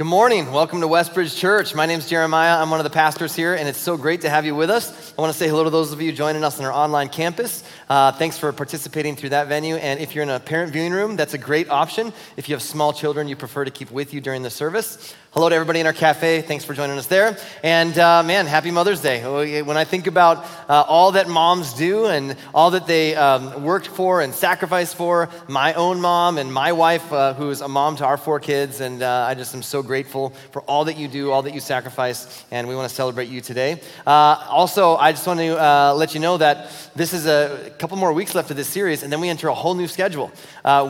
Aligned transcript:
Good 0.00 0.06
morning. 0.06 0.50
Welcome 0.50 0.80
to 0.80 0.88
Westbridge 0.88 1.36
Church. 1.36 1.74
My 1.74 1.84
name 1.84 1.98
is 1.98 2.08
Jeremiah. 2.08 2.56
I'm 2.56 2.70
one 2.70 2.80
of 2.80 2.84
the 2.84 2.88
pastors 2.88 3.34
here, 3.34 3.54
and 3.54 3.68
it's 3.68 3.78
so 3.78 3.98
great 3.98 4.22
to 4.22 4.30
have 4.30 4.46
you 4.46 4.54
with 4.54 4.70
us. 4.70 5.12
I 5.12 5.20
want 5.20 5.30
to 5.30 5.38
say 5.38 5.46
hello 5.46 5.62
to 5.64 5.68
those 5.68 5.92
of 5.92 6.00
you 6.00 6.10
joining 6.10 6.42
us 6.42 6.58
on 6.58 6.64
our 6.64 6.72
online 6.72 7.10
campus. 7.10 7.62
Uh, 7.86 8.10
thanks 8.10 8.38
for 8.38 8.50
participating 8.50 9.14
through 9.14 9.28
that 9.28 9.48
venue. 9.48 9.74
And 9.74 10.00
if 10.00 10.14
you're 10.14 10.22
in 10.22 10.30
a 10.30 10.40
parent 10.40 10.72
viewing 10.72 10.92
room, 10.92 11.16
that's 11.16 11.34
a 11.34 11.38
great 11.38 11.68
option. 11.68 12.14
If 12.38 12.48
you 12.48 12.54
have 12.54 12.62
small 12.62 12.94
children 12.94 13.28
you 13.28 13.36
prefer 13.36 13.66
to 13.66 13.70
keep 13.70 13.90
with 13.90 14.14
you 14.14 14.22
during 14.22 14.42
the 14.42 14.48
service, 14.48 15.14
Hello 15.32 15.48
to 15.48 15.54
everybody 15.54 15.78
in 15.78 15.86
our 15.86 15.92
cafe. 15.92 16.42
Thanks 16.42 16.64
for 16.64 16.74
joining 16.74 16.98
us 16.98 17.06
there. 17.06 17.38
And 17.62 17.96
uh, 17.96 18.24
man, 18.24 18.46
happy 18.46 18.72
Mother's 18.72 19.00
Day. 19.00 19.62
When 19.62 19.76
I 19.76 19.84
think 19.84 20.08
about 20.08 20.44
uh, 20.68 20.82
all 20.88 21.12
that 21.12 21.28
moms 21.28 21.72
do 21.72 22.06
and 22.06 22.36
all 22.52 22.72
that 22.72 22.88
they 22.88 23.14
um, 23.14 23.62
worked 23.62 23.86
for 23.86 24.22
and 24.22 24.34
sacrificed 24.34 24.96
for, 24.96 25.28
my 25.46 25.72
own 25.74 26.00
mom 26.00 26.36
and 26.36 26.52
my 26.52 26.72
wife, 26.72 27.12
uh, 27.12 27.34
who's 27.34 27.60
a 27.60 27.68
mom 27.68 27.94
to 27.98 28.04
our 28.04 28.16
four 28.16 28.40
kids, 28.40 28.80
and 28.80 29.04
uh, 29.04 29.26
I 29.28 29.34
just 29.34 29.54
am 29.54 29.62
so 29.62 29.84
grateful 29.84 30.30
for 30.50 30.62
all 30.62 30.86
that 30.86 30.98
you 30.98 31.06
do, 31.06 31.30
all 31.30 31.42
that 31.42 31.54
you 31.54 31.60
sacrifice, 31.60 32.44
and 32.50 32.66
we 32.66 32.74
want 32.74 32.88
to 32.88 32.94
celebrate 32.94 33.28
you 33.28 33.40
today. 33.40 33.80
Uh, 34.04 34.44
also, 34.48 34.96
I 34.96 35.12
just 35.12 35.28
want 35.28 35.38
to 35.38 35.56
uh, 35.62 35.94
let 35.94 36.12
you 36.12 36.18
know 36.18 36.38
that 36.38 36.72
this 36.96 37.12
is 37.12 37.26
a 37.26 37.72
couple 37.78 37.96
more 37.96 38.12
weeks 38.12 38.34
left 38.34 38.50
of 38.50 38.56
this 38.56 38.68
series, 38.68 39.04
and 39.04 39.12
then 39.12 39.20
we 39.20 39.28
enter 39.28 39.46
a 39.46 39.54
whole 39.54 39.76
new 39.76 39.86
schedule. 39.86 40.32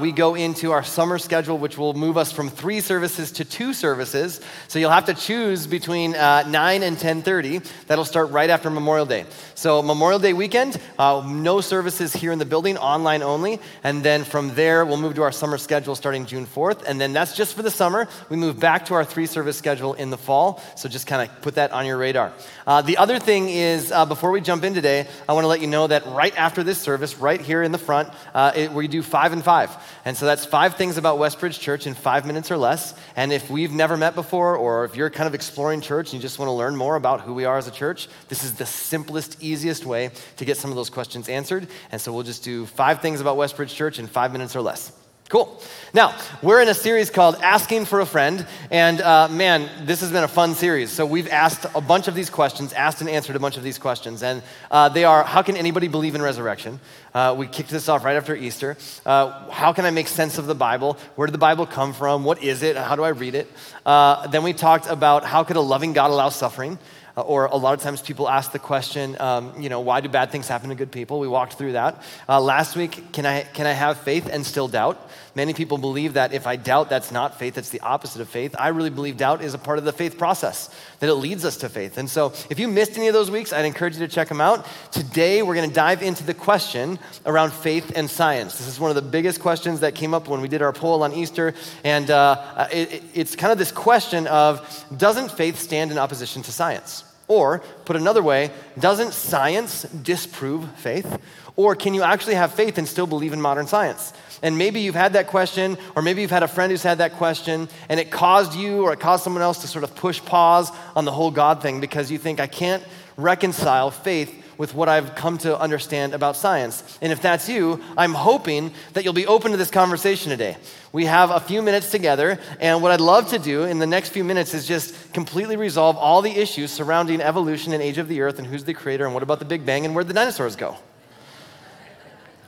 we 0.00 0.12
go 0.12 0.34
into 0.34 0.72
our 0.72 0.82
summer 0.82 1.18
schedule, 1.18 1.58
which 1.58 1.76
will 1.76 1.92
move 1.92 2.16
us 2.16 2.32
from 2.32 2.48
three 2.48 2.80
services 2.80 3.32
to 3.32 3.44
two 3.44 3.74
services 3.74 4.29
services. 4.30 4.50
So 4.68 4.78
you'll 4.78 4.90
have 4.90 5.06
to 5.06 5.14
choose 5.14 5.66
between 5.66 6.14
uh, 6.14 6.44
9 6.48 6.82
and 6.82 6.96
10:30. 6.96 7.86
That'll 7.86 8.04
start 8.04 8.30
right 8.30 8.50
after 8.50 8.70
Memorial 8.70 9.06
Day. 9.06 9.24
So 9.54 9.82
Memorial 9.82 10.18
Day 10.18 10.32
weekend, 10.32 10.80
uh, 10.98 11.22
no 11.26 11.60
services 11.60 12.12
here 12.12 12.32
in 12.32 12.38
the 12.38 12.44
building, 12.44 12.78
online 12.78 13.22
only. 13.22 13.60
And 13.84 14.02
then 14.02 14.24
from 14.24 14.54
there, 14.54 14.84
we'll 14.84 14.96
move 14.96 15.14
to 15.16 15.22
our 15.22 15.32
summer 15.32 15.58
schedule 15.58 15.94
starting 15.94 16.26
June 16.26 16.46
4th. 16.46 16.82
And 16.86 17.00
then 17.00 17.12
that's 17.12 17.36
just 17.36 17.54
for 17.54 17.62
the 17.62 17.70
summer. 17.70 18.08
We 18.28 18.36
move 18.36 18.58
back 18.58 18.86
to 18.86 18.94
our 18.94 19.04
three 19.04 19.26
service 19.26 19.58
schedule 19.58 19.94
in 19.94 20.10
the 20.10 20.16
fall. 20.16 20.62
So 20.76 20.88
just 20.88 21.06
kind 21.06 21.28
of 21.28 21.42
put 21.42 21.56
that 21.56 21.72
on 21.72 21.86
your 21.86 21.98
radar. 21.98 22.32
Uh, 22.66 22.82
the 22.82 22.96
other 22.96 23.18
thing 23.18 23.48
is, 23.48 23.92
uh, 23.92 24.06
before 24.06 24.30
we 24.30 24.40
jump 24.40 24.64
in 24.64 24.74
today, 24.74 25.06
I 25.28 25.32
want 25.32 25.44
to 25.44 25.48
let 25.48 25.60
you 25.60 25.66
know 25.66 25.86
that 25.86 26.06
right 26.06 26.36
after 26.36 26.62
this 26.62 26.80
service, 26.80 27.18
right 27.18 27.40
here 27.40 27.62
in 27.62 27.72
the 27.72 27.78
front, 27.78 28.08
uh, 28.34 28.52
it, 28.54 28.72
we 28.72 28.88
do 28.88 29.02
five 29.02 29.32
and 29.32 29.44
five. 29.44 29.70
And 30.04 30.16
so 30.16 30.24
that's 30.26 30.46
five 30.46 30.76
things 30.76 30.96
about 30.96 31.18
Westbridge 31.18 31.58
Church 31.60 31.86
in 31.86 31.94
five 31.94 32.24
minutes 32.24 32.50
or 32.50 32.56
less. 32.56 32.94
And 33.16 33.32
if 33.32 33.50
we've 33.50 33.72
never 33.72 33.96
met 33.96 34.14
before, 34.14 34.19
or 34.56 34.84
if 34.84 34.96
you're 34.96 35.10
kind 35.10 35.26
of 35.26 35.34
exploring 35.34 35.80
church 35.80 36.08
and 36.08 36.14
you 36.14 36.20
just 36.20 36.38
want 36.38 36.48
to 36.48 36.52
learn 36.52 36.76
more 36.76 36.96
about 36.96 37.20
who 37.22 37.34
we 37.34 37.44
are 37.44 37.58
as 37.58 37.66
a 37.66 37.70
church, 37.70 38.08
this 38.28 38.44
is 38.44 38.54
the 38.54 38.66
simplest, 38.66 39.42
easiest 39.42 39.84
way 39.84 40.10
to 40.36 40.44
get 40.44 40.56
some 40.56 40.70
of 40.70 40.76
those 40.76 40.90
questions 40.90 41.28
answered. 41.28 41.66
And 41.92 42.00
so 42.00 42.12
we'll 42.12 42.22
just 42.22 42.44
do 42.44 42.66
five 42.66 43.00
things 43.00 43.20
about 43.20 43.36
Westbridge 43.36 43.74
Church 43.74 43.98
in 43.98 44.06
five 44.06 44.32
minutes 44.32 44.54
or 44.54 44.62
less. 44.62 44.92
Cool. 45.30 45.62
Now, 45.94 46.18
we're 46.42 46.60
in 46.60 46.66
a 46.66 46.74
series 46.74 47.08
called 47.08 47.36
Asking 47.36 47.84
for 47.84 48.00
a 48.00 48.04
Friend, 48.04 48.44
and 48.68 49.00
uh, 49.00 49.28
man, 49.28 49.70
this 49.86 50.00
has 50.00 50.10
been 50.10 50.24
a 50.24 50.28
fun 50.28 50.56
series. 50.56 50.90
So, 50.90 51.06
we've 51.06 51.28
asked 51.28 51.66
a 51.72 51.80
bunch 51.80 52.08
of 52.08 52.16
these 52.16 52.28
questions, 52.28 52.72
asked 52.72 53.00
and 53.00 53.08
answered 53.08 53.36
a 53.36 53.38
bunch 53.38 53.56
of 53.56 53.62
these 53.62 53.78
questions, 53.78 54.24
and 54.24 54.42
uh, 54.72 54.88
they 54.88 55.04
are 55.04 55.22
How 55.22 55.42
can 55.42 55.56
anybody 55.56 55.86
believe 55.86 56.16
in 56.16 56.20
resurrection? 56.20 56.80
Uh, 57.14 57.36
we 57.38 57.46
kicked 57.46 57.70
this 57.70 57.88
off 57.88 58.04
right 58.04 58.16
after 58.16 58.34
Easter. 58.34 58.76
Uh, 59.06 59.48
how 59.50 59.72
can 59.72 59.84
I 59.84 59.90
make 59.90 60.08
sense 60.08 60.36
of 60.36 60.46
the 60.46 60.54
Bible? 60.56 60.98
Where 61.14 61.26
did 61.26 61.32
the 61.32 61.38
Bible 61.38 61.64
come 61.64 61.92
from? 61.92 62.24
What 62.24 62.42
is 62.42 62.64
it? 62.64 62.76
How 62.76 62.96
do 62.96 63.04
I 63.04 63.10
read 63.10 63.36
it? 63.36 63.48
Uh, 63.86 64.26
then 64.26 64.42
we 64.42 64.52
talked 64.52 64.88
about 64.88 65.24
how 65.24 65.44
could 65.44 65.56
a 65.56 65.60
loving 65.60 65.92
God 65.92 66.10
allow 66.10 66.30
suffering? 66.30 66.76
Uh, 67.20 67.24
or 67.24 67.46
a 67.46 67.56
lot 67.56 67.74
of 67.74 67.82
times 67.82 68.00
people 68.00 68.26
ask 68.26 68.50
the 68.50 68.58
question, 68.58 69.14
um, 69.20 69.52
you 69.60 69.68
know, 69.68 69.80
why 69.80 70.00
do 70.00 70.08
bad 70.08 70.30
things 70.30 70.48
happen 70.48 70.70
to 70.70 70.74
good 70.74 70.90
people? 70.90 71.20
We 71.20 71.28
walked 71.28 71.52
through 71.52 71.72
that. 71.72 72.02
Uh, 72.26 72.40
last 72.40 72.76
week, 72.76 73.12
can 73.12 73.26
I, 73.26 73.42
can 73.42 73.66
I 73.66 73.72
have 73.72 73.98
faith 73.98 74.26
and 74.32 74.46
still 74.46 74.68
doubt? 74.68 75.10
Many 75.34 75.52
people 75.52 75.76
believe 75.76 76.14
that 76.14 76.32
if 76.32 76.46
I 76.46 76.56
doubt, 76.56 76.88
that's 76.88 77.12
not 77.12 77.38
faith, 77.38 77.54
that's 77.54 77.68
the 77.68 77.80
opposite 77.80 78.22
of 78.22 78.28
faith. 78.30 78.56
I 78.58 78.68
really 78.68 78.88
believe 78.88 79.18
doubt 79.18 79.42
is 79.42 79.52
a 79.52 79.58
part 79.58 79.78
of 79.78 79.84
the 79.84 79.92
faith 79.92 80.16
process, 80.16 80.74
that 81.00 81.10
it 81.10 81.14
leads 81.14 81.44
us 81.44 81.58
to 81.58 81.68
faith. 81.68 81.98
And 81.98 82.08
so 82.08 82.32
if 82.48 82.58
you 82.58 82.68
missed 82.68 82.96
any 82.96 83.08
of 83.08 83.12
those 83.12 83.30
weeks, 83.30 83.52
I'd 83.52 83.66
encourage 83.66 83.98
you 83.98 84.06
to 84.06 84.12
check 84.12 84.28
them 84.28 84.40
out. 84.40 84.66
Today, 84.90 85.42
we're 85.42 85.54
going 85.54 85.68
to 85.68 85.74
dive 85.74 86.02
into 86.02 86.24
the 86.24 86.34
question 86.34 86.98
around 87.26 87.52
faith 87.52 87.92
and 87.96 88.08
science. 88.08 88.56
This 88.56 88.66
is 88.66 88.80
one 88.80 88.90
of 88.90 88.94
the 88.94 89.10
biggest 89.10 89.40
questions 89.40 89.80
that 89.80 89.94
came 89.94 90.14
up 90.14 90.26
when 90.26 90.40
we 90.40 90.48
did 90.48 90.62
our 90.62 90.72
poll 90.72 91.02
on 91.02 91.12
Easter. 91.12 91.52
And 91.84 92.10
uh, 92.10 92.66
it, 92.72 93.02
it's 93.12 93.36
kind 93.36 93.52
of 93.52 93.58
this 93.58 93.72
question 93.72 94.26
of 94.26 94.86
doesn't 94.96 95.32
faith 95.32 95.58
stand 95.58 95.90
in 95.90 95.98
opposition 95.98 96.40
to 96.42 96.50
science? 96.50 97.04
Or, 97.30 97.60
put 97.84 97.94
another 97.94 98.24
way, 98.24 98.50
doesn't 98.76 99.12
science 99.12 99.84
disprove 99.84 100.68
faith? 100.72 101.16
Or 101.54 101.76
can 101.76 101.94
you 101.94 102.02
actually 102.02 102.34
have 102.34 102.52
faith 102.52 102.76
and 102.76 102.88
still 102.88 103.06
believe 103.06 103.32
in 103.32 103.40
modern 103.40 103.68
science? 103.68 104.12
And 104.42 104.58
maybe 104.58 104.80
you've 104.80 104.96
had 104.96 105.12
that 105.12 105.28
question, 105.28 105.78
or 105.94 106.02
maybe 106.02 106.22
you've 106.22 106.32
had 106.32 106.42
a 106.42 106.48
friend 106.48 106.72
who's 106.72 106.82
had 106.82 106.98
that 106.98 107.12
question, 107.12 107.68
and 107.88 108.00
it 108.00 108.10
caused 108.10 108.56
you 108.56 108.82
or 108.82 108.92
it 108.94 108.98
caused 108.98 109.22
someone 109.22 109.42
else 109.42 109.58
to 109.58 109.68
sort 109.68 109.84
of 109.84 109.94
push 109.94 110.20
pause 110.24 110.72
on 110.96 111.04
the 111.04 111.12
whole 111.12 111.30
God 111.30 111.62
thing 111.62 111.80
because 111.80 112.10
you 112.10 112.18
think, 112.18 112.40
I 112.40 112.48
can't 112.48 112.82
reconcile 113.16 113.92
faith 113.92 114.39
with 114.60 114.74
what 114.74 114.90
I've 114.90 115.14
come 115.14 115.38
to 115.38 115.58
understand 115.58 116.12
about 116.12 116.36
science. 116.36 116.98
And 117.00 117.10
if 117.10 117.22
that's 117.22 117.48
you, 117.48 117.82
I'm 117.96 118.12
hoping 118.12 118.74
that 118.92 119.04
you'll 119.04 119.14
be 119.14 119.26
open 119.26 119.52
to 119.52 119.56
this 119.56 119.70
conversation 119.70 120.28
today. 120.28 120.58
We 120.92 121.06
have 121.06 121.30
a 121.30 121.40
few 121.40 121.62
minutes 121.62 121.90
together, 121.90 122.38
and 122.60 122.82
what 122.82 122.92
I'd 122.92 123.00
love 123.00 123.30
to 123.30 123.38
do 123.38 123.64
in 123.64 123.78
the 123.78 123.86
next 123.86 124.10
few 124.10 124.22
minutes 124.22 124.52
is 124.52 124.68
just 124.68 125.14
completely 125.14 125.56
resolve 125.56 125.96
all 125.96 126.20
the 126.20 126.30
issues 126.30 126.70
surrounding 126.70 127.22
evolution 127.22 127.72
and 127.72 127.82
age 127.82 127.96
of 127.96 128.06
the 128.06 128.20
earth 128.20 128.38
and 128.38 128.46
who's 128.46 128.64
the 128.64 128.74
creator 128.74 129.06
and 129.06 129.14
what 129.14 129.22
about 129.22 129.38
the 129.38 129.46
Big 129.46 129.64
Bang 129.64 129.86
and 129.86 129.94
where 129.94 130.04
the 130.04 130.12
dinosaurs 130.12 130.56
go. 130.56 130.76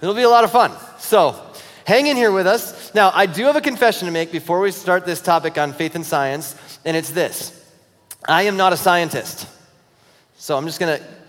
It'll 0.02 0.14
be 0.14 0.20
a 0.20 0.28
lot 0.28 0.44
of 0.44 0.52
fun. 0.52 0.72
So, 0.98 1.42
hang 1.86 2.08
in 2.08 2.18
here 2.18 2.30
with 2.30 2.46
us. 2.46 2.94
Now, 2.94 3.10
I 3.14 3.24
do 3.24 3.44
have 3.44 3.56
a 3.56 3.62
confession 3.62 4.04
to 4.04 4.12
make 4.12 4.30
before 4.30 4.60
we 4.60 4.70
start 4.70 5.06
this 5.06 5.22
topic 5.22 5.56
on 5.56 5.72
faith 5.72 5.94
and 5.94 6.04
science, 6.04 6.78
and 6.84 6.94
it's 6.94 7.08
this 7.08 7.58
I 8.22 8.42
am 8.42 8.58
not 8.58 8.74
a 8.74 8.76
scientist. 8.76 9.48
So, 10.36 10.58
I'm 10.58 10.66
just 10.66 10.78
going 10.78 10.98
to 10.98 11.21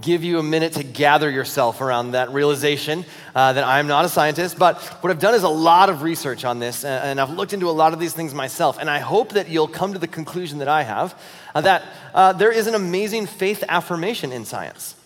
give 0.00 0.24
you 0.24 0.38
a 0.38 0.42
minute 0.42 0.72
to 0.74 0.82
gather 0.82 1.30
yourself 1.30 1.80
around 1.80 2.12
that 2.12 2.32
realization 2.32 3.04
uh, 3.34 3.52
that 3.52 3.64
I'm 3.64 3.86
not 3.86 4.04
a 4.04 4.08
scientist. 4.08 4.58
But 4.58 4.80
what 5.02 5.10
I've 5.10 5.18
done 5.18 5.34
is 5.34 5.42
a 5.42 5.48
lot 5.48 5.90
of 5.90 6.02
research 6.02 6.44
on 6.44 6.58
this, 6.58 6.84
and 6.84 7.20
I've 7.20 7.30
looked 7.30 7.52
into 7.52 7.68
a 7.68 7.72
lot 7.72 7.92
of 7.92 8.00
these 8.00 8.14
things 8.14 8.32
myself. 8.32 8.78
And 8.78 8.88
I 8.88 8.98
hope 8.98 9.30
that 9.30 9.48
you'll 9.48 9.68
come 9.68 9.92
to 9.92 9.98
the 9.98 10.08
conclusion 10.08 10.58
that 10.58 10.68
I 10.68 10.84
have 10.84 11.20
uh, 11.54 11.60
that 11.60 11.82
uh, 12.14 12.32
there 12.32 12.50
is 12.50 12.66
an 12.66 12.74
amazing 12.74 13.26
faith 13.26 13.62
affirmation 13.68 14.32
in 14.32 14.44
science. 14.44 14.96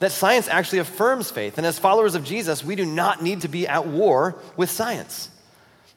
That 0.00 0.12
science 0.12 0.46
actually 0.48 0.78
affirms 0.78 1.30
faith. 1.30 1.58
And 1.58 1.66
as 1.66 1.78
followers 1.78 2.14
of 2.14 2.24
Jesus, 2.24 2.62
we 2.62 2.76
do 2.76 2.84
not 2.86 3.22
need 3.22 3.40
to 3.40 3.48
be 3.48 3.66
at 3.66 3.86
war 3.86 4.36
with 4.56 4.70
science. 4.70 5.30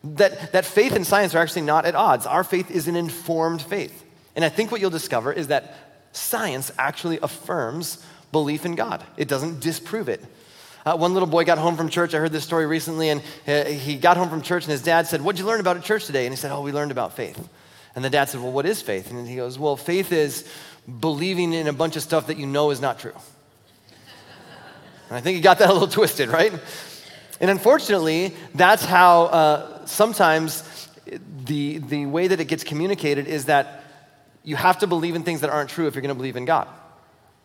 That, 0.04 0.54
that 0.54 0.66
faith 0.66 0.96
and 0.96 1.06
science 1.06 1.36
are 1.36 1.40
actually 1.40 1.62
not 1.64 1.86
at 1.86 1.94
odds. 1.94 2.26
Our 2.26 2.44
faith 2.44 2.72
is 2.72 2.88
an 2.88 2.96
informed 2.96 3.62
faith. 3.62 4.04
And 4.36 4.44
I 4.44 4.50
think 4.50 4.72
what 4.72 4.82
you'll 4.82 4.90
discover 4.90 5.32
is 5.32 5.48
that 5.48 5.76
science 6.14 6.72
actually 6.80 7.20
affirms 7.22 8.04
belief 8.32 8.66
in 8.66 8.76
God, 8.76 9.04
it 9.18 9.28
doesn't 9.28 9.60
disprove 9.60 10.10
it. 10.10 10.24
Uh, 10.86 10.98
one 10.98 11.14
little 11.14 11.28
boy 11.28 11.44
got 11.44 11.60
home 11.60 11.78
from 11.78 11.90
church. 11.90 12.16
I 12.16 12.18
heard 12.18 12.32
this 12.32 12.44
story 12.44 12.66
recently, 12.66 13.10
and 13.10 13.22
uh, 13.48 13.66
he 13.66 13.98
got 13.98 14.18
home 14.18 14.30
from 14.30 14.42
church, 14.42 14.64
and 14.64 14.72
his 14.72 14.82
dad 14.82 15.06
said, 15.06 15.22
What'd 15.22 15.40
you 15.40 15.46
learn 15.46 15.60
about 15.60 15.78
at 15.78 15.84
church 15.84 16.06
today? 16.06 16.26
And 16.26 16.34
he 16.34 16.38
said, 16.38 16.52
Oh, 16.52 16.62
we 16.62 16.72
learned 16.72 16.92
about 16.92 17.16
faith. 17.16 17.48
And 17.96 18.04
the 18.04 18.10
dad 18.10 18.30
said, 18.30 18.42
Well, 18.42 18.52
what 18.52 18.66
is 18.66 18.82
faith? 18.82 19.12
And 19.12 19.28
he 19.28 19.36
goes, 19.36 19.60
Well, 19.60 19.76
faith 19.76 20.12
is 20.12 20.48
believing 21.00 21.54
in 21.54 21.68
a 21.68 21.74
bunch 21.74 21.96
of 21.98 22.02
stuff 22.02 22.28
that 22.28 22.38
you 22.38 22.48
know 22.48 22.72
is 22.72 22.82
not 22.82 22.98
true. 22.98 23.14
and 25.10 25.18
I 25.18 25.22
think 25.22 25.36
he 25.36 25.42
got 25.42 25.60
that 25.60 25.70
a 25.70 25.74
little 25.74 25.88
twisted, 26.00 26.30
right? 26.30 26.52
And 27.40 27.52
unfortunately, 27.52 28.34
that's 28.56 28.86
how 28.86 29.24
uh, 29.26 29.86
sometimes 29.86 30.90
the, 31.46 31.80
the 31.80 32.06
way 32.06 32.28
that 32.28 32.40
it 32.40 32.46
gets 32.46 32.64
communicated 32.64 33.28
is 33.28 33.46
that 33.46 33.84
you 34.44 34.56
have 34.56 34.80
to 34.80 34.88
believe 34.88 35.16
in 35.16 35.24
things 35.24 35.42
that 35.42 35.50
aren't 35.50 35.70
true 35.70 35.88
if 35.88 35.96
you're 35.96 36.02
going 36.02 36.10
to 36.10 36.16
believe 36.16 36.38
in 36.38 36.46
God. 36.46 36.68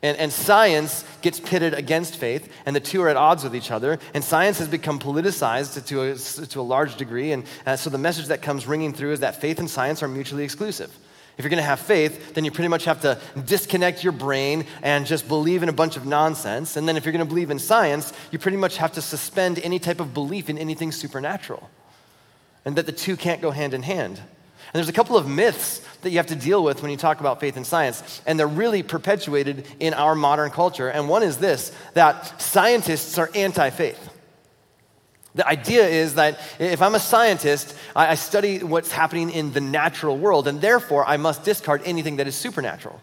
And, 0.03 0.17
and, 0.19 0.31
science 0.31 1.05
gets 1.23 1.41
pitted 1.41 1.73
against 1.73 2.17
faith, 2.17 2.53
and 2.67 2.77
the 2.77 2.81
two 2.81 3.03
are 3.03 3.09
at 3.09 3.17
odds 3.17 3.43
with 3.43 3.57
each 3.57 3.71
other. 3.71 3.99
And 4.13 4.23
science 4.23 4.59
has 4.59 4.69
become 4.69 4.99
politicized 4.99 5.85
to 5.87 6.03
a, 6.03 6.47
to 6.47 6.61
a 6.61 6.63
large 6.63 6.97
degree. 6.97 7.33
And 7.33 7.45
uh, 7.65 7.77
so 7.77 7.89
the 7.89 7.99
message 7.99 8.27
that 8.27 8.43
comes 8.43 8.67
ringing 8.67 8.93
through 8.93 9.13
is 9.13 9.21
that 9.21 9.41
faith 9.41 9.59
and 9.59 9.71
science 9.71 10.03
are 10.03 10.09
mutually 10.09 10.45
exclusive. 10.45 10.97
If 11.37 11.45
you're 11.45 11.51
going 11.51 11.63
to 11.63 11.69
have 11.69 11.81
faith, 11.81 12.35
then 12.35 12.45
you 12.45 12.51
pretty 12.51 12.69
much 12.69 12.85
have 12.87 13.03
to 13.03 13.19
disconnect 13.45 14.03
your 14.03 14.13
brain 14.13 14.65
and 14.83 15.05
just 15.05 15.29
believe 15.29 15.63
in 15.63 15.69
a 15.69 15.73
bunch 15.73 15.97
of 15.97 16.07
nonsense. 16.07 16.77
And 16.77 16.89
then 16.89 16.97
if 16.97 17.05
you're 17.05 17.13
going 17.13 17.25
to 17.25 17.29
believe 17.29 17.51
in 17.51 17.59
science, 17.59 18.13
you 18.31 18.39
pretty 18.39 18.57
much 18.57 18.79
have 18.79 18.93
to 18.93 19.03
suspend 19.03 19.59
any 19.59 19.79
type 19.79 20.01
of 20.01 20.15
belief 20.15 20.49
in 20.49 20.57
anything 20.57 20.93
supernatural. 20.93 21.69
And 22.65 22.77
that 22.77 22.87
the 22.87 22.93
two 22.93 23.17
can't 23.17 23.43
go 23.43 23.51
hand 23.51 23.75
in 23.75 23.83
hand. 23.83 24.21
And 24.67 24.75
there's 24.75 24.89
a 24.89 24.93
couple 24.93 25.17
of 25.17 25.29
myths 25.29 25.81
that 26.03 26.11
you 26.11 26.17
have 26.17 26.27
to 26.27 26.37
deal 26.37 26.63
with 26.63 26.83
when 26.83 26.91
you 26.91 26.97
talk 26.97 27.21
about 27.21 27.41
faith 27.41 27.57
and 27.57 27.67
science, 27.67 28.23
and 28.27 28.39
they're 28.39 28.47
really 28.47 28.83
perpetuated 28.83 29.67
in 29.81 29.95
our 29.95 30.15
modern 30.15 30.51
culture. 30.51 30.89
And 30.89 31.09
one 31.09 31.23
is 31.23 31.39
this 31.39 31.73
that 31.95 32.41
scientists 32.41 33.19
are 33.19 33.31
anti 33.35 33.71
faith. 33.71 34.11
The 35.35 35.47
idea 35.47 35.87
is 35.87 36.15
that 36.15 36.41
if 36.59 36.81
I'm 36.81 36.95
a 36.95 37.01
scientist, 37.01 37.77
I 37.95 38.15
study 38.15 38.61
what's 38.61 38.91
happening 38.91 39.31
in 39.31 39.53
the 39.53 39.61
natural 39.61 40.17
world, 40.17 40.49
and 40.49 40.63
therefore 40.63 41.05
I 41.07 41.19
must 41.19 41.45
discard 41.45 41.83
anything 41.85 42.17
that 42.17 42.27
is 42.27 42.35
supernatural. 42.35 43.01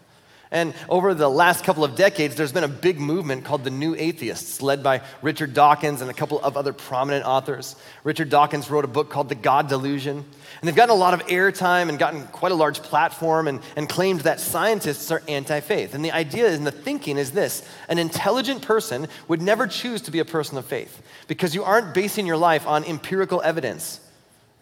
And 0.54 0.72
over 0.88 1.14
the 1.14 1.28
last 1.28 1.64
couple 1.64 1.82
of 1.82 1.96
decades, 1.96 2.36
there's 2.36 2.52
been 2.52 2.62
a 2.62 2.68
big 2.68 3.00
movement 3.00 3.44
called 3.44 3.64
the 3.64 3.70
New 3.70 3.96
Atheists, 3.96 4.62
led 4.62 4.84
by 4.84 5.02
Richard 5.20 5.52
Dawkins 5.52 6.00
and 6.00 6.08
a 6.08 6.14
couple 6.14 6.40
of 6.40 6.56
other 6.56 6.72
prominent 6.72 7.26
authors. 7.26 7.74
Richard 8.04 8.30
Dawkins 8.30 8.70
wrote 8.70 8.84
a 8.84 8.88
book 8.88 9.10
called 9.10 9.28
The 9.28 9.34
God 9.34 9.68
Delusion. 9.68 10.18
And 10.18 10.68
they've 10.68 10.76
gotten 10.76 10.94
a 10.94 10.98
lot 10.98 11.12
of 11.12 11.26
airtime 11.26 11.88
and 11.88 11.98
gotten 11.98 12.28
quite 12.28 12.52
a 12.52 12.54
large 12.54 12.80
platform 12.82 13.48
and, 13.48 13.60
and 13.74 13.88
claimed 13.88 14.20
that 14.20 14.38
scientists 14.38 15.10
are 15.10 15.24
anti 15.26 15.58
faith. 15.58 15.92
And 15.92 16.04
the 16.04 16.12
idea 16.12 16.48
and 16.52 16.64
the 16.64 16.70
thinking 16.70 17.18
is 17.18 17.32
this 17.32 17.68
an 17.88 17.98
intelligent 17.98 18.62
person 18.62 19.08
would 19.26 19.42
never 19.42 19.66
choose 19.66 20.02
to 20.02 20.12
be 20.12 20.20
a 20.20 20.24
person 20.24 20.56
of 20.56 20.64
faith 20.64 21.02
because 21.26 21.56
you 21.56 21.64
aren't 21.64 21.94
basing 21.94 22.28
your 22.28 22.36
life 22.36 22.64
on 22.64 22.84
empirical 22.84 23.42
evidence. 23.42 23.98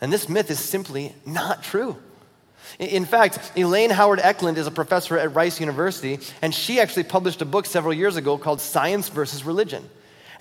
And 0.01 0.11
this 0.11 0.27
myth 0.27 0.51
is 0.51 0.59
simply 0.59 1.15
not 1.27 1.63
true. 1.63 1.99
In 2.79 3.05
fact, 3.05 3.53
Elaine 3.57 3.91
Howard 3.91 4.19
Ecklund 4.19 4.57
is 4.57 4.67
a 4.67 4.71
professor 4.71 5.19
at 5.19 5.35
Rice 5.35 5.61
University, 5.61 6.19
and 6.41 6.55
she 6.55 6.81
actually 6.81 7.05
published 7.05 7.43
a 7.43 7.47
book 7.47 7.67
several 7.67 7.93
years 7.93 8.17
ago 8.17 8.39
called 8.39 8.61
Science 8.61 9.09
versus 9.09 9.45
Religion. 9.45 9.89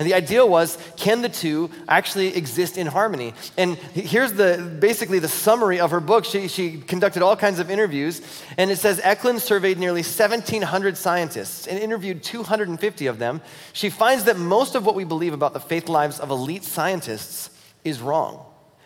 And 0.01 0.09
the 0.09 0.15
idea 0.15 0.43
was 0.43 0.79
can 0.97 1.21
the 1.21 1.29
two 1.29 1.69
actually 1.87 2.35
exist 2.35 2.75
in 2.75 2.87
harmony? 2.87 3.35
And 3.55 3.77
here's 3.93 4.33
the 4.33 4.77
basically 4.79 5.19
the 5.19 5.27
summary 5.27 5.79
of 5.79 5.91
her 5.91 5.99
book. 5.99 6.25
She, 6.25 6.47
she 6.47 6.79
conducted 6.79 7.21
all 7.21 7.35
kinds 7.35 7.59
of 7.59 7.69
interviews, 7.69 8.19
and 8.57 8.71
it 8.71 8.77
says 8.77 8.99
Ecklund 9.01 9.41
surveyed 9.41 9.77
nearly 9.77 10.01
1,700 10.01 10.97
scientists 10.97 11.67
and 11.67 11.77
interviewed 11.77 12.23
250 12.23 13.05
of 13.05 13.19
them. 13.19 13.41
She 13.73 13.91
finds 13.91 14.23
that 14.23 14.37
most 14.37 14.73
of 14.73 14.87
what 14.87 14.95
we 14.95 15.03
believe 15.03 15.33
about 15.33 15.53
the 15.53 15.59
faith 15.59 15.87
lives 15.87 16.19
of 16.19 16.31
elite 16.31 16.63
scientists 16.63 17.51
is 17.83 18.01
wrong. 18.01 18.43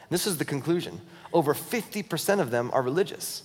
This 0.09 0.27
is 0.27 0.37
the 0.37 0.43
conclusion 0.43 0.99
over 1.35 1.53
50% 1.53 2.39
of 2.39 2.49
them 2.49 2.71
are 2.73 2.81
religious. 2.81 3.43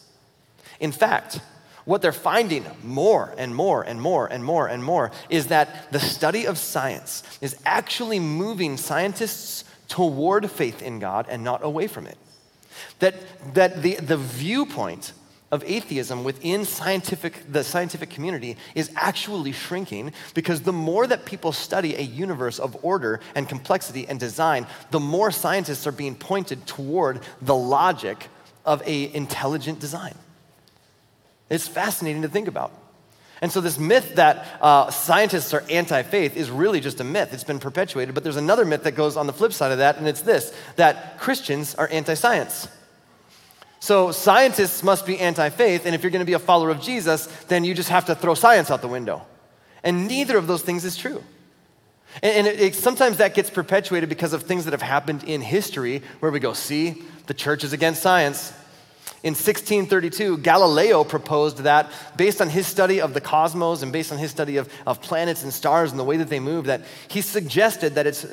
In 0.79 0.93
fact, 0.93 1.41
what 1.85 2.03
they're 2.03 2.13
finding 2.13 2.65
more 2.85 3.35
and 3.37 3.55
more 3.55 3.83
and 3.83 4.01
more 4.01 4.27
and 4.27 4.45
more 4.45 4.69
and 4.69 4.83
more 4.83 5.11
is 5.29 5.49
that 5.49 5.91
the 5.91 5.99
study 5.99 6.47
of 6.47 6.57
science 6.57 7.23
is 7.41 7.57
actually 7.67 8.21
moving 8.21 8.77
scientists 8.77 9.65
toward 9.89 10.49
faith 10.51 10.83
in 10.83 11.01
God 11.01 11.27
and 11.29 11.43
not 11.43 11.65
away 11.65 11.89
from 11.89 12.07
it. 12.07 12.17
That, 13.01 13.15
that 13.55 13.83
the, 13.83 13.97
the 13.97 14.17
viewpoint 14.17 15.13
of 15.52 15.64
atheism 15.67 16.23
within 16.23 16.64
scientific, 16.64 17.43
the 17.50 17.64
scientific 17.64 18.11
community 18.11 18.56
is 18.75 18.91
actually 18.94 19.52
shrinking 19.52 20.12
because 20.32 20.62
the 20.62 20.73
more 20.73 21.06
that 21.06 21.25
people 21.25 21.50
study 21.50 21.97
a 21.97 22.02
universe 22.02 22.58
of 22.58 22.76
order 22.85 23.20
and 23.35 23.49
complexity 23.49 24.06
and 24.08 24.20
design, 24.20 24.67
the 24.93 25.00
more 25.00 25.31
scientists 25.31 25.87
are 25.87 25.93
being 25.93 26.14
pointed 26.14 26.67
toward 26.67 27.20
the 27.43 27.55
logic 27.55 28.29
of 28.64 28.82
a 28.87 29.12
intelligent 29.14 29.81
design. 29.81 30.14
It's 31.49 31.67
fascinating 31.67 32.23
to 32.23 32.29
think 32.29 32.47
about. 32.47 32.73
And 33.43 33.50
so, 33.50 33.61
this 33.61 33.79
myth 33.79 34.17
that 34.17 34.47
uh, 34.61 34.91
scientists 34.91 35.55
are 35.55 35.64
anti 35.70 36.02
faith 36.02 36.37
is 36.37 36.50
really 36.50 36.79
just 36.79 37.00
a 37.00 37.05
myth. 37.05 37.32
It's 37.32 37.43
been 37.43 37.58
perpetuated, 37.58 38.14
but 38.14 38.23
there's 38.23 38.37
another 38.37 38.67
myth 38.67 38.85
that 38.85 38.93
goes 38.93 39.17
on 39.17 39.26
the 39.26 39.32
flip 39.32 39.55
side 39.55 39.73
of 39.73 39.79
that, 39.79 39.97
and 39.97 40.06
it's 40.06 40.20
this 40.20 40.55
that 40.76 41.19
Christians 41.19 41.75
are 41.75 41.88
anti 41.91 42.14
science. 42.14 42.69
So 43.81 44.12
scientists 44.12 44.82
must 44.82 45.06
be 45.06 45.19
anti 45.19 45.49
faith, 45.49 45.87
and 45.87 45.94
if 45.94 46.03
you're 46.03 46.11
going 46.11 46.21
to 46.21 46.27
be 46.27 46.35
a 46.35 46.38
follower 46.38 46.71
of 46.71 46.82
Jesus, 46.82 47.27
then 47.49 47.65
you 47.65 47.75
just 47.75 47.88
have 47.88 48.05
to 48.06 48.15
throw 48.15 48.35
science 48.35 48.71
out 48.71 48.82
the 48.82 48.88
window. 48.88 49.27
And 49.82 50.06
neither 50.06 50.37
of 50.37 50.47
those 50.47 50.61
things 50.61 50.85
is 50.85 50.99
true. 50.99 51.25
And, 52.23 52.47
and 52.47 52.47
it, 52.47 52.61
it, 52.61 52.75
sometimes 52.75 53.17
that 53.17 53.35
gets 53.35 53.49
perpetuated 53.49 54.11
because 54.11 54.35
of 54.35 54.43
things 54.43 54.67
that 54.67 54.73
have 54.73 54.82
happened 54.82 55.25
in 55.25 55.41
history 55.41 56.03
where 56.21 56.31
we 56.31 56.41
go, 56.41 56.53
see, 56.53 57.03
the 57.27 57.32
church 57.35 57.65
is 57.65 57.73
against 57.73 58.03
science. 58.03 58.53
In 59.23 59.32
1632, 59.32 60.38
Galileo 60.38 61.03
proposed 61.03 61.59
that, 61.59 61.91
based 62.17 62.43
on 62.43 62.50
his 62.50 62.67
study 62.67 63.00
of 63.00 63.15
the 63.15 63.21
cosmos 63.21 63.83
and 63.83 63.93
based 63.93 64.12
on 64.12 64.19
his 64.19 64.31
study 64.31 64.59
of, 64.59 64.71
of 64.87 65.00
planets 65.00 65.43
and 65.43 65.53
stars 65.53 65.91
and 65.91 65.99
the 65.99 66.05
way 66.05 66.19
that 66.19 66.29
they 66.29 66.41
move, 66.41 66.67
that 66.67 66.83
he 67.09 67.23
suggested 67.23 67.94
that 67.94 68.06
it's 68.06 68.26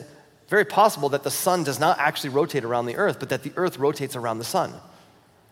very 0.50 0.66
possible 0.66 1.10
that 1.10 1.24
the 1.24 1.32
sun 1.32 1.64
does 1.64 1.80
not 1.80 2.00
actually 2.00 2.32
rotate 2.32 2.66
around 2.66 2.86
the 2.86 2.98
earth, 2.98 3.20
but 3.20 3.30
that 3.30 3.44
the 3.44 3.52
earth 3.56 3.80
rotates 3.80 4.16
around 4.16 4.40
the 4.40 4.46
sun. 4.46 4.74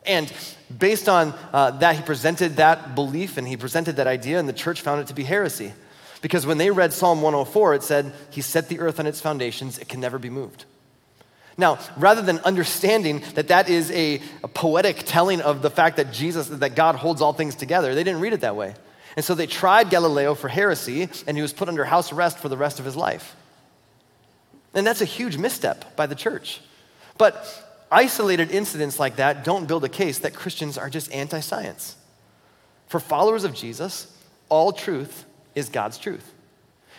And 0.07 0.31
based 0.77 1.09
on 1.09 1.33
uh, 1.53 1.71
that, 1.71 1.95
he 1.95 2.01
presented 2.01 2.57
that 2.57 2.95
belief 2.95 3.37
and 3.37 3.47
he 3.47 3.57
presented 3.57 3.97
that 3.97 4.07
idea, 4.07 4.39
and 4.39 4.47
the 4.47 4.53
church 4.53 4.81
found 4.81 5.01
it 5.01 5.07
to 5.07 5.13
be 5.13 5.23
heresy. 5.23 5.73
Because 6.21 6.45
when 6.45 6.57
they 6.57 6.71
read 6.71 6.93
Psalm 6.93 7.21
104, 7.21 7.75
it 7.75 7.83
said, 7.83 8.13
He 8.31 8.41
set 8.41 8.67
the 8.67 8.79
earth 8.79 8.99
on 8.99 9.05
its 9.05 9.21
foundations, 9.21 9.77
it 9.77 9.87
can 9.87 9.99
never 9.99 10.17
be 10.17 10.29
moved. 10.29 10.65
Now, 11.57 11.79
rather 11.95 12.21
than 12.21 12.39
understanding 12.39 13.23
that 13.35 13.47
that 13.47 13.69
is 13.69 13.89
a, 13.91 14.21
a 14.43 14.47
poetic 14.47 15.03
telling 15.05 15.41
of 15.41 15.61
the 15.61 15.69
fact 15.69 15.97
that 15.97 16.11
Jesus, 16.11 16.47
that 16.47 16.75
God 16.75 16.95
holds 16.95 17.21
all 17.21 17.31
things 17.31 17.55
together, 17.55 17.95
they 17.95 18.03
didn't 18.03 18.21
read 18.21 18.33
it 18.33 18.41
that 18.41 18.55
way. 18.55 18.75
And 19.15 19.23
so 19.23 19.35
they 19.35 19.47
tried 19.47 19.89
Galileo 19.89 20.35
for 20.35 20.49
heresy, 20.49 21.09
and 21.27 21.37
he 21.37 21.41
was 21.41 21.53
put 21.53 21.69
under 21.69 21.85
house 21.85 22.11
arrest 22.11 22.39
for 22.39 22.49
the 22.49 22.57
rest 22.57 22.79
of 22.79 22.85
his 22.85 22.97
life. 22.97 23.35
And 24.73 24.85
that's 24.85 25.01
a 25.01 25.05
huge 25.05 25.37
misstep 25.37 25.95
by 25.95 26.05
the 26.05 26.15
church. 26.15 26.59
But 27.17 27.64
isolated 27.95 28.51
incidents 28.51 28.99
like 28.99 29.15
that 29.15 29.45
don't 29.45 29.67
build 29.67 29.85
a 29.85 29.89
case 29.89 30.19
that 30.19 30.35
Christians 30.35 30.77
are 30.77 30.89
just 30.89 31.11
anti 31.13 31.39
science. 31.39 31.95
For 32.87 32.99
followers 32.99 33.45
of 33.45 33.55
Jesus, 33.55 34.13
all 34.49 34.73
truth 34.73 35.25
is 35.55 35.69
God's 35.69 35.97
truth. 35.97 36.33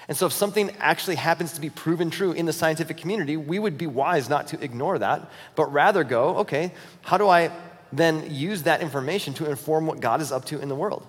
And 0.08 0.16
so, 0.16 0.26
if 0.26 0.32
something 0.32 0.70
actually 0.78 1.16
happens 1.16 1.52
to 1.52 1.60
be 1.60 1.68
proven 1.68 2.10
true 2.10 2.32
in 2.32 2.46
the 2.46 2.52
scientific 2.52 2.96
community, 2.96 3.36
we 3.36 3.58
would 3.58 3.76
be 3.76 3.86
wise 3.86 4.28
not 4.30 4.46
to 4.48 4.64
ignore 4.64 4.98
that, 4.98 5.30
but 5.54 5.70
rather 5.72 6.02
go, 6.02 6.38
okay, 6.38 6.72
how 7.02 7.18
do 7.18 7.28
I 7.28 7.50
then 7.92 8.30
use 8.30 8.62
that 8.62 8.80
information 8.80 9.34
to 9.34 9.50
inform 9.50 9.86
what 9.86 10.00
God 10.00 10.20
is 10.22 10.32
up 10.32 10.46
to 10.46 10.60
in 10.60 10.68
the 10.68 10.74
world? 10.74 11.06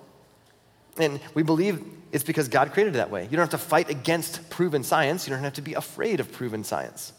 And 0.97 1.19
we 1.33 1.43
believe 1.43 1.83
it's 2.11 2.23
because 2.23 2.47
God 2.49 2.73
created 2.73 2.95
it 2.95 2.97
that 2.97 3.11
way. 3.11 3.23
You 3.23 3.29
don't 3.29 3.39
have 3.39 3.49
to 3.51 3.57
fight 3.57 3.89
against 3.89 4.49
proven 4.49 4.83
science, 4.83 5.27
you 5.27 5.33
don't 5.33 5.43
have 5.43 5.53
to 5.53 5.61
be 5.61 5.75
afraid 5.75 6.19
of 6.19 6.31
proven 6.31 6.63
science. 6.63 7.13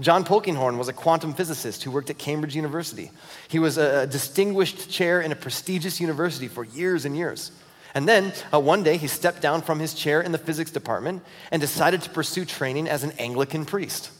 John 0.00 0.24
Polkinghorne 0.24 0.76
was 0.76 0.88
a 0.88 0.92
quantum 0.92 1.34
physicist 1.34 1.84
who 1.84 1.90
worked 1.90 2.10
at 2.10 2.18
Cambridge 2.18 2.56
University. 2.56 3.10
He 3.48 3.58
was 3.58 3.78
a 3.78 4.06
distinguished 4.06 4.90
chair 4.90 5.20
in 5.20 5.30
a 5.30 5.36
prestigious 5.36 6.00
university 6.00 6.48
for 6.48 6.64
years 6.64 7.04
and 7.04 7.16
years. 7.16 7.52
And 7.94 8.08
then 8.08 8.32
uh, 8.52 8.58
one 8.58 8.82
day 8.82 8.96
he 8.96 9.06
stepped 9.06 9.40
down 9.40 9.62
from 9.62 9.78
his 9.78 9.94
chair 9.94 10.20
in 10.20 10.32
the 10.32 10.38
physics 10.38 10.72
department 10.72 11.22
and 11.52 11.60
decided 11.60 12.02
to 12.02 12.10
pursue 12.10 12.44
training 12.44 12.88
as 12.88 13.04
an 13.04 13.12
Anglican 13.18 13.64
priest. 13.64 14.10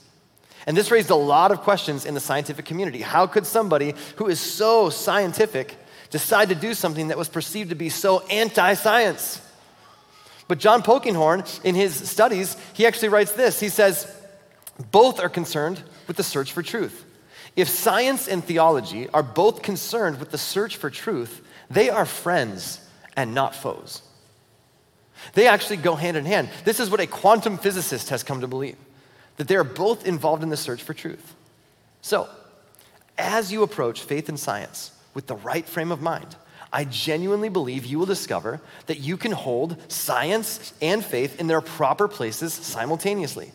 And 0.66 0.76
this 0.76 0.92
raised 0.92 1.10
a 1.10 1.16
lot 1.16 1.50
of 1.50 1.60
questions 1.60 2.06
in 2.06 2.14
the 2.14 2.20
scientific 2.20 2.64
community. 2.64 3.02
How 3.02 3.26
could 3.26 3.44
somebody 3.44 3.94
who 4.16 4.28
is 4.28 4.38
so 4.38 4.90
scientific 4.90 5.76
decide 6.10 6.50
to 6.50 6.54
do 6.54 6.72
something 6.72 7.08
that 7.08 7.18
was 7.18 7.28
perceived 7.28 7.70
to 7.70 7.76
be 7.76 7.88
so 7.88 8.20
anti 8.28 8.74
science? 8.74 9.40
But 10.46 10.58
John 10.58 10.82
Polkinghorne, 10.82 11.64
in 11.64 11.74
his 11.74 12.08
studies, 12.08 12.56
he 12.74 12.86
actually 12.86 13.08
writes 13.08 13.32
this. 13.32 13.58
He 13.58 13.70
says, 13.70 14.06
both 14.90 15.20
are 15.20 15.28
concerned 15.28 15.82
with 16.06 16.16
the 16.16 16.22
search 16.22 16.52
for 16.52 16.62
truth. 16.62 17.04
If 17.56 17.68
science 17.68 18.26
and 18.26 18.42
theology 18.42 19.08
are 19.10 19.22
both 19.22 19.62
concerned 19.62 20.18
with 20.18 20.30
the 20.30 20.38
search 20.38 20.76
for 20.76 20.90
truth, 20.90 21.46
they 21.70 21.88
are 21.88 22.04
friends 22.04 22.80
and 23.16 23.34
not 23.34 23.54
foes. 23.54 24.02
They 25.34 25.46
actually 25.46 25.76
go 25.76 25.94
hand 25.94 26.16
in 26.16 26.24
hand. 26.24 26.50
This 26.64 26.80
is 26.80 26.90
what 26.90 27.00
a 27.00 27.06
quantum 27.06 27.56
physicist 27.56 28.10
has 28.10 28.22
come 28.22 28.40
to 28.40 28.48
believe 28.48 28.76
that 29.36 29.48
they 29.48 29.56
are 29.56 29.64
both 29.64 30.06
involved 30.06 30.42
in 30.42 30.48
the 30.48 30.56
search 30.56 30.82
for 30.82 30.94
truth. 30.94 31.34
So, 32.02 32.28
as 33.18 33.52
you 33.52 33.62
approach 33.62 34.02
faith 34.02 34.28
and 34.28 34.38
science 34.38 34.92
with 35.12 35.26
the 35.26 35.36
right 35.36 35.66
frame 35.66 35.90
of 35.90 36.00
mind, 36.00 36.36
I 36.72 36.84
genuinely 36.84 37.48
believe 37.48 37.84
you 37.84 37.98
will 37.98 38.06
discover 38.06 38.60
that 38.86 38.98
you 38.98 39.16
can 39.16 39.32
hold 39.32 39.76
science 39.90 40.72
and 40.82 41.04
faith 41.04 41.40
in 41.40 41.46
their 41.46 41.60
proper 41.60 42.08
places 42.08 42.52
simultaneously. 42.52 43.52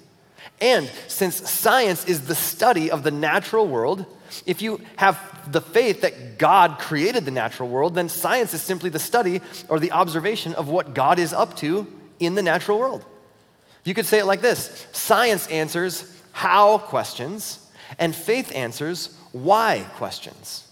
And 0.62 0.89
since 1.08 1.50
science 1.50 2.06
is 2.06 2.28
the 2.28 2.36
study 2.36 2.92
of 2.92 3.04
the 3.04 3.12
natural 3.12 3.68
world, 3.68 4.06
if 4.46 4.62
you 4.62 4.82
have 4.98 5.18
the 5.51 5.62
faith 5.62 6.01
that 6.01 6.38
God 6.38 6.80
created 6.80 7.25
the 7.25 7.32
natural 7.32 7.70
world, 7.70 7.96
then 7.96 8.10
science 8.10 8.54
is 8.54 8.62
simply 8.62 8.89
the 8.89 9.00
study 9.00 9.42
or 9.70 9.80
the 9.80 9.92
observation 9.92 10.54
of 10.54 10.68
what 10.68 10.94
God 10.94 11.18
is 11.18 11.34
up 11.34 11.56
to 11.58 11.88
in 12.20 12.36
the 12.36 12.44
natural 12.44 12.78
world. 12.78 13.06
You 13.86 13.94
could 13.94 14.06
say 14.06 14.20
it 14.20 14.25
like 14.25 14.42
this 14.42 14.88
Science 14.92 15.48
answers 15.48 16.16
how 16.32 16.78
questions, 16.78 17.66
and 17.98 18.16
faith 18.16 18.56
answers 18.56 19.18
why 19.32 19.86
questions. 19.96 20.68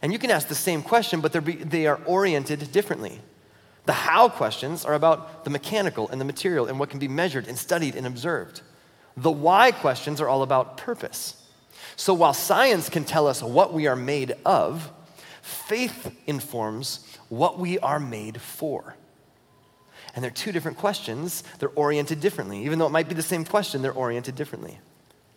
And 0.00 0.12
you 0.12 0.18
can 0.18 0.30
ask 0.30 0.48
the 0.48 0.54
same 0.54 0.82
question, 0.82 1.20
but 1.20 1.44
be, 1.44 1.52
they 1.54 1.86
are 1.86 2.00
oriented 2.06 2.72
differently. 2.72 3.20
The 3.84 3.92
how 3.92 4.28
questions 4.28 4.84
are 4.84 4.94
about 4.94 5.44
the 5.44 5.50
mechanical 5.50 6.08
and 6.08 6.20
the 6.20 6.24
material 6.24 6.66
and 6.66 6.78
what 6.78 6.90
can 6.90 6.98
be 6.98 7.08
measured 7.08 7.48
and 7.48 7.58
studied 7.58 7.96
and 7.96 8.06
observed. 8.06 8.62
The 9.16 9.30
why 9.30 9.72
questions 9.72 10.20
are 10.20 10.28
all 10.28 10.42
about 10.42 10.76
purpose. 10.76 11.36
So 11.96 12.14
while 12.14 12.34
science 12.34 12.88
can 12.88 13.04
tell 13.04 13.26
us 13.26 13.42
what 13.42 13.72
we 13.72 13.86
are 13.86 13.96
made 13.96 14.34
of, 14.44 14.90
faith 15.42 16.14
informs 16.26 17.06
what 17.28 17.58
we 17.58 17.78
are 17.78 18.00
made 18.00 18.40
for. 18.40 18.96
And 20.14 20.22
they're 20.22 20.30
two 20.30 20.52
different 20.52 20.78
questions. 20.78 21.42
They're 21.58 21.70
oriented 21.70 22.20
differently. 22.20 22.64
Even 22.64 22.78
though 22.78 22.86
it 22.86 22.92
might 22.92 23.08
be 23.08 23.14
the 23.14 23.22
same 23.22 23.44
question, 23.44 23.82
they're 23.82 23.92
oriented 23.92 24.34
differently. 24.34 24.78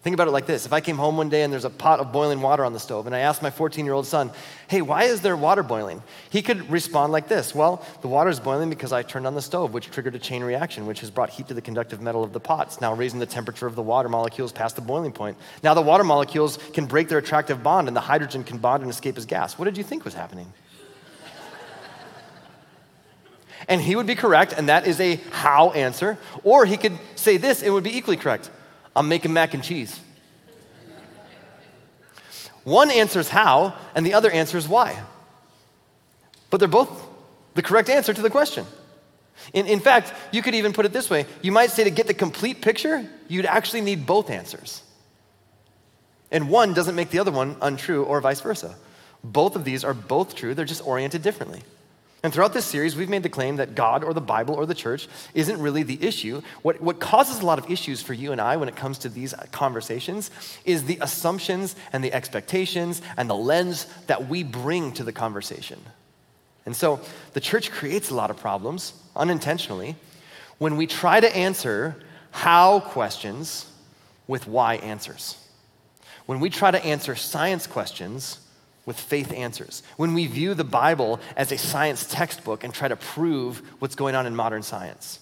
Think 0.05 0.13
about 0.13 0.27
it 0.27 0.33
like 0.33 0.45
this 0.45 0.67
if 0.67 0.71
I 0.71 0.81
came 0.81 0.97
home 0.97 1.17
one 1.17 1.29
day 1.29 1.41
and 1.41 1.51
there's 1.51 1.65
a 1.65 1.69
pot 1.71 1.99
of 1.99 2.11
boiling 2.11 2.39
water 2.39 2.63
on 2.63 2.73
the 2.73 2.79
stove, 2.79 3.07
and 3.07 3.15
I 3.15 3.21
asked 3.21 3.41
my 3.41 3.49
14 3.49 3.85
year 3.85 3.95
old 3.95 4.05
son, 4.05 4.29
Hey, 4.67 4.83
why 4.83 5.05
is 5.05 5.21
there 5.21 5.35
water 5.35 5.63
boiling? 5.63 6.03
He 6.29 6.43
could 6.43 6.69
respond 6.69 7.11
like 7.11 7.27
this 7.27 7.55
Well, 7.55 7.83
the 8.01 8.07
water 8.07 8.29
is 8.29 8.39
boiling 8.39 8.69
because 8.69 8.93
I 8.93 9.01
turned 9.01 9.25
on 9.25 9.33
the 9.33 9.41
stove, 9.41 9.73
which 9.73 9.89
triggered 9.89 10.13
a 10.13 10.19
chain 10.19 10.43
reaction, 10.43 10.85
which 10.85 10.99
has 10.99 11.09
brought 11.09 11.31
heat 11.31 11.47
to 11.47 11.55
the 11.55 11.61
conductive 11.61 12.03
metal 12.03 12.23
of 12.23 12.33
the 12.33 12.39
pot. 12.39 12.77
Now 12.81 12.93
raising 12.93 13.17
the 13.17 13.25
temperature 13.25 13.65
of 13.65 13.73
the 13.73 13.81
water 13.81 14.07
molecules 14.07 14.51
past 14.51 14.75
the 14.75 14.83
boiling 14.83 15.11
point. 15.11 15.37
Now 15.63 15.73
the 15.73 15.81
water 15.81 16.03
molecules 16.03 16.59
can 16.73 16.85
break 16.85 17.09
their 17.09 17.17
attractive 17.17 17.63
bond, 17.63 17.87
and 17.87 17.97
the 17.97 18.01
hydrogen 18.01 18.43
can 18.43 18.59
bond 18.59 18.83
and 18.83 18.91
escape 18.91 19.17
as 19.17 19.25
gas. 19.25 19.57
What 19.57 19.65
did 19.65 19.75
you 19.75 19.83
think 19.83 20.05
was 20.05 20.13
happening? 20.13 20.53
and 23.67 23.81
he 23.81 23.95
would 23.95 24.05
be 24.05 24.13
correct, 24.13 24.53
and 24.55 24.69
that 24.69 24.85
is 24.85 24.99
a 24.99 25.15
how 25.31 25.71
answer. 25.71 26.19
Or 26.43 26.63
he 26.67 26.77
could 26.77 26.99
say 27.15 27.37
this, 27.37 27.63
it 27.63 27.71
would 27.71 27.83
be 27.83 27.97
equally 27.97 28.17
correct. 28.17 28.51
I'm 28.95 29.07
making 29.09 29.33
mac 29.33 29.53
and 29.53 29.63
cheese. 29.63 29.99
One 32.63 32.89
answers 32.89 33.29
how, 33.29 33.75
and 33.93 34.05
the 34.05 34.13
other 34.13 34.31
answers 34.31 34.67
why. 34.67 34.99
But 36.49 36.57
they're 36.57 36.67
both 36.67 36.89
the 37.53 37.61
correct 37.61 37.89
answer 37.89 38.13
to 38.13 38.21
the 38.21 38.29
question. 38.29 38.65
In, 39.53 39.67
in 39.67 39.79
fact, 39.79 40.13
you 40.31 40.41
could 40.41 40.55
even 40.55 40.73
put 40.73 40.85
it 40.85 40.93
this 40.93 41.09
way 41.09 41.25
you 41.41 41.51
might 41.51 41.71
say 41.71 41.83
to 41.83 41.91
get 41.91 42.07
the 42.07 42.13
complete 42.13 42.61
picture, 42.61 43.07
you'd 43.27 43.45
actually 43.45 43.81
need 43.81 44.05
both 44.05 44.29
answers. 44.29 44.81
And 46.31 46.49
one 46.49 46.73
doesn't 46.73 46.95
make 46.95 47.11
the 47.11 47.19
other 47.19 47.31
one 47.31 47.55
untrue, 47.61 48.03
or 48.03 48.19
vice 48.21 48.41
versa. 48.41 48.75
Both 49.23 49.55
of 49.55 49.63
these 49.63 49.83
are 49.83 49.93
both 49.93 50.35
true, 50.35 50.53
they're 50.53 50.65
just 50.65 50.85
oriented 50.85 51.21
differently. 51.21 51.61
And 52.25 52.33
throughout 52.33 52.53
this 52.53 52.65
series, 52.65 52.95
we've 52.95 53.07
made 53.07 53.21
the 53.21 53.29
claim 53.29 53.57
that 53.57 53.75
God 53.75 54.03
or 54.03 54.11
the 54.11 54.19
Bible 54.19 54.55
or 54.55 54.65
the 54.65 54.73
church 54.73 55.07
isn't 55.35 55.61
really 55.61 55.83
the 55.83 56.03
issue. 56.03 56.41
What, 56.63 56.81
what 56.81 56.99
causes 56.99 57.39
a 57.39 57.45
lot 57.45 57.59
of 57.59 57.69
issues 57.69 58.01
for 58.01 58.15
you 58.15 58.31
and 58.31 58.41
I 58.41 58.57
when 58.57 58.67
it 58.67 58.75
comes 58.75 58.97
to 58.99 59.09
these 59.09 59.35
conversations 59.51 60.31
is 60.65 60.85
the 60.85 60.97
assumptions 61.01 61.75
and 61.93 62.03
the 62.03 62.11
expectations 62.11 63.03
and 63.15 63.29
the 63.29 63.35
lens 63.35 63.85
that 64.07 64.27
we 64.27 64.41
bring 64.41 64.91
to 64.93 65.03
the 65.03 65.11
conversation. 65.11 65.79
And 66.65 66.75
so 66.75 66.99
the 67.33 67.39
church 67.39 67.69
creates 67.69 68.09
a 68.09 68.15
lot 68.15 68.31
of 68.31 68.37
problems 68.37 68.93
unintentionally 69.15 69.95
when 70.57 70.77
we 70.77 70.87
try 70.87 71.19
to 71.19 71.35
answer 71.37 71.95
how 72.31 72.79
questions 72.79 73.71
with 74.25 74.47
why 74.47 74.77
answers. 74.77 75.37
When 76.25 76.39
we 76.39 76.49
try 76.49 76.71
to 76.71 76.83
answer 76.83 77.15
science 77.15 77.67
questions 77.67 78.39
with 78.85 78.99
faith 78.99 79.33
answers. 79.33 79.83
When 79.97 80.13
we 80.13 80.27
view 80.27 80.53
the 80.53 80.63
Bible 80.63 81.19
as 81.35 81.51
a 81.51 81.57
science 81.57 82.05
textbook 82.05 82.63
and 82.63 82.73
try 82.73 82.87
to 82.87 82.95
prove 82.95 83.61
what's 83.79 83.95
going 83.95 84.15
on 84.15 84.25
in 84.25 84.35
modern 84.35 84.63
science, 84.63 85.19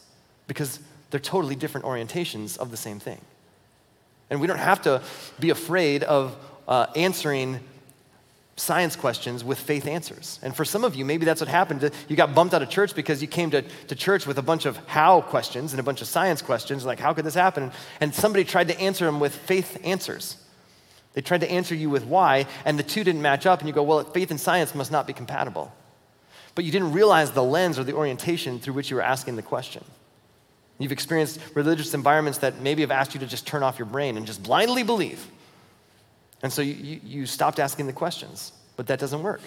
because 0.47 0.79
they're 1.09 1.19
totally 1.19 1.55
different 1.55 1.85
orientations 1.85 2.57
of 2.57 2.71
the 2.71 2.77
same 2.77 2.99
thing. 2.99 3.21
And 4.29 4.41
we 4.41 4.47
don't 4.47 4.57
have 4.57 4.81
to 4.83 5.01
be 5.39 5.49
afraid 5.49 6.03
of 6.03 6.35
uh, 6.67 6.87
answering 6.95 7.59
science 8.55 8.95
questions 8.95 9.43
with 9.43 9.59
faith 9.59 9.87
answers. 9.87 10.39
And 10.43 10.55
for 10.55 10.63
some 10.63 10.83
of 10.83 10.95
you, 10.95 11.05
maybe 11.05 11.25
that's 11.25 11.41
what 11.41 11.47
happened. 11.47 11.89
You 12.07 12.15
got 12.15 12.35
bumped 12.35 12.53
out 12.53 12.61
of 12.61 12.69
church 12.69 12.95
because 12.95 13.21
you 13.21 13.27
came 13.27 13.49
to, 13.51 13.61
to 13.61 13.95
church 13.95 14.27
with 14.27 14.37
a 14.37 14.41
bunch 14.43 14.65
of 14.65 14.77
how 14.87 15.21
questions 15.21 15.73
and 15.73 15.79
a 15.79 15.83
bunch 15.83 16.01
of 16.01 16.07
science 16.07 16.41
questions, 16.41 16.85
like, 16.85 16.99
how 16.99 17.13
could 17.13 17.25
this 17.25 17.33
happen? 17.33 17.71
And 17.99 18.13
somebody 18.13 18.43
tried 18.43 18.67
to 18.67 18.79
answer 18.79 19.05
them 19.05 19.19
with 19.19 19.33
faith 19.33 19.79
answers. 19.83 20.37
They 21.13 21.21
tried 21.21 21.41
to 21.41 21.51
answer 21.51 21.75
you 21.75 21.89
with 21.89 22.05
why, 22.05 22.47
and 22.65 22.77
the 22.77 22.83
two 22.83 23.03
didn't 23.03 23.21
match 23.21 23.45
up, 23.45 23.59
and 23.59 23.67
you 23.67 23.73
go, 23.73 23.83
well, 23.83 24.03
faith 24.03 24.31
and 24.31 24.39
science 24.39 24.73
must 24.73 24.91
not 24.91 25.05
be 25.05 25.13
compatible. 25.13 25.71
But 26.55 26.65
you 26.65 26.71
didn't 26.71 26.93
realize 26.93 27.31
the 27.31 27.43
lens 27.43 27.77
or 27.77 27.83
the 27.83 27.93
orientation 27.93 28.59
through 28.59 28.73
which 28.73 28.89
you 28.89 28.95
were 28.95 29.03
asking 29.03 29.35
the 29.35 29.41
question. 29.41 29.83
You've 30.79 30.91
experienced 30.91 31.39
religious 31.53 31.93
environments 31.93 32.39
that 32.39 32.59
maybe 32.61 32.81
have 32.81 32.91
asked 32.91 33.13
you 33.13 33.19
to 33.19 33.27
just 33.27 33.45
turn 33.45 33.63
off 33.63 33.77
your 33.77 33.85
brain 33.85 34.17
and 34.17 34.25
just 34.25 34.41
blindly 34.41 34.83
believe. 34.83 35.25
And 36.41 36.51
so 36.51 36.61
you, 36.61 36.99
you, 37.03 37.25
stopped 37.25 37.59
asking 37.59 37.87
the 37.87 37.93
questions, 37.93 38.51
but 38.75 38.87
that 38.87 38.99
doesn't 38.99 39.23
work. 39.23 39.41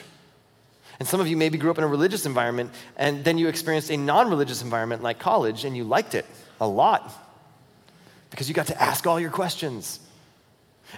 And 0.99 1.07
some 1.07 1.21
of 1.21 1.29
you 1.29 1.37
maybe 1.37 1.59
grew 1.59 1.71
up 1.71 1.79
in 1.79 1.85
a 1.85 1.89
religious 1.89 2.25
environment, 2.25 2.71
and 2.97 3.23
then 3.23 3.39
you 3.39 3.49
experienced 3.49 3.91
a 3.91 3.97
non 3.97 4.31
religious 4.31 4.63
environment 4.63 5.03
like 5.03 5.19
college, 5.19 5.65
and 5.65 5.77
you 5.77 5.85
liked 5.85 6.15
it 6.15 6.25
a 6.61 6.67
lot 6.67 7.13
because 8.31 8.49
you 8.49 8.55
got 8.55 8.69
to 8.69 8.83
ask 8.83 9.07
all 9.07 9.21
your 9.21 9.31
questions. 9.31 10.01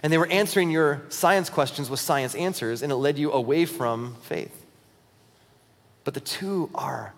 And 0.03 0.13
they 0.13 0.19
were 0.19 0.29
answering 0.29 0.71
your 0.71 1.03
science 1.09 1.51
questions 1.51 1.91
with 1.91 2.01
science 2.01 2.35
answers, 2.35 2.83
and 2.83 2.93
it 2.93 2.97
led 2.97 3.19
you 3.19 3.33
away 3.33 3.65
from 3.65 4.17
faith. 4.23 4.65
But 6.05 6.15
the 6.15 6.21
two 6.21 6.71
are 6.75 7.13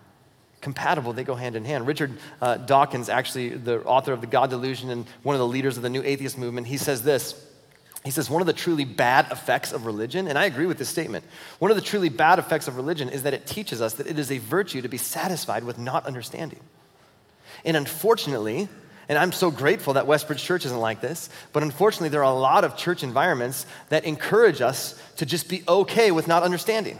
compatible, 0.61 1.13
they 1.13 1.23
go 1.23 1.35
hand 1.35 1.55
in 1.55 1.65
hand. 1.65 1.87
Richard 1.87 2.17
uh, 2.41 2.57
Dawkins, 2.57 3.09
actually 3.09 3.49
the 3.49 3.81
author 3.83 4.13
of 4.13 4.21
The 4.21 4.27
God 4.27 4.49
Delusion 4.49 4.89
and 4.89 5.05
one 5.23 5.35
of 5.35 5.39
the 5.39 5.47
leaders 5.47 5.77
of 5.77 5.83
the 5.83 5.89
New 5.89 6.03
Atheist 6.03 6.37
Movement, 6.37 6.67
he 6.67 6.77
says 6.77 7.03
this. 7.03 7.47
He 8.03 8.09
says, 8.09 8.29
one 8.29 8.41
of 8.41 8.47
the 8.47 8.53
truly 8.53 8.85
bad 8.85 9.31
effects 9.31 9.71
of 9.71 9.85
religion, 9.85 10.27
and 10.27 10.37
I 10.37 10.45
agree 10.45 10.65
with 10.65 10.79
this 10.79 10.89
statement, 10.89 11.23
one 11.59 11.69
of 11.69 11.77
the 11.77 11.83
truly 11.83 12.09
bad 12.09 12.39
effects 12.39 12.67
of 12.67 12.75
religion 12.75 13.09
is 13.09 13.23
that 13.23 13.33
it 13.33 13.45
teaches 13.45 13.79
us 13.79 13.93
that 13.93 14.07
it 14.07 14.17
is 14.17 14.31
a 14.31 14.39
virtue 14.39 14.81
to 14.81 14.87
be 14.87 14.97
satisfied 14.97 15.63
with 15.63 15.77
not 15.77 16.07
understanding. 16.07 16.59
And 17.63 17.77
unfortunately, 17.77 18.69
and 19.11 19.19
I'm 19.19 19.33
so 19.33 19.51
grateful 19.51 19.95
that 19.95 20.05
Westbridge 20.07 20.37
Church 20.37 20.65
isn't 20.65 20.79
like 20.79 21.01
this. 21.01 21.29
But 21.51 21.63
unfortunately, 21.63 22.07
there 22.07 22.23
are 22.23 22.33
a 22.33 22.39
lot 22.39 22.63
of 22.63 22.77
church 22.77 23.03
environments 23.03 23.65
that 23.89 24.05
encourage 24.05 24.61
us 24.61 24.97
to 25.17 25.25
just 25.25 25.49
be 25.49 25.63
okay 25.67 26.11
with 26.11 26.29
not 26.29 26.43
understanding. 26.43 26.97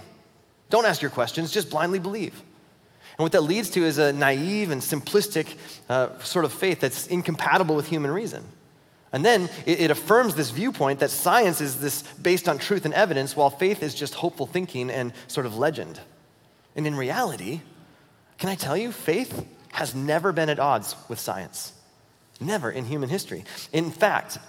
Don't 0.69 0.85
ask 0.85 1.01
your 1.01 1.09
questions, 1.09 1.53
just 1.53 1.69
blindly 1.69 1.99
believe. 1.99 2.33
And 3.17 3.23
what 3.23 3.31
that 3.31 3.43
leads 3.43 3.69
to 3.69 3.85
is 3.85 3.97
a 3.97 4.11
naive 4.11 4.71
and 4.71 4.81
simplistic 4.81 5.55
uh, 5.87 6.19
sort 6.19 6.43
of 6.43 6.51
faith 6.51 6.81
that's 6.81 7.07
incompatible 7.07 7.77
with 7.77 7.87
human 7.87 8.11
reason. 8.11 8.43
And 9.13 9.23
then 9.23 9.49
it, 9.65 9.79
it, 9.79 9.89
affirms 9.89 10.35
this 10.35 10.49
viewpoint 10.49 10.99
that 10.99 11.11
science 11.11 11.61
is 11.61 11.79
this 11.79 12.01
based 12.21 12.49
on 12.49 12.57
truth 12.57 12.83
and 12.83 12.93
evidence, 12.93 13.37
while 13.37 13.49
faith 13.49 13.81
is 13.81 13.95
just 13.95 14.15
hopeful 14.15 14.47
thinking 14.47 14.89
and 14.89 15.13
sort 15.27 15.45
of 15.45 15.57
legend. 15.57 15.97
And 16.75 16.85
in 16.85 16.93
reality, 16.93 17.61
can 18.37 18.49
I 18.49 18.55
tell 18.55 18.75
you, 18.75 18.91
faith 18.91 19.45
has 19.71 19.95
never 19.95 20.33
been 20.33 20.49
at 20.49 20.59
odds 20.59 20.97
with 21.07 21.17
science. 21.17 21.71
Never 22.41 22.71
in 22.71 22.85
human 22.85 23.09
history. 23.09 23.45
In 23.71 23.91
fact, 23.91 24.39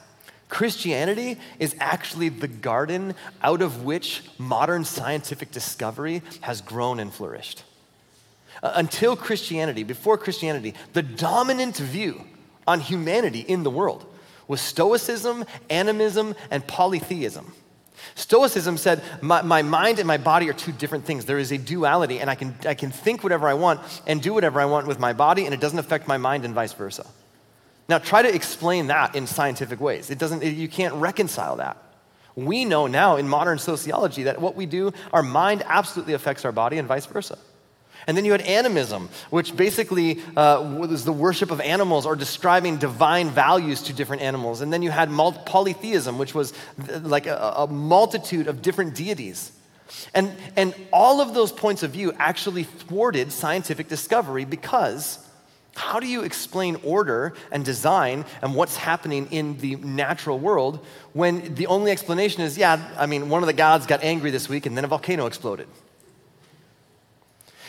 Christianity 0.49 1.39
is 1.59 1.77
actually 1.79 2.29
the 2.29 2.49
garden 2.49 3.15
out 3.43 3.63
of 3.63 3.85
which 3.85 4.23
modern 4.39 4.85
scientific 4.85 5.51
discovery 5.51 6.23
has 6.41 6.61
grown 6.61 7.01
and 7.01 7.13
flourished. 7.13 7.65
Uh, 8.63 8.73
until 8.75 9.17
Christianity, 9.17 9.83
before 9.83 10.19
Christianity, 10.19 10.75
the 10.93 11.03
dominant 11.03 11.77
view 11.77 12.25
on 12.67 12.81
humanity 12.81 13.41
in 13.41 13.63
the 13.63 13.71
world 13.71 14.05
was 14.47 14.61
Stoicism, 14.61 15.45
animism, 15.71 16.35
and 16.51 16.67
polytheism. 16.67 17.53
Stoicism 18.15 18.77
said, 18.77 19.03
my, 19.21 19.43
my, 19.43 19.63
mind 19.63 19.99
and 19.99 20.07
my 20.07 20.19
body 20.19 20.51
are 20.51 20.53
two 20.53 20.73
different 20.73 21.05
things. 21.05 21.25
There 21.25 21.39
is 21.39 21.53
a 21.53 21.59
duality, 21.59 22.21
and 22.21 22.29
I 22.29 22.35
can, 22.35 22.55
I 22.67 22.75
can 22.75 22.91
think 22.91 23.23
whatever 23.23 23.49
I 23.49 23.55
want 23.55 23.81
and 24.07 24.21
do 24.21 24.35
whatever 24.35 24.61
I 24.61 24.65
want 24.67 24.87
with 24.87 24.99
my 24.99 25.13
body, 25.13 25.47
and 25.47 25.55
it 25.55 25.61
doesn't 25.61 25.79
affect 25.79 26.09
my 26.09 26.19
mind, 26.19 26.45
and 26.45 26.55
vice 26.55 26.73
versa. 26.73 27.07
Now, 27.89 27.99
try 27.99 28.23
to 28.23 28.35
explain 28.35 28.87
that 28.89 29.15
in 29.15 29.27
scientific 29.27 29.81
ways. 29.81 30.11
It 30.11 30.19
doesn't, 30.19 30.43
you 30.45 30.69
can't 30.69 30.95
reconcile 30.95 31.57
that. 31.57 31.77
We 32.35 32.65
know 32.65 32.87
now 32.87 33.17
in 33.17 33.29
modern 33.29 33.59
sociology 33.59 34.25
that 34.25 34.41
what 34.41 34.57
we 34.57 34.67
do, 34.67 34.93
our 35.13 35.23
mind 35.23 35.63
absolutely 35.67 36.15
affects 36.15 36.45
our 36.45 36.53
body 36.53 36.79
and 36.79 36.89
vice 36.89 37.07
versa. 37.07 37.39
And 38.07 38.17
then 38.17 38.25
you 38.25 38.33
had 38.33 38.41
animism, 38.41 39.11
which 39.31 39.57
basically 39.57 40.21
uh, 40.37 40.77
was 40.77 41.05
the 41.05 41.13
worship 41.13 41.51
of 41.51 41.61
animals 41.61 42.05
or 42.05 42.17
describing 42.17 42.79
divine 42.79 43.31
values 43.31 43.83
to 43.83 43.93
different 43.93 44.23
animals. 44.23 44.61
And 44.61 44.73
then 44.73 44.83
you 44.83 44.91
had 44.91 45.11
polytheism, 45.45 46.19
which 46.19 46.35
was 46.35 46.53
like 47.03 47.27
a, 47.27 47.55
a 47.59 47.67
multitude 47.69 48.49
of 48.49 48.63
different 48.63 48.95
deities. 48.95 49.53
And, 50.15 50.33
and 50.57 50.75
all 50.93 51.21
of 51.21 51.35
those 51.35 51.53
points 51.53 51.83
of 51.83 51.91
view 51.91 52.13
actually 52.19 52.65
thwarted 52.65 53.31
scientific 53.31 53.89
discovery 53.89 54.45
because 54.45 55.25
how 55.75 56.01
do 56.01 56.07
you 56.07 56.23
explain 56.23 56.77
order 56.85 57.35
and 57.51 57.65
design 57.65 58.25
and 58.43 58.55
what's 58.55 58.77
happening 58.77 59.27
in 59.31 59.57
the 59.59 59.77
natural 59.77 60.39
world 60.39 60.85
when 61.15 61.55
the 61.55 61.67
only 61.67 61.91
explanation 61.91 62.43
is, 62.43 62.59
yeah, 62.59 62.91
I 62.99 63.07
mean, 63.07 63.29
one 63.31 63.43
of 63.43 63.47
the 63.47 63.55
gods 63.55 63.87
got 63.87 64.03
angry 64.03 64.31
this 64.31 64.49
week 64.49 64.67
and 64.67 64.77
then 64.77 64.85
a 64.85 64.89
volcano 64.89 65.27
exploded? 65.27 65.69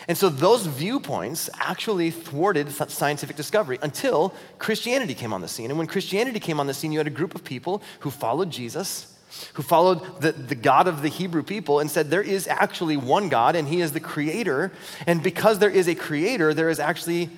And 0.08 0.18
so 0.18 0.28
those 0.28 0.66
viewpoints 0.66 1.50
actually 1.60 2.12
thwarted 2.12 2.70
scientific 2.72 3.38
discovery 3.38 3.80
until 3.82 4.34
Christianity 4.60 5.14
came 5.14 5.32
on 5.32 5.40
the 5.40 5.48
scene. 5.48 5.70
And 5.70 5.78
when 5.78 5.88
Christianity 5.88 6.42
came 6.42 6.60
on 6.60 6.68
the 6.68 6.74
scene, 6.74 6.92
you 6.92 7.00
had 7.00 7.08
a 7.08 7.12
group 7.12 7.36
of 7.36 7.46
people 7.46 7.82
who 8.02 8.12
followed 8.12 8.52
Jesus, 8.52 9.18
who 9.54 9.64
followed 9.64 10.20
the, 10.20 10.34
the 10.34 10.56
God 10.56 10.90
of 10.90 11.04
the 11.04 11.08
Hebrew 11.08 11.42
people 11.42 11.80
and 11.80 11.90
said, 11.90 12.10
there 12.10 12.22
is 12.22 12.50
actually 12.50 12.98
one 12.98 13.30
God 13.30 13.56
and 13.56 13.66
he 13.66 13.80
is 13.80 13.94
the 13.94 14.02
creator. 14.02 14.74
And 15.08 15.24
because 15.24 15.60
there 15.60 15.70
is 15.70 15.88
a 15.88 15.96
creator, 15.96 16.54
there 16.54 16.70
is 16.70 16.82
actually 16.82 17.30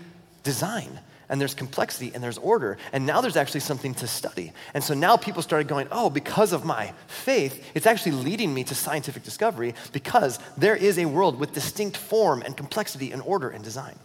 design 0.46 1.00
and 1.28 1.42
there's 1.42 1.54
complexity 1.54 2.12
and 2.14 2.24
there's 2.24 2.38
order. 2.38 2.78
And 2.94 3.06
now 3.06 3.20
there's 3.20 3.36
actually 3.36 3.62
something 3.62 3.94
to 3.96 4.08
study. 4.08 4.54
And 4.74 4.84
so 4.84 4.94
now 4.94 5.18
people 5.18 5.42
started 5.42 5.68
going, 5.68 5.88
oh, 5.92 6.10
because 6.10 6.54
of 6.54 6.64
my 6.64 6.94
faith, 7.08 7.72
it's 7.74 7.86
actually 7.86 8.14
leading 8.14 8.54
me 8.54 8.64
to 8.66 8.76
scientific 8.76 9.24
discovery 9.24 9.74
because 9.92 10.40
there 10.58 10.76
is 10.76 10.98
a 10.98 11.06
world 11.06 11.40
with 11.40 11.54
distinct 11.54 11.98
form 11.98 12.42
and 12.44 12.56
complexity 12.56 13.12
and 13.12 13.22
order 13.24 13.50
and 13.50 13.64
design. 13.64 13.96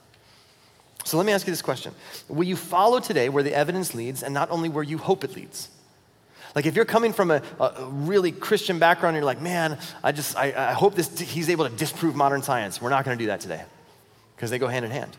So 1.04 1.16
let 1.16 1.26
me 1.26 1.32
ask 1.32 1.46
you 1.46 1.52
this 1.52 1.62
question 1.62 1.94
Will 2.28 2.44
you 2.44 2.56
follow 2.56 3.00
today 3.00 3.28
where 3.28 3.42
the 3.42 3.54
evidence 3.54 3.94
leads 3.94 4.22
and 4.22 4.34
not 4.34 4.50
only 4.50 4.68
where 4.68 4.84
you 4.84 4.98
hope 4.98 5.24
it 5.24 5.36
leads? 5.36 5.68
Like 6.54 6.66
if 6.66 6.74
you're 6.74 6.84
coming 6.84 7.12
from 7.12 7.30
a, 7.30 7.42
a 7.60 7.84
really 7.86 8.32
Christian 8.32 8.78
background, 8.80 9.14
you're 9.14 9.24
like, 9.24 9.40
man, 9.40 9.78
I 10.02 10.10
just, 10.10 10.36
I, 10.36 10.52
I 10.70 10.72
hope 10.72 10.96
this, 10.96 11.18
he's 11.20 11.48
able 11.48 11.68
to 11.68 11.74
disprove 11.76 12.16
modern 12.16 12.42
science. 12.42 12.82
We're 12.82 12.90
not 12.90 13.04
going 13.04 13.16
to 13.16 13.22
do 13.22 13.28
that 13.28 13.40
today 13.40 13.62
because 14.34 14.50
they 14.50 14.58
go 14.58 14.66
hand 14.66 14.84
in 14.84 14.90
hand. 14.90 15.16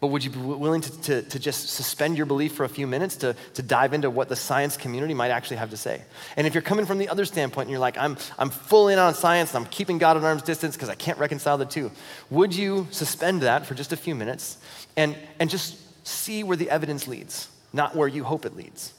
But 0.00 0.08
would 0.08 0.22
you 0.22 0.30
be 0.30 0.38
willing 0.38 0.80
to, 0.82 1.00
to, 1.02 1.22
to, 1.22 1.38
just 1.40 1.70
suspend 1.70 2.16
your 2.16 2.26
belief 2.26 2.54
for 2.54 2.62
a 2.62 2.68
few 2.68 2.86
minutes 2.86 3.16
to, 3.16 3.34
to 3.54 3.62
dive 3.62 3.92
into 3.92 4.10
what 4.10 4.28
the 4.28 4.36
science 4.36 4.76
community 4.76 5.12
might 5.12 5.30
actually 5.30 5.56
have 5.56 5.70
to 5.70 5.76
say? 5.76 6.02
And 6.36 6.46
if 6.46 6.54
you're 6.54 6.62
coming 6.62 6.86
from 6.86 6.98
the 6.98 7.08
other 7.08 7.24
standpoint 7.24 7.66
and 7.66 7.72
you're 7.72 7.80
like, 7.80 7.98
I'm, 7.98 8.16
I'm 8.38 8.50
full 8.50 8.88
in 8.88 8.98
on 9.00 9.14
science 9.14 9.54
and 9.54 9.64
I'm 9.64 9.70
keeping 9.70 9.98
God 9.98 10.16
at 10.16 10.22
arm's 10.22 10.42
distance 10.42 10.76
because 10.76 10.88
I 10.88 10.94
can't 10.94 11.18
reconcile 11.18 11.58
the 11.58 11.64
two, 11.64 11.90
would 12.30 12.54
you 12.54 12.86
suspend 12.92 13.42
that 13.42 13.66
for 13.66 13.74
just 13.74 13.92
a 13.92 13.96
few 13.96 14.14
minutes 14.14 14.58
and, 14.96 15.16
and 15.40 15.50
just 15.50 16.06
see 16.06 16.44
where 16.44 16.56
the 16.56 16.70
evidence 16.70 17.08
leads, 17.08 17.48
not 17.72 17.96
where 17.96 18.06
you 18.06 18.22
hope 18.22 18.46
it 18.46 18.56
leads? 18.56 18.94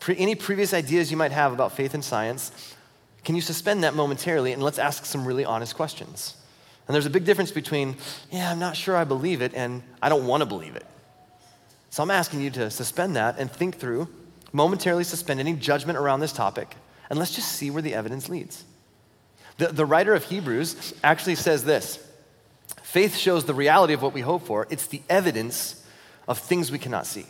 Pre- 0.00 0.18
any 0.18 0.34
previous 0.34 0.74
ideas 0.74 1.10
you 1.10 1.16
might 1.16 1.32
have 1.32 1.54
about 1.54 1.72
faith 1.72 1.94
and 1.94 2.04
science, 2.04 2.74
can 3.24 3.36
you 3.36 3.42
suspend 3.42 3.84
that 3.84 3.94
momentarily 3.94 4.52
and 4.52 4.62
let's 4.62 4.78
ask 4.78 5.06
some 5.06 5.24
really 5.24 5.46
honest 5.46 5.76
questions? 5.76 6.36
And 6.90 6.94
there's 6.96 7.06
a 7.06 7.10
big 7.10 7.24
difference 7.24 7.52
between, 7.52 7.94
yeah, 8.32 8.50
I'm 8.50 8.58
not 8.58 8.76
sure 8.76 8.96
I 8.96 9.04
believe 9.04 9.42
it, 9.42 9.54
and 9.54 9.84
I 10.02 10.08
don't 10.08 10.26
want 10.26 10.40
to 10.40 10.44
believe 10.44 10.74
it. 10.74 10.84
So 11.90 12.02
I'm 12.02 12.10
asking 12.10 12.40
you 12.40 12.50
to 12.50 12.68
suspend 12.68 13.14
that 13.14 13.38
and 13.38 13.48
think 13.48 13.76
through, 13.76 14.08
momentarily 14.52 15.04
suspend 15.04 15.38
any 15.38 15.52
judgment 15.52 15.96
around 15.96 16.18
this 16.18 16.32
topic, 16.32 16.74
and 17.08 17.16
let's 17.16 17.32
just 17.32 17.52
see 17.52 17.70
where 17.70 17.80
the 17.80 17.94
evidence 17.94 18.28
leads. 18.28 18.64
The, 19.58 19.68
the 19.68 19.86
writer 19.86 20.14
of 20.14 20.24
Hebrews 20.24 20.94
actually 21.04 21.36
says 21.36 21.62
this 21.62 22.04
faith 22.82 23.16
shows 23.16 23.44
the 23.44 23.54
reality 23.54 23.92
of 23.92 24.02
what 24.02 24.12
we 24.12 24.22
hope 24.22 24.42
for, 24.42 24.66
it's 24.68 24.88
the 24.88 25.02
evidence 25.08 25.86
of 26.26 26.40
things 26.40 26.72
we 26.72 26.78
cannot 26.80 27.06
see. 27.06 27.26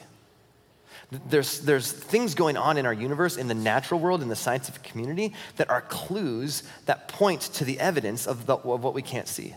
There's, 1.11 1.61
there's 1.61 1.90
things 1.90 2.35
going 2.35 2.57
on 2.57 2.76
in 2.76 2.87
our 2.87 2.93
universe, 2.93 3.37
in 3.37 3.49
the 3.49 3.55
natural 3.55 3.99
world, 3.99 4.23
in 4.23 4.29
the 4.29 4.37
scientific 4.37 4.85
community, 4.85 5.33
that 5.57 5.69
are 5.69 5.81
clues 5.83 6.62
that 6.87 7.09
point 7.09 7.40
to 7.40 7.64
the 7.64 7.81
evidence 7.81 8.26
of, 8.26 8.47
the, 8.47 8.57
of 8.57 8.85
what 8.85 8.95
we 8.95 9.02
can't 9.02 9.26
see. 9.26 9.55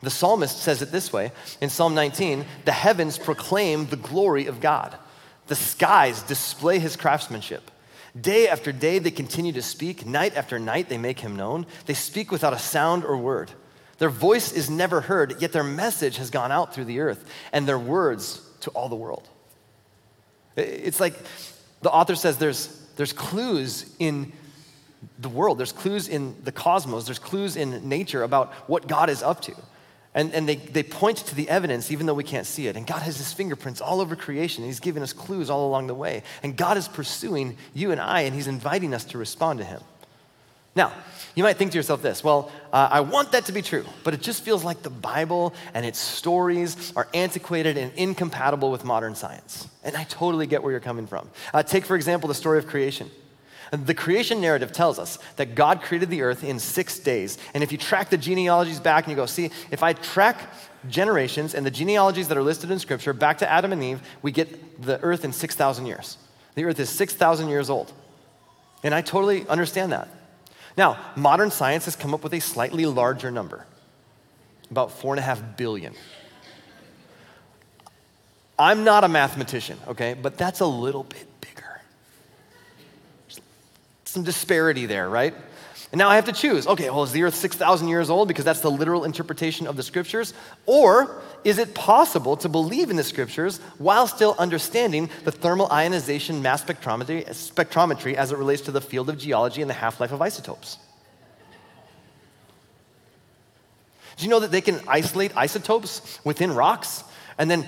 The 0.00 0.10
psalmist 0.10 0.58
says 0.58 0.80
it 0.80 0.92
this 0.92 1.12
way 1.12 1.32
in 1.60 1.70
Psalm 1.70 1.94
19 1.94 2.44
the 2.64 2.72
heavens 2.72 3.18
proclaim 3.18 3.86
the 3.86 3.96
glory 3.96 4.46
of 4.46 4.60
God, 4.60 4.96
the 5.48 5.56
skies 5.56 6.22
display 6.22 6.78
his 6.78 6.96
craftsmanship. 6.96 7.70
Day 8.18 8.48
after 8.48 8.72
day 8.72 8.98
they 8.98 9.10
continue 9.10 9.52
to 9.52 9.62
speak, 9.62 10.06
night 10.06 10.36
after 10.36 10.58
night 10.58 10.88
they 10.88 10.98
make 10.98 11.20
him 11.20 11.36
known. 11.36 11.66
They 11.86 11.94
speak 11.94 12.30
without 12.30 12.52
a 12.52 12.58
sound 12.58 13.04
or 13.04 13.16
word. 13.16 13.50
Their 13.98 14.08
voice 14.08 14.52
is 14.52 14.70
never 14.70 15.00
heard, 15.00 15.42
yet 15.42 15.52
their 15.52 15.64
message 15.64 16.16
has 16.16 16.30
gone 16.30 16.52
out 16.52 16.72
through 16.72 16.84
the 16.84 17.00
earth, 17.00 17.28
and 17.52 17.66
their 17.66 17.78
words 17.78 18.40
to 18.60 18.70
all 18.70 18.88
the 18.88 18.96
world. 18.96 19.28
It's 20.58 21.00
like 21.00 21.14
the 21.82 21.90
author 21.90 22.14
says 22.14 22.38
there's, 22.38 22.68
there's 22.96 23.12
clues 23.12 23.94
in 23.98 24.32
the 25.18 25.28
world, 25.28 25.58
there's 25.58 25.72
clues 25.72 26.08
in 26.08 26.34
the 26.44 26.52
cosmos, 26.52 27.06
there's 27.06 27.18
clues 27.18 27.56
in 27.56 27.88
nature 27.88 28.22
about 28.22 28.52
what 28.68 28.88
God 28.88 29.10
is 29.10 29.22
up 29.22 29.40
to. 29.42 29.54
And, 30.14 30.32
and 30.34 30.48
they, 30.48 30.56
they 30.56 30.82
point 30.82 31.18
to 31.18 31.34
the 31.34 31.48
evidence 31.48 31.92
even 31.92 32.06
though 32.06 32.14
we 32.14 32.24
can't 32.24 32.46
see 32.46 32.66
it. 32.66 32.76
And 32.76 32.86
God 32.86 33.02
has 33.02 33.18
his 33.18 33.32
fingerprints 33.32 33.80
all 33.80 34.00
over 34.00 34.16
creation. 34.16 34.64
He's 34.64 34.80
giving 34.80 35.02
us 35.02 35.12
clues 35.12 35.50
all 35.50 35.68
along 35.68 35.86
the 35.86 35.94
way. 35.94 36.22
And 36.42 36.56
God 36.56 36.76
is 36.76 36.88
pursuing 36.88 37.56
you 37.74 37.92
and 37.92 38.00
I, 38.00 38.22
and 38.22 38.34
he's 38.34 38.48
inviting 38.48 38.94
us 38.94 39.04
to 39.06 39.18
respond 39.18 39.60
to 39.60 39.64
him. 39.64 39.80
Now, 40.78 40.92
you 41.34 41.42
might 41.42 41.56
think 41.56 41.72
to 41.72 41.76
yourself 41.76 42.02
this 42.02 42.22
well, 42.22 42.52
uh, 42.72 42.88
I 42.90 43.00
want 43.00 43.32
that 43.32 43.46
to 43.46 43.52
be 43.52 43.62
true, 43.62 43.84
but 44.04 44.14
it 44.14 44.22
just 44.22 44.44
feels 44.44 44.62
like 44.62 44.82
the 44.82 44.90
Bible 44.90 45.52
and 45.74 45.84
its 45.84 45.98
stories 45.98 46.92
are 46.94 47.08
antiquated 47.12 47.76
and 47.76 47.92
incompatible 47.94 48.70
with 48.70 48.84
modern 48.84 49.16
science. 49.16 49.66
And 49.82 49.96
I 49.96 50.04
totally 50.04 50.46
get 50.46 50.62
where 50.62 50.70
you're 50.70 50.80
coming 50.80 51.08
from. 51.08 51.28
Uh, 51.52 51.64
take, 51.64 51.84
for 51.84 51.96
example, 51.96 52.28
the 52.28 52.34
story 52.34 52.58
of 52.58 52.68
creation. 52.68 53.10
The 53.72 53.92
creation 53.92 54.40
narrative 54.40 54.70
tells 54.70 55.00
us 55.00 55.18
that 55.34 55.56
God 55.56 55.82
created 55.82 56.10
the 56.10 56.22
earth 56.22 56.44
in 56.44 56.60
six 56.60 57.00
days. 57.00 57.38
And 57.54 57.64
if 57.64 57.72
you 57.72 57.76
track 57.76 58.08
the 58.08 58.16
genealogies 58.16 58.78
back 58.78 59.04
and 59.04 59.10
you 59.10 59.16
go, 59.16 59.26
see, 59.26 59.50
if 59.72 59.82
I 59.82 59.94
track 59.94 60.38
generations 60.88 61.54
and 61.54 61.66
the 61.66 61.72
genealogies 61.72 62.28
that 62.28 62.38
are 62.38 62.42
listed 62.42 62.70
in 62.70 62.78
Scripture 62.78 63.12
back 63.12 63.38
to 63.38 63.50
Adam 63.50 63.72
and 63.72 63.82
Eve, 63.82 64.00
we 64.22 64.30
get 64.30 64.80
the 64.80 65.00
earth 65.02 65.24
in 65.24 65.32
6,000 65.32 65.86
years. 65.86 66.18
The 66.54 66.64
earth 66.64 66.78
is 66.78 66.88
6,000 66.88 67.48
years 67.48 67.68
old. 67.68 67.92
And 68.84 68.94
I 68.94 69.02
totally 69.02 69.46
understand 69.48 69.90
that. 69.90 70.08
Now, 70.78 70.96
modern 71.16 71.50
science 71.50 71.86
has 71.86 71.96
come 71.96 72.14
up 72.14 72.22
with 72.22 72.32
a 72.32 72.40
slightly 72.40 72.86
larger 72.86 73.32
number, 73.32 73.66
about 74.70 74.92
four 74.92 75.12
and 75.12 75.18
a 75.18 75.22
half 75.22 75.42
billion. 75.56 75.92
I'm 78.56 78.84
not 78.84 79.02
a 79.02 79.08
mathematician, 79.08 79.76
okay, 79.88 80.14
but 80.14 80.38
that's 80.38 80.60
a 80.60 80.66
little 80.66 81.02
bit 81.02 81.26
bigger. 81.40 81.80
Some 84.04 84.22
disparity 84.22 84.86
there, 84.86 85.08
right? 85.08 85.34
And 85.90 85.98
now 85.98 86.10
I 86.10 86.16
have 86.16 86.26
to 86.26 86.32
choose. 86.32 86.66
Okay, 86.66 86.90
well, 86.90 87.02
is 87.02 87.12
the 87.12 87.22
earth 87.22 87.34
6,000 87.34 87.88
years 87.88 88.10
old 88.10 88.28
because 88.28 88.44
that's 88.44 88.60
the 88.60 88.70
literal 88.70 89.04
interpretation 89.04 89.66
of 89.66 89.76
the 89.76 89.82
scriptures? 89.82 90.34
Or 90.66 91.22
is 91.44 91.58
it 91.58 91.74
possible 91.74 92.36
to 92.38 92.48
believe 92.48 92.90
in 92.90 92.96
the 92.96 93.04
scriptures 93.04 93.58
while 93.78 94.06
still 94.06 94.34
understanding 94.38 95.08
the 95.24 95.32
thermal 95.32 95.66
ionization 95.72 96.42
mass 96.42 96.62
spectrometry, 96.62 97.26
spectrometry 97.28 98.14
as 98.14 98.32
it 98.32 98.38
relates 98.38 98.62
to 98.62 98.70
the 98.70 98.82
field 98.82 99.08
of 99.08 99.18
geology 99.18 99.62
and 99.62 99.70
the 99.70 99.74
half 99.74 99.98
life 99.98 100.12
of 100.12 100.20
isotopes? 100.20 100.76
Do 104.18 104.24
you 104.24 104.30
know 104.30 104.40
that 104.40 104.50
they 104.50 104.60
can 104.60 104.80
isolate 104.88 105.34
isotopes 105.36 106.20
within 106.24 106.52
rocks? 106.52 107.04
and 107.40 107.48
then 107.48 107.62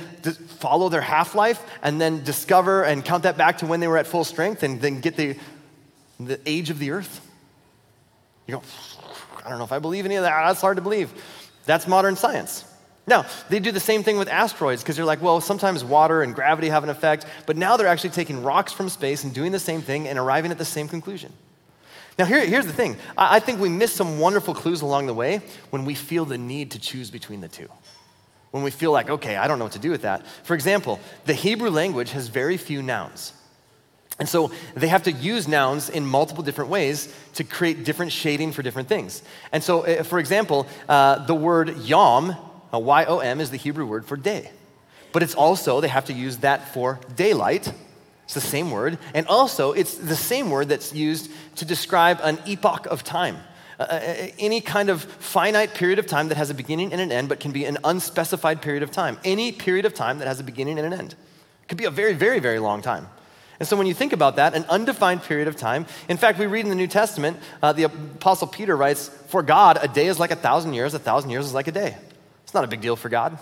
follow 0.58 0.88
their 0.88 1.00
half 1.00 1.36
life 1.36 1.62
and 1.80 2.00
then 2.00 2.24
discover 2.24 2.82
and 2.82 3.04
count 3.04 3.22
that 3.22 3.36
back 3.36 3.58
to 3.58 3.66
when 3.66 3.78
they 3.78 3.86
were 3.86 3.98
at 3.98 4.06
full 4.08 4.24
strength 4.24 4.64
and 4.64 4.80
then 4.80 5.00
get 5.00 5.16
the, 5.16 5.36
the 6.18 6.40
age 6.44 6.70
of 6.70 6.80
the 6.80 6.90
earth? 6.90 7.29
You 8.50 8.56
go, 8.56 8.62
I 9.44 9.48
don't 9.48 9.58
know 9.58 9.64
if 9.64 9.70
I 9.70 9.78
believe 9.78 10.04
any 10.04 10.16
of 10.16 10.24
that. 10.24 10.46
That's 10.46 10.60
hard 10.60 10.76
to 10.76 10.82
believe. 10.82 11.12
That's 11.66 11.86
modern 11.86 12.16
science. 12.16 12.64
Now, 13.06 13.26
they 13.48 13.60
do 13.60 13.70
the 13.70 13.78
same 13.78 14.02
thing 14.02 14.18
with 14.18 14.28
asteroids 14.28 14.82
because 14.82 14.96
they're 14.96 15.04
like, 15.04 15.22
well, 15.22 15.40
sometimes 15.40 15.84
water 15.84 16.22
and 16.22 16.34
gravity 16.34 16.68
have 16.68 16.82
an 16.82 16.90
effect, 16.90 17.26
but 17.46 17.56
now 17.56 17.76
they're 17.76 17.86
actually 17.86 18.10
taking 18.10 18.42
rocks 18.42 18.72
from 18.72 18.88
space 18.88 19.22
and 19.22 19.32
doing 19.32 19.52
the 19.52 19.60
same 19.60 19.82
thing 19.82 20.08
and 20.08 20.18
arriving 20.18 20.50
at 20.50 20.58
the 20.58 20.64
same 20.64 20.88
conclusion. 20.88 21.32
Now, 22.18 22.24
here, 22.24 22.44
here's 22.44 22.66
the 22.66 22.72
thing 22.72 22.96
I, 23.16 23.36
I 23.36 23.40
think 23.40 23.60
we 23.60 23.68
miss 23.68 23.92
some 23.92 24.18
wonderful 24.18 24.52
clues 24.52 24.82
along 24.82 25.06
the 25.06 25.14
way 25.14 25.42
when 25.70 25.84
we 25.84 25.94
feel 25.94 26.24
the 26.24 26.38
need 26.38 26.72
to 26.72 26.80
choose 26.80 27.08
between 27.08 27.40
the 27.40 27.48
two. 27.48 27.68
When 28.50 28.64
we 28.64 28.72
feel 28.72 28.90
like, 28.90 29.08
okay, 29.08 29.36
I 29.36 29.46
don't 29.46 29.60
know 29.60 29.64
what 29.64 29.74
to 29.74 29.78
do 29.78 29.92
with 29.92 30.02
that. 30.02 30.26
For 30.42 30.54
example, 30.54 30.98
the 31.24 31.34
Hebrew 31.34 31.70
language 31.70 32.10
has 32.10 32.26
very 32.26 32.56
few 32.56 32.82
nouns. 32.82 33.32
And 34.18 34.28
so 34.28 34.52
they 34.74 34.88
have 34.88 35.04
to 35.04 35.12
use 35.12 35.48
nouns 35.48 35.88
in 35.88 36.04
multiple 36.04 36.44
different 36.44 36.70
ways 36.70 37.14
to 37.34 37.44
create 37.44 37.84
different 37.84 38.12
shading 38.12 38.52
for 38.52 38.62
different 38.62 38.88
things. 38.88 39.22
And 39.50 39.62
so, 39.62 39.86
uh, 39.86 40.02
for 40.02 40.18
example, 40.18 40.66
uh, 40.88 41.24
the 41.24 41.34
word 41.34 41.78
yom, 41.78 42.36
uh, 42.72 42.78
Y 42.78 43.04
O 43.06 43.20
M, 43.20 43.40
is 43.40 43.50
the 43.50 43.56
Hebrew 43.56 43.86
word 43.86 44.04
for 44.04 44.16
day. 44.16 44.50
But 45.12 45.22
it's 45.22 45.34
also, 45.34 45.80
they 45.80 45.88
have 45.88 46.04
to 46.06 46.12
use 46.12 46.38
that 46.38 46.72
for 46.74 47.00
daylight. 47.16 47.72
It's 48.24 48.34
the 48.34 48.40
same 48.40 48.70
word. 48.70 48.98
And 49.14 49.26
also, 49.26 49.72
it's 49.72 49.94
the 49.94 50.14
same 50.14 50.50
word 50.50 50.68
that's 50.68 50.94
used 50.94 51.30
to 51.56 51.64
describe 51.64 52.20
an 52.22 52.38
epoch 52.46 52.86
of 52.86 53.02
time. 53.02 53.38
Uh, 53.78 53.84
uh, 53.84 53.94
uh 53.94 54.26
any 54.38 54.60
kind 54.60 54.90
of 54.90 55.02
finite 55.02 55.74
period 55.74 55.98
of 55.98 56.06
time 56.06 56.28
that 56.28 56.36
has 56.36 56.50
a 56.50 56.54
beginning 56.54 56.92
and 56.92 57.00
an 57.00 57.10
end, 57.10 57.28
but 57.28 57.40
can 57.40 57.52
be 57.52 57.64
an 57.64 57.78
unspecified 57.84 58.60
period 58.60 58.82
of 58.82 58.90
time. 58.90 59.18
Any 59.24 59.50
period 59.50 59.86
of 59.86 59.94
time 59.94 60.18
that 60.18 60.28
has 60.28 60.38
a 60.40 60.44
beginning 60.44 60.78
and 60.78 60.86
an 60.86 60.92
end. 60.92 61.14
It 61.62 61.68
could 61.68 61.78
be 61.78 61.86
a 61.86 61.90
very, 61.90 62.12
very, 62.12 62.38
very 62.38 62.58
long 62.58 62.82
time. 62.82 63.08
And 63.60 63.68
so 63.68 63.76
when 63.76 63.86
you 63.86 63.92
think 63.92 64.14
about 64.14 64.36
that, 64.36 64.54
an 64.54 64.64
undefined 64.64 65.22
period 65.22 65.46
of 65.46 65.54
time, 65.54 65.84
in 66.08 66.16
fact, 66.16 66.38
we 66.38 66.46
read 66.46 66.64
in 66.64 66.70
the 66.70 66.74
New 66.74 66.86
Testament, 66.86 67.36
uh, 67.62 67.74
the 67.74 67.84
Apostle 67.84 68.46
Peter 68.46 68.74
writes, 68.74 69.08
For 69.28 69.42
God, 69.42 69.78
a 69.82 69.86
day 69.86 70.06
is 70.06 70.18
like 70.18 70.30
a 70.30 70.36
thousand 70.36 70.72
years, 70.72 70.94
a 70.94 70.98
thousand 70.98 71.28
years 71.28 71.44
is 71.44 71.52
like 71.52 71.68
a 71.68 71.72
day. 71.72 71.94
It's 72.42 72.54
not 72.54 72.64
a 72.64 72.66
big 72.66 72.80
deal 72.80 72.96
for 72.96 73.10
God. 73.10 73.38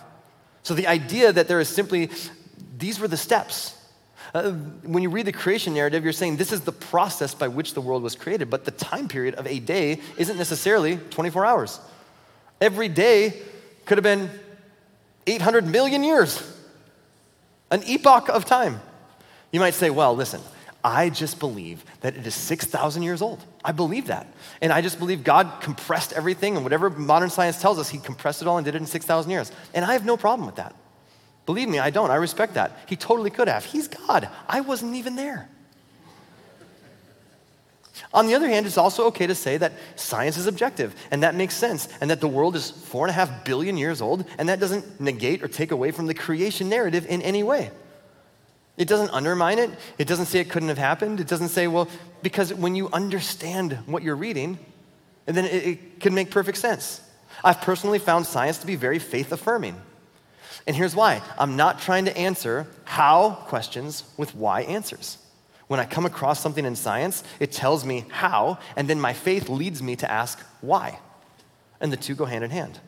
So 0.65 0.75
the 0.75 0.89
idea 0.89 1.33
that 1.33 1.47
there 1.47 1.61
is 1.61 1.69
simply, 1.69 2.11
these 2.77 2.99
were 2.99 3.07
the 3.07 3.17
steps. 3.17 3.77
Uh, 4.35 4.51
when 4.83 5.05
you 5.05 5.09
read 5.09 5.25
the 5.25 5.33
creation 5.33 5.73
narrative, 5.73 6.03
you're 6.03 6.13
saying 6.13 6.37
this 6.37 6.53
is 6.53 6.63
the 6.63 6.73
process 6.73 7.33
by 7.33 7.47
which 7.47 7.75
the 7.75 7.81
world 7.81 8.03
was 8.03 8.17
created, 8.17 8.51
but 8.51 8.65
the 8.65 8.73
time 8.73 9.07
period 9.07 9.37
of 9.37 9.47
a 9.47 9.61
day 9.61 10.01
isn't 10.19 10.37
necessarily 10.37 10.97
24 10.97 11.47
hours. 11.47 11.81
Every 12.61 12.89
day 12.89 13.41
could 13.87 13.99
have 13.99 14.03
been 14.03 14.29
800 15.29 15.65
million 15.65 16.03
years, 16.03 16.43
an 17.71 17.85
epoch 17.85 18.29
of 18.29 18.45
time. 18.45 18.81
You 19.51 19.61
might 19.61 19.75
say, 19.75 19.91
well, 19.91 20.15
listen, 20.15 20.41
I 20.85 21.11
just 21.11 21.41
believe 21.41 21.85
that 22.01 22.17
it 22.17 22.27
is 22.27 22.35
6,000 22.35 23.03
years 23.03 23.21
old. 23.21 23.45
I 23.65 23.73
believe 23.73 24.07
that. 24.07 24.27
And 24.61 24.73
I 24.73 24.81
just 24.81 24.99
believe 24.99 25.25
God 25.25 25.61
compressed 25.61 26.13
everything, 26.13 26.55
and 26.55 26.65
whatever 26.65 26.89
modern 26.91 27.31
science 27.31 27.61
tells 27.61 27.79
us, 27.79 27.89
He 27.89 27.99
compressed 27.99 28.43
it 28.43 28.49
all 28.49 28.59
and 28.59 28.65
did 28.65 28.75
it 28.75 28.79
in 28.79 28.87
6,000 28.87 29.31
years. 29.31 29.51
And 29.75 29.85
I 29.85 29.93
have 29.95 30.05
no 30.05 30.17
problem 30.17 30.47
with 30.47 30.57
that. 30.57 30.75
Believe 31.47 31.69
me, 31.69 31.79
I 31.79 31.91
don't. 31.91 32.11
I 32.11 32.17
respect 32.17 32.55
that. 32.55 32.79
He 32.87 32.95
totally 32.95 33.31
could 33.31 33.49
have. 33.49 33.65
He's 33.65 33.89
God. 33.89 34.29
I 34.49 34.61
wasn't 34.61 34.95
even 34.95 35.17
there. 35.17 35.49
On 38.15 38.27
the 38.27 38.35
other 38.35 38.49
hand, 38.49 38.67
it's 38.67 38.79
also 38.79 39.07
okay 39.07 39.27
to 39.27 39.35
say 39.35 39.57
that 39.57 39.73
science 39.97 40.37
is 40.37 40.47
objective, 40.47 40.95
and 41.11 41.23
that 41.23 41.35
makes 41.35 41.55
sense, 41.55 41.89
and 42.01 42.11
that 42.11 42.21
the 42.21 42.29
world 42.29 42.55
is 42.55 42.71
four 42.71 43.05
and 43.05 43.11
a 43.11 43.15
half 43.15 43.45
billion 43.45 43.77
years 43.77 44.01
old, 44.01 44.25
and 44.39 44.49
that 44.49 44.61
doesn't 44.61 45.01
negate 45.01 45.43
or 45.43 45.49
take 45.49 45.73
away 45.73 45.91
from 45.91 46.07
the 46.07 46.15
creation 46.15 46.69
narrative 46.69 47.05
in 47.07 47.21
any 47.23 47.43
way. 47.43 47.71
It 48.79 48.89
doesn't 48.89 49.11
undermine 49.11 49.59
it. 49.59 49.71
It 49.99 50.07
doesn't 50.07 50.27
say 50.27 50.39
it 50.39 50.49
couldn't 50.49 50.69
have 50.69 50.79
happened. 50.79 51.21
It 51.21 51.27
doesn't 51.27 51.49
say, 51.49 51.67
well, 51.67 51.89
because 52.23 52.55
when 52.55 52.75
you 52.77 52.89
understand 52.91 53.73
what 53.87 54.03
you're 54.03 54.17
reading, 54.17 54.59
and 55.27 55.37
then 55.37 55.45
it, 55.45 55.67
it 55.67 56.01
can 56.01 56.15
make 56.15 56.31
perfect 56.31 56.59
sense. 56.59 57.03
I've 57.45 57.61
personally 57.61 57.99
found 57.99 58.25
science 58.25 58.59
to 58.59 58.67
be 58.67 58.77
very 58.77 59.01
faith 59.01 59.33
affirming. 59.33 59.81
And 60.67 60.77
here's 60.77 60.95
why 60.95 61.23
I'm 61.39 61.57
not 61.57 61.81
trying 61.81 62.05
to 62.05 62.17
answer 62.17 62.67
how 62.85 63.33
questions 63.47 64.05
with 64.17 64.35
why 64.35 64.63
answers. 64.63 65.19
When 65.67 65.81
I 65.81 65.85
come 65.85 66.07
across 66.07 66.41
something 66.41 66.65
in 66.65 66.77
science, 66.77 67.25
it 67.41 67.53
tells 67.53 67.85
me 67.85 68.05
how, 68.09 68.59
and 68.77 68.89
then 68.89 69.01
my 69.01 69.13
faith 69.13 69.49
leads 69.49 69.83
me 69.83 69.97
to 69.97 70.11
ask 70.11 70.41
why. 70.61 70.99
And 71.81 71.93
the 71.93 71.97
two 71.97 72.15
go 72.15 72.25
hand 72.25 72.45
in 72.45 72.51
hand. 72.51 72.81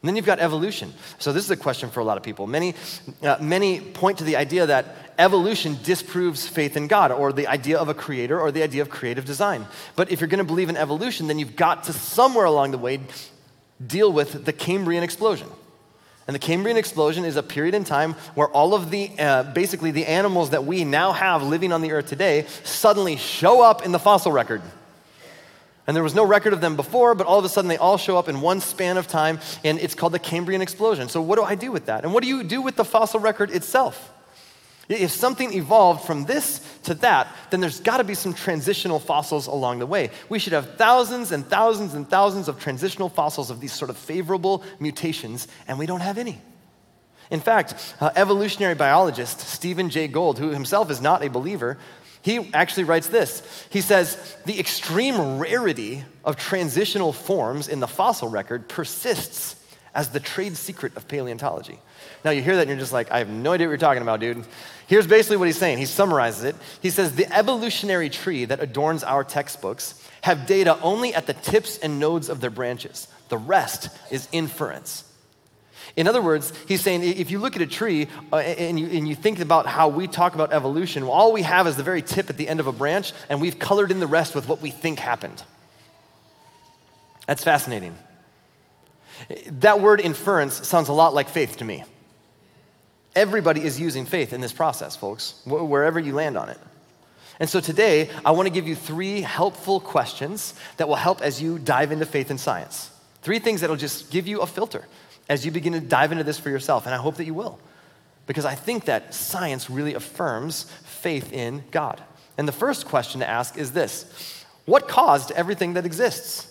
And 0.00 0.08
then 0.08 0.14
you've 0.14 0.26
got 0.26 0.38
evolution. 0.38 0.94
So 1.18 1.32
this 1.32 1.44
is 1.44 1.50
a 1.50 1.56
question 1.56 1.90
for 1.90 1.98
a 1.98 2.04
lot 2.04 2.16
of 2.16 2.22
people. 2.22 2.46
Many, 2.46 2.74
uh, 3.22 3.36
many 3.40 3.80
point 3.80 4.18
to 4.18 4.24
the 4.24 4.36
idea 4.36 4.64
that 4.66 4.94
evolution 5.18 5.76
disproves 5.82 6.46
faith 6.46 6.76
in 6.76 6.86
God, 6.86 7.10
or 7.10 7.32
the 7.32 7.48
idea 7.48 7.78
of 7.78 7.88
a 7.88 7.94
creator, 7.94 8.40
or 8.40 8.52
the 8.52 8.62
idea 8.62 8.82
of 8.82 8.90
creative 8.90 9.24
design. 9.24 9.66
But 9.96 10.12
if 10.12 10.20
you're 10.20 10.28
going 10.28 10.38
to 10.38 10.44
believe 10.44 10.68
in 10.68 10.76
evolution, 10.76 11.26
then 11.26 11.40
you've 11.40 11.56
got 11.56 11.84
to 11.84 11.92
somewhere 11.92 12.44
along 12.44 12.70
the 12.70 12.78
way 12.78 13.00
deal 13.84 14.12
with 14.12 14.44
the 14.44 14.52
Cambrian 14.52 15.02
explosion. 15.02 15.48
And 16.28 16.34
the 16.34 16.38
Cambrian 16.38 16.76
explosion 16.76 17.24
is 17.24 17.36
a 17.36 17.42
period 17.42 17.74
in 17.74 17.84
time 17.84 18.12
where 18.34 18.48
all 18.48 18.74
of 18.74 18.90
the, 18.90 19.10
uh, 19.18 19.44
basically, 19.44 19.90
the 19.90 20.06
animals 20.06 20.50
that 20.50 20.64
we 20.64 20.84
now 20.84 21.12
have 21.12 21.42
living 21.42 21.72
on 21.72 21.80
the 21.80 21.90
earth 21.92 22.06
today 22.06 22.44
suddenly 22.62 23.16
show 23.16 23.62
up 23.62 23.84
in 23.84 23.92
the 23.92 23.98
fossil 23.98 24.30
record. 24.30 24.62
And 25.88 25.96
there 25.96 26.04
was 26.04 26.14
no 26.14 26.26
record 26.26 26.52
of 26.52 26.60
them 26.60 26.76
before, 26.76 27.14
but 27.14 27.26
all 27.26 27.38
of 27.38 27.46
a 27.46 27.48
sudden 27.48 27.66
they 27.68 27.78
all 27.78 27.96
show 27.96 28.18
up 28.18 28.28
in 28.28 28.42
one 28.42 28.60
span 28.60 28.98
of 28.98 29.08
time, 29.08 29.40
and 29.64 29.78
it's 29.80 29.94
called 29.94 30.12
the 30.12 30.18
Cambrian 30.18 30.60
explosion. 30.60 31.08
So, 31.08 31.22
what 31.22 31.36
do 31.36 31.42
I 31.42 31.54
do 31.54 31.72
with 31.72 31.86
that? 31.86 32.04
And 32.04 32.12
what 32.12 32.22
do 32.22 32.28
you 32.28 32.44
do 32.44 32.60
with 32.60 32.76
the 32.76 32.84
fossil 32.84 33.20
record 33.20 33.50
itself? 33.50 34.12
If 34.90 35.10
something 35.10 35.52
evolved 35.54 36.04
from 36.04 36.26
this 36.26 36.60
to 36.84 36.94
that, 36.96 37.28
then 37.50 37.60
there's 37.60 37.80
got 37.80 37.98
to 37.98 38.04
be 38.04 38.14
some 38.14 38.34
transitional 38.34 38.98
fossils 38.98 39.46
along 39.46 39.78
the 39.78 39.86
way. 39.86 40.10
We 40.28 40.38
should 40.38 40.52
have 40.52 40.76
thousands 40.76 41.32
and 41.32 41.46
thousands 41.46 41.94
and 41.94 42.08
thousands 42.08 42.48
of 42.48 42.60
transitional 42.60 43.08
fossils 43.08 43.50
of 43.50 43.58
these 43.58 43.72
sort 43.72 43.90
of 43.90 43.96
favorable 43.96 44.64
mutations, 44.80 45.48
and 45.66 45.78
we 45.78 45.86
don't 45.86 46.00
have 46.00 46.18
any. 46.18 46.38
In 47.30 47.40
fact, 47.40 47.94
uh, 48.00 48.10
evolutionary 48.16 48.74
biologist 48.74 49.40
Stephen 49.40 49.90
Jay 49.90 50.08
Gould, 50.08 50.38
who 50.38 50.50
himself 50.50 50.90
is 50.90 51.00
not 51.00 51.22
a 51.22 51.28
believer, 51.28 51.78
he 52.22 52.50
actually 52.52 52.84
writes 52.84 53.08
this. 53.08 53.66
He 53.70 53.80
says, 53.80 54.36
The 54.44 54.58
extreme 54.58 55.38
rarity 55.38 56.04
of 56.24 56.36
transitional 56.36 57.12
forms 57.12 57.68
in 57.68 57.80
the 57.80 57.88
fossil 57.88 58.28
record 58.28 58.68
persists 58.68 59.56
as 59.94 60.10
the 60.10 60.20
trade 60.20 60.56
secret 60.56 60.96
of 60.96 61.08
paleontology. 61.08 61.78
Now, 62.24 62.30
you 62.30 62.42
hear 62.42 62.56
that 62.56 62.62
and 62.62 62.70
you're 62.70 62.78
just 62.78 62.92
like, 62.92 63.10
I 63.10 63.18
have 63.18 63.30
no 63.30 63.52
idea 63.52 63.66
what 63.66 63.72
you're 63.72 63.78
talking 63.78 64.02
about, 64.02 64.20
dude. 64.20 64.44
Here's 64.86 65.06
basically 65.06 65.36
what 65.36 65.46
he's 65.46 65.58
saying. 65.58 65.78
He 65.78 65.86
summarizes 65.86 66.44
it. 66.44 66.56
He 66.80 66.90
says, 66.90 67.14
The 67.14 67.32
evolutionary 67.36 68.10
tree 68.10 68.44
that 68.44 68.60
adorns 68.60 69.04
our 69.04 69.24
textbooks 69.24 70.02
have 70.22 70.46
data 70.46 70.78
only 70.82 71.14
at 71.14 71.26
the 71.26 71.34
tips 71.34 71.78
and 71.78 71.98
nodes 71.98 72.28
of 72.28 72.40
their 72.40 72.50
branches, 72.50 73.08
the 73.28 73.38
rest 73.38 73.88
is 74.10 74.28
inference. 74.32 75.04
In 75.96 76.06
other 76.06 76.22
words, 76.22 76.52
he's 76.66 76.80
saying 76.80 77.02
if 77.02 77.30
you 77.30 77.38
look 77.38 77.56
at 77.56 77.62
a 77.62 77.66
tree 77.66 78.08
uh, 78.32 78.36
and, 78.36 78.78
you, 78.78 78.86
and 78.86 79.08
you 79.08 79.14
think 79.14 79.40
about 79.40 79.66
how 79.66 79.88
we 79.88 80.06
talk 80.06 80.34
about 80.34 80.52
evolution, 80.52 81.04
well, 81.04 81.12
all 81.12 81.32
we 81.32 81.42
have 81.42 81.66
is 81.66 81.76
the 81.76 81.82
very 81.82 82.02
tip 82.02 82.30
at 82.30 82.36
the 82.36 82.48
end 82.48 82.60
of 82.60 82.66
a 82.66 82.72
branch, 82.72 83.12
and 83.28 83.40
we've 83.40 83.58
colored 83.58 83.90
in 83.90 84.00
the 84.00 84.06
rest 84.06 84.34
with 84.34 84.48
what 84.48 84.60
we 84.60 84.70
think 84.70 84.98
happened. 84.98 85.42
That's 87.26 87.44
fascinating. 87.44 87.96
That 89.46 89.80
word 89.80 90.00
inference 90.00 90.66
sounds 90.66 90.88
a 90.88 90.92
lot 90.92 91.14
like 91.14 91.28
faith 91.28 91.56
to 91.58 91.64
me. 91.64 91.84
Everybody 93.14 93.62
is 93.62 93.80
using 93.80 94.06
faith 94.06 94.32
in 94.32 94.40
this 94.40 94.52
process, 94.52 94.94
folks, 94.94 95.40
wherever 95.44 95.98
you 95.98 96.14
land 96.14 96.38
on 96.38 96.48
it. 96.48 96.58
And 97.40 97.48
so 97.48 97.60
today, 97.60 98.10
I 98.24 98.32
want 98.32 98.46
to 98.46 98.52
give 98.52 98.66
you 98.66 98.74
three 98.74 99.20
helpful 99.20 99.80
questions 99.80 100.54
that 100.76 100.88
will 100.88 100.96
help 100.96 101.20
as 101.20 101.40
you 101.40 101.58
dive 101.58 101.92
into 101.92 102.06
faith 102.06 102.30
and 102.30 102.38
science. 102.38 102.90
Three 103.22 103.38
things 103.38 103.60
that'll 103.60 103.76
just 103.76 104.10
give 104.10 104.26
you 104.26 104.40
a 104.40 104.46
filter 104.46 104.84
as 105.28 105.44
you 105.44 105.50
begin 105.50 105.72
to 105.74 105.80
dive 105.80 106.12
into 106.12 106.24
this 106.24 106.38
for 106.38 106.50
yourself. 106.50 106.86
And 106.86 106.94
I 106.94 106.98
hope 106.98 107.16
that 107.16 107.24
you 107.24 107.34
will, 107.34 107.58
because 108.26 108.44
I 108.44 108.54
think 108.54 108.86
that 108.86 109.14
science 109.14 109.68
really 109.68 109.94
affirms 109.94 110.64
faith 110.84 111.32
in 111.32 111.64
God. 111.70 112.02
And 112.36 112.46
the 112.46 112.52
first 112.52 112.86
question 112.86 113.20
to 113.20 113.28
ask 113.28 113.56
is 113.58 113.72
this 113.72 114.44
What 114.64 114.88
caused 114.88 115.30
everything 115.32 115.74
that 115.74 115.86
exists? 115.86 116.46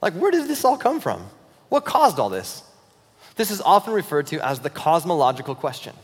Like, 0.00 0.14
where 0.14 0.32
did 0.32 0.48
this 0.48 0.64
all 0.64 0.76
come 0.76 1.00
from? 1.00 1.28
What 1.68 1.84
caused 1.84 2.18
all 2.18 2.28
this? 2.28 2.62
This 3.36 3.50
is 3.50 3.60
often 3.60 3.94
referred 3.94 4.26
to 4.28 4.44
as 4.44 4.60
the 4.60 4.68
cosmological 4.68 5.54
question. 5.54 5.94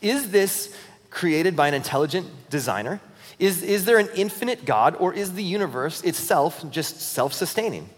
Is 0.00 0.30
this 0.30 0.74
created 1.10 1.54
by 1.54 1.68
an 1.68 1.74
intelligent 1.74 2.26
designer? 2.48 3.00
Is, 3.38 3.62
is 3.62 3.84
there 3.84 3.98
an 3.98 4.08
infinite 4.16 4.64
God, 4.64 4.96
or 4.98 5.14
is 5.14 5.34
the 5.34 5.44
universe 5.44 6.02
itself 6.02 6.64
just 6.70 7.00
self 7.00 7.32
sustaining? 7.32 7.88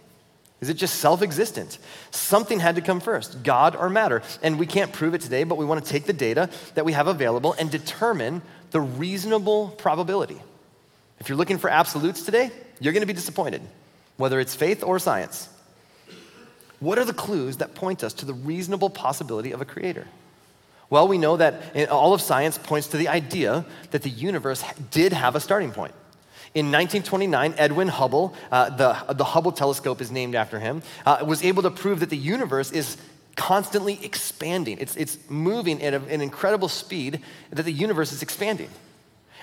Is 0.62 0.68
it 0.68 0.74
just 0.74 0.94
self 1.00 1.22
existent? 1.22 1.76
Something 2.12 2.60
had 2.60 2.76
to 2.76 2.80
come 2.80 3.00
first, 3.00 3.42
God 3.42 3.74
or 3.74 3.90
matter. 3.90 4.22
And 4.42 4.60
we 4.60 4.66
can't 4.66 4.92
prove 4.92 5.12
it 5.12 5.20
today, 5.20 5.42
but 5.42 5.58
we 5.58 5.64
want 5.64 5.84
to 5.84 5.90
take 5.90 6.04
the 6.04 6.12
data 6.12 6.48
that 6.76 6.84
we 6.84 6.92
have 6.92 7.08
available 7.08 7.54
and 7.58 7.68
determine 7.68 8.42
the 8.70 8.80
reasonable 8.80 9.70
probability. 9.70 10.40
If 11.18 11.28
you're 11.28 11.36
looking 11.36 11.58
for 11.58 11.68
absolutes 11.68 12.22
today, 12.22 12.52
you're 12.80 12.92
going 12.92 13.02
to 13.02 13.08
be 13.08 13.12
disappointed, 13.12 13.60
whether 14.16 14.38
it's 14.38 14.54
faith 14.54 14.84
or 14.84 15.00
science. 15.00 15.48
What 16.78 16.96
are 16.96 17.04
the 17.04 17.12
clues 17.12 17.56
that 17.56 17.74
point 17.74 18.04
us 18.04 18.12
to 18.14 18.24
the 18.24 18.34
reasonable 18.34 18.88
possibility 18.88 19.50
of 19.50 19.60
a 19.60 19.64
creator? 19.64 20.06
Well, 20.90 21.08
we 21.08 21.18
know 21.18 21.38
that 21.38 21.60
eh, 21.74 21.86
all 21.86 22.14
of 22.14 22.20
science 22.20 22.56
points 22.56 22.88
to 22.88 22.98
the 22.98 23.08
idea 23.08 23.64
that 23.90 24.02
the 24.02 24.10
universe 24.10 24.62
did 24.92 25.12
have 25.12 25.34
a 25.34 25.40
starting 25.40 25.72
point. 25.72 25.94
In 26.54 26.66
1929, 26.66 27.54
Edwin 27.56 27.88
Hubble, 27.88 28.34
uh, 28.50 28.68
the, 28.68 29.14
the 29.14 29.24
Hubble 29.24 29.52
telescope 29.52 30.02
is 30.02 30.10
named 30.10 30.34
after 30.34 30.58
him, 30.58 30.82
uh, 31.06 31.24
was 31.26 31.42
able 31.42 31.62
to 31.62 31.70
prove 31.70 32.00
that 32.00 32.10
the 32.10 32.16
universe 32.16 32.70
is 32.70 32.98
constantly 33.36 33.98
expanding. 34.04 34.76
It's, 34.78 34.94
it's 34.96 35.16
moving 35.30 35.82
at 35.82 35.94
a, 35.94 36.02
an 36.08 36.20
incredible 36.20 36.68
speed, 36.68 37.22
that 37.50 37.62
the 37.62 37.72
universe 37.72 38.12
is 38.12 38.22
expanding. 38.22 38.68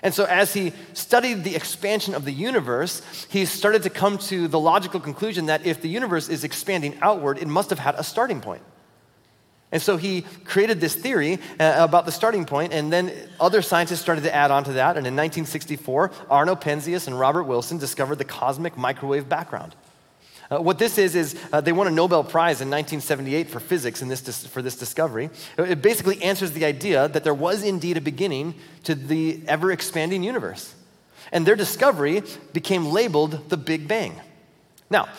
And 0.04 0.13
so, 0.13 0.26
as 0.26 0.54
he 0.54 0.72
studied 0.93 1.43
the 1.43 1.56
expansion 1.56 2.13
of 2.13 2.26
the 2.26 2.32
universe, 2.32 3.02
he 3.30 3.45
started 3.45 3.84
to 3.84 3.89
come 3.89 4.17
to 4.19 4.48
the 4.48 4.60
logical 4.60 5.00
conclusion 5.00 5.48
that 5.48 5.65
if 5.65 5.82
the 5.82 5.89
universe 5.89 6.30
is 6.30 6.43
expanding 6.43 6.98
outward, 7.02 7.39
it 7.39 7.48
must 7.48 7.69
have 7.69 7.80
had 7.80 7.95
a 7.95 8.04
starting 8.04 8.39
point. 8.39 8.62
And 9.72 9.82
so 9.82 9.98
he 9.98 10.24
created 10.46 10.82
this 10.82 10.96
theory 10.96 11.40
uh, 11.60 11.76
about 11.78 12.06
the 12.06 12.12
starting 12.12 12.46
point, 12.46 12.74
and 12.74 12.92
then 12.92 13.14
other 13.40 13.62
scientists 13.62 14.02
started 14.02 14.24
to 14.24 14.34
add 14.34 14.50
on 14.50 14.64
to 14.64 14.74
that. 14.74 14.98
And 14.98 15.06
in 15.06 15.16
1964, 15.16 16.12
Arno 16.30 16.56
Penzias 16.56 17.06
and 17.06 17.20
Robert 17.20 17.44
Wilson 17.44 17.78
discovered 17.78 18.18
the 18.18 18.26
cosmic 18.26 18.78
microwave 18.78 19.30
background. 19.30 19.76
Uh, 20.52 20.60
what 20.60 20.80
this 20.80 20.98
is, 20.98 21.16
is 21.16 21.36
uh, 21.54 21.62
they 21.62 21.72
won 21.72 21.86
a 21.86 21.92
Nobel 21.92 22.24
Prize 22.24 22.62
in 22.62 22.70
1978 22.70 23.50
for 23.50 23.60
physics 23.60 24.02
in 24.02 24.08
this 24.08 24.22
dis- 24.22 24.48
for 24.48 24.64
this 24.64 24.76
discovery. 24.76 25.30
It 25.60 25.84
basically 25.84 26.22
answers 26.24 26.52
the 26.54 26.66
idea 26.66 27.08
that 27.08 27.24
there 27.24 27.36
was 27.36 27.64
indeed 27.64 27.98
a 27.98 28.02
beginning 28.02 28.56
to 28.86 28.96
the 28.96 29.44
ever 29.48 29.72
expanding 29.72 30.24
universe. 30.24 30.74
And 31.32 31.46
their 31.46 31.56
discovery 31.56 32.24
became 32.54 32.88
labeled 32.88 33.50
the 33.50 33.58
Big 33.58 33.88
Bang. 33.88 34.20
Now, 34.90 35.10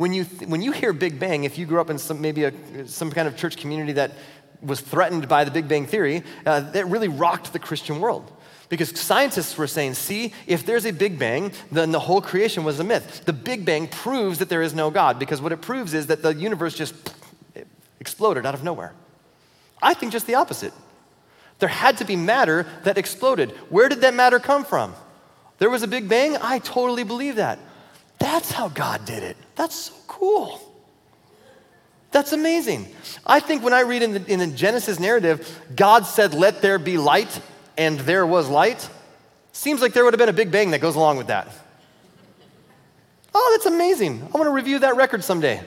when 0.00 0.14
you, 0.14 0.24
th- 0.24 0.48
when 0.48 0.62
you 0.62 0.72
hear 0.72 0.94
Big 0.94 1.20
Bang, 1.20 1.44
if 1.44 1.58
you 1.58 1.66
grew 1.66 1.78
up 1.78 1.90
in 1.90 1.98
some, 1.98 2.22
maybe 2.22 2.44
a, 2.44 2.88
some 2.88 3.10
kind 3.10 3.28
of 3.28 3.36
church 3.36 3.58
community 3.58 3.92
that 3.92 4.12
was 4.62 4.80
threatened 4.80 5.28
by 5.28 5.44
the 5.44 5.50
Big 5.50 5.68
Bang 5.68 5.84
Theory, 5.84 6.22
uh, 6.46 6.60
that 6.60 6.86
really 6.86 7.08
rocked 7.08 7.52
the 7.52 7.58
Christian 7.58 8.00
world. 8.00 8.32
Because 8.70 8.98
scientists 8.98 9.58
were 9.58 9.66
saying, 9.66 9.92
see, 9.92 10.32
if 10.46 10.64
there's 10.64 10.86
a 10.86 10.90
Big 10.90 11.18
Bang, 11.18 11.52
then 11.70 11.92
the 11.92 12.00
whole 12.00 12.22
creation 12.22 12.64
was 12.64 12.80
a 12.80 12.84
myth. 12.84 13.26
The 13.26 13.34
Big 13.34 13.66
Bang 13.66 13.88
proves 13.88 14.38
that 14.38 14.48
there 14.48 14.62
is 14.62 14.72
no 14.72 14.90
God, 14.90 15.18
because 15.18 15.42
what 15.42 15.52
it 15.52 15.60
proves 15.60 15.92
is 15.92 16.06
that 16.06 16.22
the 16.22 16.32
universe 16.32 16.74
just 16.74 16.94
exploded 18.00 18.46
out 18.46 18.54
of 18.54 18.64
nowhere. 18.64 18.94
I 19.82 19.92
think 19.92 20.12
just 20.12 20.26
the 20.26 20.36
opposite. 20.36 20.72
There 21.58 21.68
had 21.68 21.98
to 21.98 22.06
be 22.06 22.16
matter 22.16 22.66
that 22.84 22.96
exploded. 22.96 23.50
Where 23.68 23.90
did 23.90 24.00
that 24.00 24.14
matter 24.14 24.38
come 24.38 24.64
from? 24.64 24.94
There 25.58 25.68
was 25.68 25.82
a 25.82 25.88
Big 25.88 26.08
Bang? 26.08 26.38
I 26.40 26.58
totally 26.58 27.04
believe 27.04 27.36
that. 27.36 27.58
That's 28.20 28.52
how 28.52 28.68
God 28.68 29.04
did 29.04 29.24
it. 29.24 29.36
That's 29.56 29.74
so 29.74 29.94
cool. 30.06 30.60
That's 32.12 32.32
amazing. 32.32 32.86
I 33.26 33.40
think 33.40 33.64
when 33.64 33.72
I 33.72 33.80
read 33.80 34.02
in 34.02 34.12
the, 34.12 34.32
in 34.32 34.38
the 34.38 34.46
Genesis 34.46 35.00
narrative, 35.00 35.60
God 35.74 36.06
said, 36.06 36.34
Let 36.34 36.62
there 36.62 36.78
be 36.78 36.98
light, 36.98 37.40
and 37.76 37.98
there 38.00 38.26
was 38.26 38.48
light, 38.48 38.88
seems 39.52 39.80
like 39.80 39.92
there 39.94 40.04
would 40.04 40.12
have 40.12 40.18
been 40.18 40.28
a 40.28 40.32
big 40.34 40.52
bang 40.52 40.70
that 40.70 40.80
goes 40.80 40.96
along 40.96 41.16
with 41.16 41.28
that. 41.28 41.48
Oh, 43.34 43.48
that's 43.56 43.66
amazing. 43.66 44.22
I 44.22 44.38
want 44.38 44.46
to 44.46 44.52
review 44.52 44.80
that 44.80 44.96
record 44.96 45.24
someday. 45.24 45.62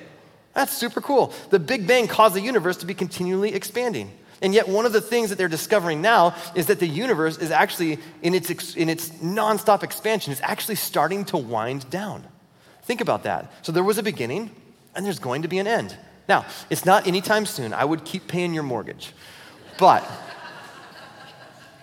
That's 0.53 0.73
super 0.73 1.01
cool. 1.01 1.33
The 1.49 1.59
Big 1.59 1.87
Bang 1.87 2.07
caused 2.07 2.35
the 2.35 2.41
universe 2.41 2.77
to 2.77 2.85
be 2.85 2.93
continually 2.93 3.53
expanding. 3.53 4.11
And 4.41 4.53
yet, 4.53 4.67
one 4.67 4.85
of 4.85 4.91
the 4.91 5.01
things 5.01 5.29
that 5.29 5.37
they're 5.37 5.47
discovering 5.47 6.01
now 6.01 6.35
is 6.53 6.67
that 6.67 6.79
the 6.79 6.87
universe 6.87 7.37
is 7.37 7.49
actually, 7.49 7.97
in 8.21 8.35
its, 8.35 8.75
in 8.75 8.89
its 8.89 9.09
nonstop 9.09 9.83
expansion, 9.83 10.33
is 10.33 10.41
actually 10.41 10.75
starting 10.75 11.23
to 11.25 11.37
wind 11.37 11.89
down. 11.89 12.27
Think 12.83 13.01
about 13.01 13.23
that. 13.23 13.51
So 13.61 13.71
there 13.71 13.83
was 13.83 13.97
a 13.97 14.03
beginning, 14.03 14.51
and 14.95 15.05
there's 15.05 15.19
going 15.19 15.41
to 15.41 15.47
be 15.47 15.59
an 15.59 15.67
end. 15.67 15.97
Now, 16.27 16.45
it's 16.69 16.85
not 16.85 17.07
anytime 17.07 17.45
soon. 17.45 17.73
I 17.73 17.85
would 17.85 18.05
keep 18.05 18.27
paying 18.27 18.53
your 18.53 18.63
mortgage. 18.63 19.13
But 19.77 20.09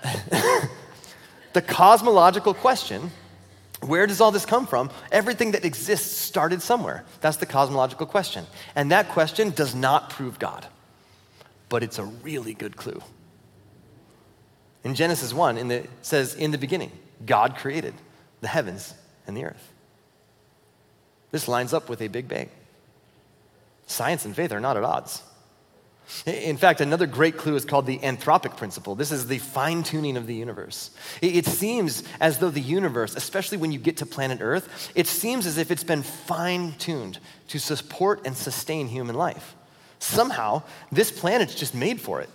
the 1.52 1.62
cosmological 1.62 2.54
question 2.54 3.10
where 3.82 4.06
does 4.06 4.20
all 4.20 4.30
this 4.30 4.44
come 4.44 4.66
from? 4.66 4.90
Everything 5.10 5.52
that 5.52 5.64
exists 5.64 6.16
started 6.16 6.60
somewhere. 6.60 7.04
That's 7.20 7.38
the 7.38 7.46
cosmological 7.46 8.06
question. 8.06 8.46
And 8.74 8.90
that 8.92 9.08
question 9.08 9.50
does 9.50 9.74
not 9.74 10.10
prove 10.10 10.38
God, 10.38 10.66
but 11.68 11.82
it's 11.82 11.98
a 11.98 12.04
really 12.04 12.52
good 12.52 12.76
clue. 12.76 13.00
In 14.84 14.94
Genesis 14.94 15.32
1, 15.32 15.58
in 15.58 15.68
the, 15.68 15.76
it 15.76 15.90
says, 16.02 16.34
In 16.34 16.50
the 16.50 16.58
beginning, 16.58 16.92
God 17.24 17.56
created 17.56 17.94
the 18.40 18.48
heavens 18.48 18.94
and 19.26 19.36
the 19.36 19.44
earth. 19.44 19.69
This 21.30 21.48
lines 21.48 21.72
up 21.72 21.88
with 21.88 22.00
a 22.02 22.08
Big 22.08 22.28
Bang. 22.28 22.48
Science 23.86 24.24
and 24.24 24.34
faith 24.34 24.52
are 24.52 24.60
not 24.60 24.76
at 24.76 24.84
odds. 24.84 25.22
In 26.26 26.56
fact, 26.56 26.80
another 26.80 27.06
great 27.06 27.36
clue 27.36 27.54
is 27.54 27.64
called 27.64 27.86
the 27.86 27.98
anthropic 27.98 28.56
principle. 28.56 28.94
This 28.96 29.12
is 29.12 29.28
the 29.28 29.38
fine 29.38 29.84
tuning 29.84 30.16
of 30.16 30.26
the 30.26 30.34
universe. 30.34 30.90
It 31.22 31.46
seems 31.46 32.02
as 32.20 32.38
though 32.38 32.50
the 32.50 32.60
universe, 32.60 33.14
especially 33.14 33.58
when 33.58 33.70
you 33.70 33.78
get 33.78 33.98
to 33.98 34.06
planet 34.06 34.38
Earth, 34.40 34.90
it 34.94 35.06
seems 35.06 35.46
as 35.46 35.56
if 35.56 35.70
it's 35.70 35.84
been 35.84 36.02
fine 36.02 36.74
tuned 36.78 37.20
to 37.48 37.60
support 37.60 38.22
and 38.24 38.36
sustain 38.36 38.88
human 38.88 39.14
life. 39.14 39.54
Somehow, 40.00 40.62
this 40.90 41.12
planet's 41.12 41.54
just 41.54 41.74
made 41.74 42.00
for 42.00 42.20
it. 42.20 42.30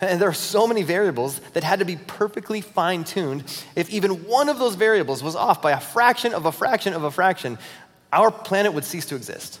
And 0.00 0.20
there 0.20 0.28
are 0.28 0.34
so 0.34 0.68
many 0.68 0.84
variables 0.84 1.40
that 1.54 1.64
had 1.64 1.80
to 1.80 1.84
be 1.84 1.96
perfectly 1.96 2.60
fine 2.60 3.02
tuned. 3.02 3.42
If 3.74 3.90
even 3.90 4.26
one 4.28 4.48
of 4.48 4.60
those 4.60 4.76
variables 4.76 5.24
was 5.24 5.34
off 5.34 5.60
by 5.60 5.72
a 5.72 5.80
fraction 5.80 6.34
of 6.34 6.46
a 6.46 6.52
fraction 6.52 6.92
of 6.92 7.02
a 7.02 7.10
fraction, 7.10 7.58
our 8.12 8.30
planet 8.30 8.72
would 8.72 8.84
cease 8.84 9.06
to 9.06 9.16
exist. 9.16 9.60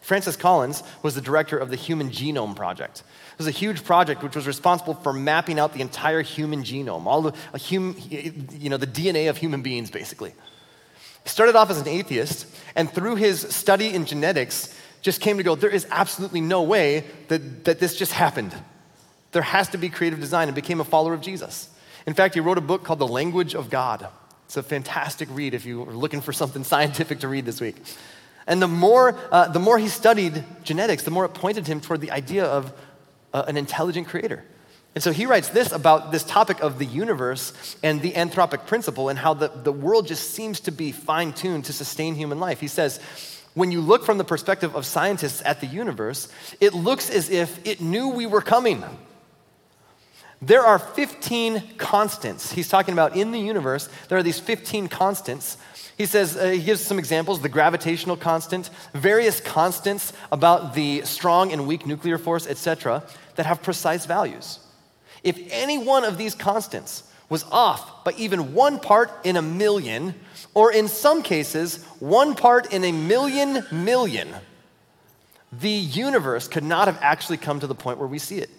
Francis 0.00 0.36
Collins 0.36 0.82
was 1.02 1.14
the 1.14 1.20
director 1.20 1.58
of 1.58 1.68
the 1.68 1.76
Human 1.76 2.08
Genome 2.08 2.56
Project. 2.56 3.02
It 3.32 3.38
was 3.38 3.46
a 3.46 3.50
huge 3.50 3.84
project 3.84 4.22
which 4.22 4.34
was 4.34 4.46
responsible 4.46 4.94
for 4.94 5.12
mapping 5.12 5.58
out 5.58 5.74
the 5.74 5.82
entire 5.82 6.22
human 6.22 6.64
genome, 6.64 7.04
all 7.04 7.20
the, 7.20 7.32
hum, 7.58 7.94
you 8.08 8.70
know, 8.70 8.78
the 8.78 8.86
DNA 8.86 9.28
of 9.28 9.36
human 9.36 9.60
beings, 9.60 9.90
basically. 9.90 10.32
He 11.22 11.28
started 11.28 11.56
off 11.56 11.68
as 11.68 11.78
an 11.78 11.88
atheist, 11.88 12.46
and 12.74 12.90
through 12.90 13.16
his 13.16 13.40
study 13.54 13.92
in 13.92 14.06
genetics, 14.06 14.74
just 15.02 15.20
came 15.20 15.36
to 15.36 15.42
go, 15.42 15.54
there 15.54 15.68
is 15.68 15.86
absolutely 15.90 16.40
no 16.40 16.62
way 16.62 17.04
that, 17.28 17.66
that 17.66 17.78
this 17.78 17.94
just 17.94 18.12
happened. 18.12 18.54
There 19.32 19.42
has 19.42 19.68
to 19.68 19.78
be 19.78 19.90
creative 19.90 20.20
design, 20.20 20.48
and 20.48 20.54
became 20.54 20.80
a 20.80 20.84
follower 20.84 21.12
of 21.12 21.20
Jesus. 21.20 21.68
In 22.06 22.14
fact, 22.14 22.32
he 22.32 22.40
wrote 22.40 22.56
a 22.56 22.62
book 22.62 22.82
called 22.82 22.98
The 22.98 23.06
Language 23.06 23.54
of 23.54 23.68
God. 23.68 24.08
It's 24.48 24.56
a 24.56 24.62
fantastic 24.62 25.28
read 25.30 25.52
if 25.52 25.66
you 25.66 25.82
are 25.82 25.92
looking 25.92 26.22
for 26.22 26.32
something 26.32 26.64
scientific 26.64 27.20
to 27.20 27.28
read 27.28 27.44
this 27.44 27.60
week. 27.60 27.76
And 28.46 28.62
the 28.62 28.66
more, 28.66 29.14
uh, 29.30 29.48
the 29.48 29.58
more 29.58 29.78
he 29.78 29.88
studied 29.88 30.42
genetics, 30.62 31.02
the 31.02 31.10
more 31.10 31.26
it 31.26 31.34
pointed 31.34 31.66
him 31.66 31.82
toward 31.82 32.00
the 32.00 32.12
idea 32.12 32.46
of 32.46 32.72
uh, 33.34 33.44
an 33.46 33.58
intelligent 33.58 34.08
creator. 34.08 34.42
And 34.94 35.04
so 35.04 35.12
he 35.12 35.26
writes 35.26 35.50
this 35.50 35.70
about 35.70 36.12
this 36.12 36.24
topic 36.24 36.60
of 36.60 36.78
the 36.78 36.86
universe 36.86 37.76
and 37.82 38.00
the 38.00 38.12
anthropic 38.12 38.64
principle 38.64 39.10
and 39.10 39.18
how 39.18 39.34
the, 39.34 39.48
the 39.48 39.70
world 39.70 40.06
just 40.06 40.30
seems 40.30 40.60
to 40.60 40.70
be 40.70 40.92
fine 40.92 41.34
tuned 41.34 41.66
to 41.66 41.74
sustain 41.74 42.14
human 42.14 42.40
life. 42.40 42.58
He 42.58 42.68
says, 42.68 43.00
when 43.52 43.70
you 43.70 43.82
look 43.82 44.06
from 44.06 44.16
the 44.16 44.24
perspective 44.24 44.74
of 44.74 44.86
scientists 44.86 45.42
at 45.44 45.60
the 45.60 45.66
universe, 45.66 46.32
it 46.58 46.72
looks 46.72 47.10
as 47.10 47.28
if 47.28 47.66
it 47.66 47.82
knew 47.82 48.08
we 48.08 48.24
were 48.24 48.40
coming. 48.40 48.82
There 50.40 50.62
are 50.62 50.78
15 50.78 51.76
constants. 51.78 52.52
He's 52.52 52.68
talking 52.68 52.92
about 52.92 53.16
in 53.16 53.32
the 53.32 53.40
universe, 53.40 53.88
there 54.08 54.18
are 54.18 54.22
these 54.22 54.38
15 54.38 54.88
constants 54.88 55.56
he 55.98 56.06
says, 56.06 56.36
uh, 56.36 56.46
he 56.50 56.62
gives 56.62 56.80
some 56.80 56.96
examples 56.98 57.40
the 57.40 57.48
gravitational 57.48 58.16
constant, 58.16 58.70
various 58.94 59.40
constants 59.40 60.12
about 60.30 60.74
the 60.74 61.02
strong 61.02 61.52
and 61.52 61.66
weak 61.66 61.86
nuclear 61.86 62.18
force, 62.18 62.46
etc., 62.46 63.02
that 63.34 63.46
have 63.46 63.62
precise 63.62 64.06
values. 64.06 64.60
If 65.24 65.36
any 65.50 65.76
one 65.76 66.04
of 66.04 66.16
these 66.16 66.36
constants 66.36 67.02
was 67.28 67.44
off 67.50 68.04
by 68.04 68.12
even 68.12 68.54
one 68.54 68.78
part 68.78 69.10
in 69.24 69.36
a 69.36 69.42
million, 69.42 70.14
or 70.54 70.72
in 70.72 70.86
some 70.86 71.20
cases, 71.20 71.84
one 71.98 72.36
part 72.36 72.72
in 72.72 72.84
a 72.84 72.92
million 72.92 73.66
million, 73.72 74.32
the 75.50 75.68
universe 75.68 76.46
could 76.46 76.62
not 76.62 76.86
have 76.86 76.98
actually 77.02 77.38
come 77.38 77.58
to 77.58 77.66
the 77.66 77.74
point 77.74 77.98
where 77.98 78.06
we 78.06 78.20
see 78.20 78.38
it. 78.38 78.50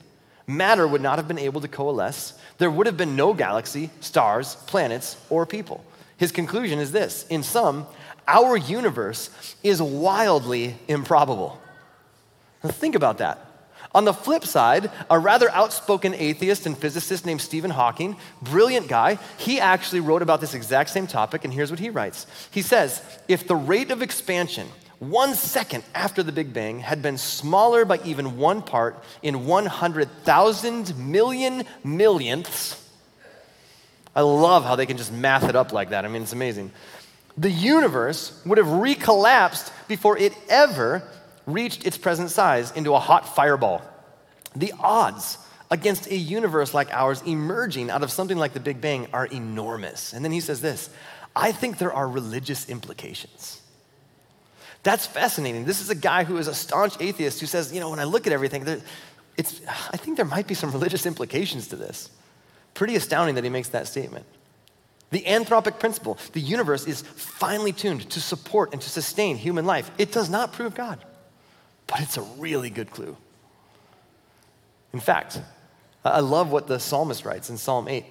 Matter 0.49 0.87
would 0.87 1.03
not 1.03 1.19
have 1.19 1.27
been 1.27 1.37
able 1.37 1.61
to 1.61 1.67
coalesce. 1.67 2.33
There 2.57 2.71
would 2.71 2.87
have 2.87 2.97
been 2.97 3.15
no 3.15 3.35
galaxy, 3.35 3.91
stars, 3.99 4.55
planets, 4.65 5.15
or 5.29 5.45
people. 5.45 5.85
His 6.17 6.31
conclusion 6.31 6.79
is 6.79 6.91
this 6.91 7.27
In 7.29 7.43
sum, 7.43 7.85
our 8.27 8.57
universe 8.57 9.29
is 9.61 9.79
wildly 9.79 10.75
improbable. 10.87 11.61
Now 12.63 12.71
think 12.71 12.95
about 12.95 13.19
that. 13.19 13.45
On 13.93 14.05
the 14.05 14.13
flip 14.13 14.43
side, 14.43 14.89
a 15.07 15.19
rather 15.19 15.51
outspoken 15.51 16.15
atheist 16.15 16.65
and 16.65 16.75
physicist 16.75 17.27
named 17.27 17.41
Stephen 17.41 17.69
Hawking, 17.69 18.17
brilliant 18.41 18.87
guy, 18.87 19.19
he 19.37 19.59
actually 19.59 19.99
wrote 19.99 20.23
about 20.23 20.41
this 20.41 20.55
exact 20.55 20.89
same 20.89 21.05
topic, 21.05 21.45
and 21.45 21.53
here's 21.53 21.69
what 21.69 21.79
he 21.79 21.91
writes. 21.91 22.25
He 22.49 22.63
says, 22.63 23.03
If 23.27 23.47
the 23.47 23.55
rate 23.55 23.91
of 23.91 24.01
expansion 24.01 24.67
one 24.99 25.33
second 25.33 25.83
after 25.95 26.23
the 26.23 26.31
Big 26.33 26.53
Bang 26.53 26.79
had 26.79 27.01
been 27.01 27.17
smaller 27.17 27.85
by 27.85 27.99
even 28.03 28.37
one 28.37 28.61
part 28.61 29.01
in 29.21 29.45
100,000 29.45 30.97
million 30.97 31.63
millionths, 31.85 32.85
I 34.13 34.21
love 34.21 34.65
how 34.65 34.75
they 34.75 34.85
can 34.85 34.97
just 34.97 35.13
math 35.13 35.47
it 35.47 35.55
up 35.55 35.71
like 35.71 35.91
that. 35.91 36.03
I 36.03 36.09
mean, 36.09 36.23
it's 36.23 36.33
amazing. 36.33 36.71
The 37.37 37.49
universe 37.49 38.41
would 38.45 38.57
have 38.57 38.67
recollapsed 38.67 39.71
before 39.87 40.17
it 40.17 40.33
ever 40.49 41.03
reached 41.45 41.85
its 41.85 41.97
present 41.97 42.29
size 42.29 42.71
into 42.71 42.93
a 42.93 42.99
hot 42.99 43.35
fireball. 43.35 43.81
The 44.55 44.73
odds 44.79 45.37
against 45.71 46.07
a 46.07 46.15
universe 46.15 46.73
like 46.73 46.91
ours 46.91 47.21
emerging 47.25 47.89
out 47.89 48.03
of 48.03 48.11
something 48.11 48.37
like 48.37 48.53
the 48.53 48.59
Big 48.59 48.81
Bang 48.81 49.07
are 49.13 49.27
enormous. 49.27 50.11
And 50.11 50.25
then 50.25 50.33
he 50.33 50.41
says 50.41 50.59
this 50.59 50.89
I 51.35 51.53
think 51.53 51.77
there 51.77 51.93
are 51.93 52.09
religious 52.09 52.67
implications. 52.67 53.58
That's 54.83 55.05
fascinating. 55.05 55.65
This 55.65 55.81
is 55.81 55.89
a 55.89 55.95
guy 55.95 56.23
who 56.23 56.37
is 56.37 56.47
a 56.47 56.53
staunch 56.53 56.95
atheist 56.99 57.39
who 57.39 57.45
says, 57.45 57.73
you 57.73 57.79
know, 57.79 57.89
when 57.89 57.99
I 57.99 58.05
look 58.05 58.27
at 58.27 58.33
everything, 58.33 58.65
it's, 59.35 59.61
I 59.67 59.97
think 59.97 60.17
there 60.17 60.25
might 60.25 60.47
be 60.47 60.53
some 60.53 60.71
religious 60.73 61.05
implications 61.05 61.67
to 61.69 61.75
this. 61.75 62.09
Pretty 62.73 62.95
astounding 62.95 63.35
that 63.35 63.43
he 63.43 63.49
makes 63.49 63.69
that 63.69 63.87
statement. 63.87 64.25
The 65.11 65.21
anthropic 65.21 65.79
principle, 65.79 66.17
the 66.33 66.39
universe 66.39 66.85
is 66.85 67.01
finely 67.01 67.73
tuned 67.73 68.09
to 68.11 68.21
support 68.21 68.73
and 68.73 68.81
to 68.81 68.89
sustain 68.89 69.37
human 69.37 69.65
life. 69.65 69.89
It 69.97 70.11
does 70.11 70.29
not 70.29 70.53
prove 70.53 70.75
God, 70.75 71.03
but 71.87 71.99
it's 72.01 72.17
a 72.17 72.21
really 72.21 72.69
good 72.69 72.91
clue. 72.91 73.17
In 74.93 74.99
fact, 74.99 75.41
I 76.05 76.19
love 76.19 76.51
what 76.51 76.67
the 76.67 76.79
psalmist 76.79 77.25
writes 77.25 77.49
in 77.49 77.57
Psalm 77.57 77.87
8. 77.87 78.05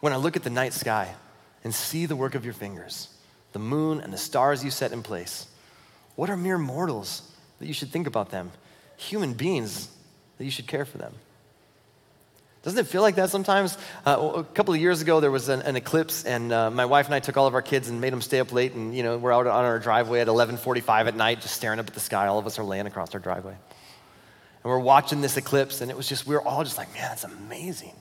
When 0.00 0.12
I 0.12 0.16
look 0.16 0.36
at 0.36 0.44
the 0.44 0.50
night 0.50 0.72
sky 0.72 1.14
and 1.62 1.74
see 1.74 2.06
the 2.06 2.16
work 2.16 2.34
of 2.34 2.44
your 2.44 2.54
fingers, 2.54 3.08
the 3.52 3.58
moon 3.58 4.00
and 4.00 4.12
the 4.12 4.18
stars 4.18 4.64
you 4.64 4.70
set 4.70 4.92
in 4.92 5.02
place, 5.02 5.46
what 6.18 6.28
are 6.30 6.36
mere 6.36 6.58
mortals 6.58 7.22
that 7.60 7.66
you 7.66 7.72
should 7.72 7.90
think 7.90 8.08
about 8.08 8.30
them? 8.30 8.50
Human 8.96 9.34
beings 9.34 9.88
that 10.36 10.44
you 10.44 10.50
should 10.50 10.66
care 10.66 10.84
for 10.84 10.98
them. 10.98 11.14
Doesn't 12.64 12.80
it 12.80 12.88
feel 12.88 13.02
like 13.02 13.14
that 13.14 13.30
sometimes? 13.30 13.78
Uh, 14.04 14.32
a 14.38 14.42
couple 14.42 14.74
of 14.74 14.80
years 14.80 15.00
ago, 15.00 15.20
there 15.20 15.30
was 15.30 15.48
an, 15.48 15.62
an 15.62 15.76
eclipse, 15.76 16.24
and 16.24 16.52
uh, 16.52 16.72
my 16.72 16.86
wife 16.86 17.06
and 17.06 17.14
I 17.14 17.20
took 17.20 17.36
all 17.36 17.46
of 17.46 17.54
our 17.54 17.62
kids 17.62 17.88
and 17.88 18.00
made 18.00 18.12
them 18.12 18.20
stay 18.20 18.40
up 18.40 18.52
late. 18.52 18.72
And 18.72 18.96
you 18.96 19.04
know, 19.04 19.16
we're 19.16 19.32
out 19.32 19.46
on 19.46 19.64
our 19.64 19.78
driveway 19.78 20.18
at 20.18 20.26
11:45 20.26 21.06
at 21.06 21.14
night, 21.14 21.40
just 21.40 21.54
staring 21.54 21.78
up 21.78 21.86
at 21.86 21.94
the 21.94 22.00
sky. 22.00 22.26
All 22.26 22.40
of 22.40 22.46
us 22.48 22.58
are 22.58 22.64
laying 22.64 22.88
across 22.88 23.14
our 23.14 23.20
driveway, 23.20 23.52
and 23.52 24.64
we're 24.64 24.80
watching 24.80 25.20
this 25.20 25.36
eclipse. 25.36 25.82
And 25.82 25.88
it 25.88 25.96
was 25.96 26.08
just 26.08 26.26
we 26.26 26.34
were 26.34 26.42
all 26.42 26.64
just 26.64 26.78
like, 26.78 26.92
man, 26.94 27.02
that's 27.10 27.22
amazing. 27.22 27.94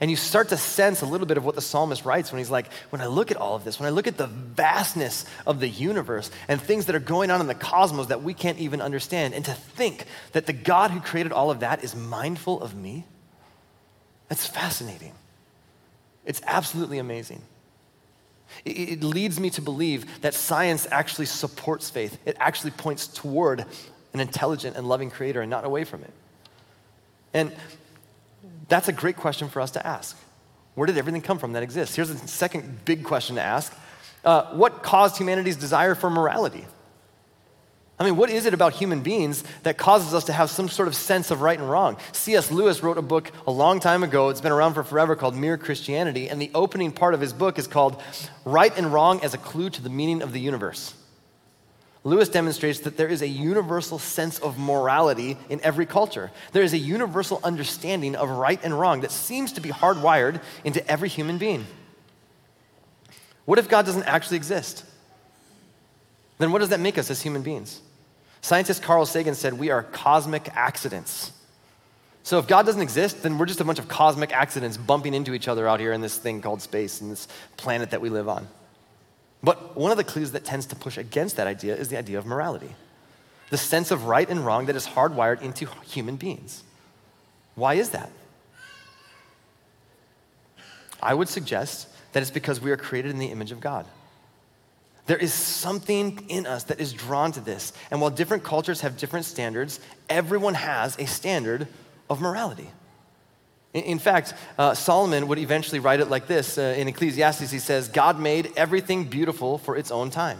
And 0.00 0.10
you 0.10 0.16
start 0.16 0.48
to 0.50 0.56
sense 0.56 1.02
a 1.02 1.06
little 1.06 1.26
bit 1.26 1.36
of 1.36 1.44
what 1.44 1.54
the 1.54 1.60
psalmist 1.60 2.04
writes 2.04 2.32
when 2.32 2.38
he's 2.38 2.50
like, 2.50 2.72
when 2.90 3.00
I 3.00 3.06
look 3.06 3.30
at 3.30 3.36
all 3.36 3.54
of 3.54 3.64
this, 3.64 3.78
when 3.78 3.86
I 3.86 3.90
look 3.90 4.06
at 4.06 4.16
the 4.16 4.26
vastness 4.26 5.24
of 5.46 5.60
the 5.60 5.68
universe 5.68 6.30
and 6.48 6.60
things 6.60 6.86
that 6.86 6.96
are 6.96 7.00
going 7.00 7.30
on 7.30 7.40
in 7.40 7.46
the 7.46 7.54
cosmos 7.54 8.08
that 8.08 8.22
we 8.22 8.34
can't 8.34 8.58
even 8.58 8.80
understand, 8.80 9.34
and 9.34 9.44
to 9.44 9.52
think 9.52 10.06
that 10.32 10.46
the 10.46 10.52
God 10.52 10.90
who 10.90 11.00
created 11.00 11.32
all 11.32 11.50
of 11.50 11.60
that 11.60 11.84
is 11.84 11.94
mindful 11.94 12.60
of 12.60 12.74
me 12.74 13.04
that's 14.32 14.46
fascinating. 14.46 15.12
It's 16.24 16.40
absolutely 16.46 16.96
amazing. 16.96 17.42
It, 18.64 19.04
leads 19.04 19.38
me 19.38 19.50
to 19.50 19.60
believe 19.60 20.22
that 20.22 20.32
science 20.32 20.86
actually 20.90 21.26
supports 21.26 21.90
faith. 21.90 22.16
It 22.24 22.38
actually 22.40 22.70
points 22.70 23.08
toward 23.08 23.66
an 24.14 24.20
intelligent 24.20 24.76
and 24.76 24.88
loving 24.88 25.10
creator 25.10 25.42
and 25.42 25.50
not 25.50 25.66
away 25.66 25.84
from 25.84 26.02
it. 26.02 26.12
And 27.34 27.52
that's 28.68 28.88
a 28.88 28.92
great 28.92 29.16
question 29.16 29.48
for 29.48 29.60
us 29.60 29.72
to 29.72 29.86
ask. 29.86 30.16
Where 30.74 30.86
did 30.86 30.96
everything 30.96 31.22
come 31.22 31.38
from 31.38 31.52
that 31.52 31.62
exists? 31.62 31.94
Here's 31.94 32.08
the 32.08 32.28
second 32.28 32.84
big 32.84 33.04
question 33.04 33.36
to 33.36 33.42
ask 33.42 33.74
uh, 34.24 34.54
What 34.54 34.82
caused 34.82 35.18
humanity's 35.18 35.56
desire 35.56 35.94
for 35.94 36.10
morality? 36.10 36.66
I 37.98 38.04
mean, 38.04 38.16
what 38.16 38.30
is 38.30 38.46
it 38.46 38.54
about 38.54 38.72
human 38.72 39.02
beings 39.02 39.44
that 39.62 39.76
causes 39.78 40.12
us 40.12 40.24
to 40.24 40.32
have 40.32 40.50
some 40.50 40.68
sort 40.68 40.88
of 40.88 40.96
sense 40.96 41.30
of 41.30 41.40
right 41.40 41.56
and 41.56 41.70
wrong? 41.70 41.98
C.S. 42.12 42.50
Lewis 42.50 42.82
wrote 42.82 42.98
a 42.98 43.02
book 43.02 43.30
a 43.46 43.52
long 43.52 43.78
time 43.78 44.02
ago, 44.02 44.30
it's 44.30 44.40
been 44.40 44.50
around 44.50 44.74
for 44.74 44.82
forever, 44.82 45.14
called 45.14 45.36
Mere 45.36 45.56
Christianity, 45.56 46.28
and 46.28 46.42
the 46.42 46.50
opening 46.52 46.90
part 46.90 47.14
of 47.14 47.20
his 47.20 47.32
book 47.32 47.58
is 47.60 47.68
called 47.68 48.02
Right 48.44 48.76
and 48.76 48.92
Wrong 48.92 49.22
as 49.22 49.34
a 49.34 49.38
Clue 49.38 49.70
to 49.70 49.82
the 49.82 49.90
Meaning 49.90 50.22
of 50.22 50.32
the 50.32 50.40
Universe. 50.40 50.94
Lewis 52.04 52.28
demonstrates 52.28 52.80
that 52.80 52.96
there 52.96 53.08
is 53.08 53.22
a 53.22 53.28
universal 53.28 53.98
sense 53.98 54.38
of 54.40 54.58
morality 54.58 55.36
in 55.48 55.60
every 55.62 55.86
culture. 55.86 56.32
There 56.50 56.64
is 56.64 56.72
a 56.72 56.78
universal 56.78 57.40
understanding 57.44 58.16
of 58.16 58.28
right 58.28 58.58
and 58.64 58.78
wrong 58.78 59.02
that 59.02 59.12
seems 59.12 59.52
to 59.52 59.60
be 59.60 59.70
hardwired 59.70 60.42
into 60.64 60.86
every 60.90 61.08
human 61.08 61.38
being. 61.38 61.64
What 63.44 63.58
if 63.58 63.68
God 63.68 63.86
doesn't 63.86 64.04
actually 64.04 64.38
exist? 64.38 64.84
Then 66.38 66.50
what 66.50 66.58
does 66.58 66.70
that 66.70 66.80
make 66.80 66.98
us 66.98 67.08
as 67.10 67.22
human 67.22 67.42
beings? 67.42 67.80
Scientist 68.40 68.82
Carl 68.82 69.06
Sagan 69.06 69.36
said 69.36 69.54
we 69.54 69.70
are 69.70 69.84
cosmic 69.84 70.48
accidents. 70.56 71.30
So 72.24 72.38
if 72.38 72.48
God 72.48 72.66
doesn't 72.66 72.82
exist, 72.82 73.22
then 73.22 73.38
we're 73.38 73.46
just 73.46 73.60
a 73.60 73.64
bunch 73.64 73.78
of 73.78 73.86
cosmic 73.86 74.32
accidents 74.32 74.76
bumping 74.76 75.14
into 75.14 75.34
each 75.34 75.46
other 75.46 75.68
out 75.68 75.78
here 75.78 75.92
in 75.92 76.00
this 76.00 76.16
thing 76.16 76.40
called 76.40 76.62
space 76.62 77.00
and 77.00 77.12
this 77.12 77.28
planet 77.56 77.90
that 77.90 78.00
we 78.00 78.08
live 78.08 78.28
on. 78.28 78.48
But 79.42 79.76
one 79.76 79.90
of 79.90 79.96
the 79.96 80.04
clues 80.04 80.32
that 80.32 80.44
tends 80.44 80.66
to 80.66 80.76
push 80.76 80.96
against 80.96 81.36
that 81.36 81.46
idea 81.46 81.74
is 81.76 81.88
the 81.88 81.98
idea 81.98 82.18
of 82.18 82.26
morality 82.26 82.74
the 83.52 83.58
sense 83.58 83.90
of 83.90 84.06
right 84.06 84.30
and 84.30 84.46
wrong 84.46 84.64
that 84.64 84.76
is 84.76 84.86
hardwired 84.86 85.42
into 85.42 85.68
human 85.84 86.16
beings. 86.16 86.64
Why 87.54 87.74
is 87.74 87.90
that? 87.90 88.10
I 91.02 91.12
would 91.12 91.28
suggest 91.28 91.86
that 92.14 92.22
it's 92.22 92.30
because 92.30 92.62
we 92.62 92.70
are 92.70 92.78
created 92.78 93.10
in 93.10 93.18
the 93.18 93.26
image 93.26 93.52
of 93.52 93.60
God. 93.60 93.84
There 95.04 95.18
is 95.18 95.34
something 95.34 96.24
in 96.30 96.46
us 96.46 96.64
that 96.64 96.80
is 96.80 96.94
drawn 96.94 97.30
to 97.32 97.40
this. 97.40 97.74
And 97.90 98.00
while 98.00 98.08
different 98.08 98.42
cultures 98.42 98.80
have 98.80 98.96
different 98.96 99.26
standards, 99.26 99.80
everyone 100.08 100.54
has 100.54 100.98
a 100.98 101.06
standard 101.06 101.68
of 102.08 102.22
morality. 102.22 102.70
In 103.74 103.98
fact, 103.98 104.34
uh, 104.58 104.74
Solomon 104.74 105.28
would 105.28 105.38
eventually 105.38 105.78
write 105.78 106.00
it 106.00 106.10
like 106.10 106.26
this 106.26 106.58
uh, 106.58 106.74
in 106.76 106.88
Ecclesiastes. 106.88 107.50
He 107.50 107.58
says, 107.58 107.88
God 107.88 108.20
made 108.20 108.52
everything 108.54 109.04
beautiful 109.04 109.56
for 109.56 109.76
its 109.76 109.90
own 109.90 110.10
time. 110.10 110.38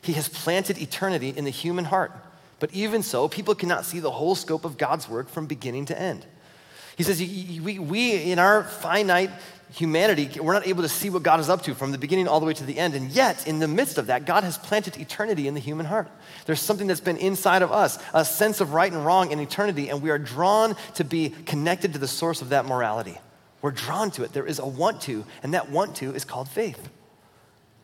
He 0.00 0.14
has 0.14 0.28
planted 0.28 0.78
eternity 0.78 1.34
in 1.36 1.44
the 1.44 1.50
human 1.50 1.84
heart. 1.84 2.12
But 2.58 2.72
even 2.72 3.02
so, 3.02 3.28
people 3.28 3.54
cannot 3.54 3.84
see 3.84 4.00
the 4.00 4.10
whole 4.10 4.34
scope 4.34 4.64
of 4.64 4.78
God's 4.78 5.08
work 5.08 5.28
from 5.28 5.46
beginning 5.46 5.86
to 5.86 6.00
end. 6.00 6.24
He 6.96 7.02
says, 7.02 7.20
we, 7.20 7.78
we 7.78 8.32
in 8.32 8.38
our 8.38 8.64
finite 8.64 9.30
humanity, 9.72 10.30
we're 10.40 10.52
not 10.52 10.66
able 10.66 10.82
to 10.82 10.88
see 10.88 11.10
what 11.10 11.22
God 11.22 11.40
is 11.40 11.48
up 11.48 11.62
to 11.62 11.74
from 11.74 11.92
the 11.92 11.98
beginning 11.98 12.28
all 12.28 12.40
the 12.40 12.46
way 12.46 12.54
to 12.54 12.64
the 12.64 12.78
end. 12.78 12.94
And 12.94 13.10
yet, 13.10 13.46
in 13.46 13.58
the 13.58 13.68
midst 13.68 13.98
of 13.98 14.06
that, 14.06 14.24
God 14.24 14.44
has 14.44 14.58
planted 14.58 14.96
eternity 14.98 15.48
in 15.48 15.54
the 15.54 15.60
human 15.60 15.86
heart. 15.86 16.08
There's 16.46 16.60
something 16.60 16.86
that's 16.86 17.00
been 17.00 17.16
inside 17.16 17.62
of 17.62 17.72
us, 17.72 17.98
a 18.14 18.24
sense 18.24 18.60
of 18.60 18.72
right 18.72 18.92
and 18.92 19.04
wrong 19.04 19.32
in 19.32 19.40
eternity, 19.40 19.88
and 19.88 20.02
we 20.02 20.10
are 20.10 20.18
drawn 20.18 20.76
to 20.94 21.04
be 21.04 21.30
connected 21.30 21.92
to 21.94 21.98
the 21.98 22.08
source 22.08 22.42
of 22.42 22.50
that 22.50 22.66
morality. 22.66 23.18
We're 23.62 23.72
drawn 23.72 24.10
to 24.12 24.22
it. 24.22 24.32
There 24.32 24.46
is 24.46 24.58
a 24.58 24.66
want 24.66 25.00
to, 25.02 25.24
and 25.42 25.54
that 25.54 25.70
want 25.70 25.96
to 25.96 26.14
is 26.14 26.24
called 26.24 26.48
faith. 26.48 26.88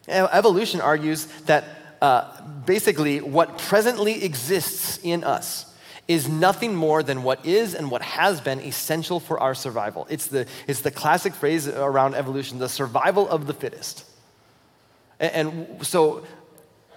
Evolution 0.07 0.81
argues 0.81 1.27
that 1.47 1.65
uh, 2.01 2.41
basically 2.67 3.21
what 3.21 3.59
presently 3.59 4.25
exists 4.25 4.99
in 5.03 5.25
us 5.25 5.72
is 6.09 6.29
nothing 6.29 6.75
more 6.75 7.03
than 7.03 7.23
what 7.23 7.45
is 7.47 7.75
and 7.75 7.91
what 7.91 8.03
has 8.03 8.41
been 8.41 8.61
essential 8.61 9.21
for 9.21 9.39
our 9.41 9.55
survival. 9.55 10.07
It's 10.11 10.27
the, 10.27 10.47
it's 10.67 10.81
the 10.81 10.91
classic 10.91 11.35
phrase 11.35 11.69
around 11.69 12.15
evolution 12.15 12.59
the 12.59 12.69
survival 12.69 13.29
of 13.29 13.47
the 13.47 13.55
fittest. 13.55 14.05
And, 15.21 15.33
and 15.33 15.87
so 15.87 16.25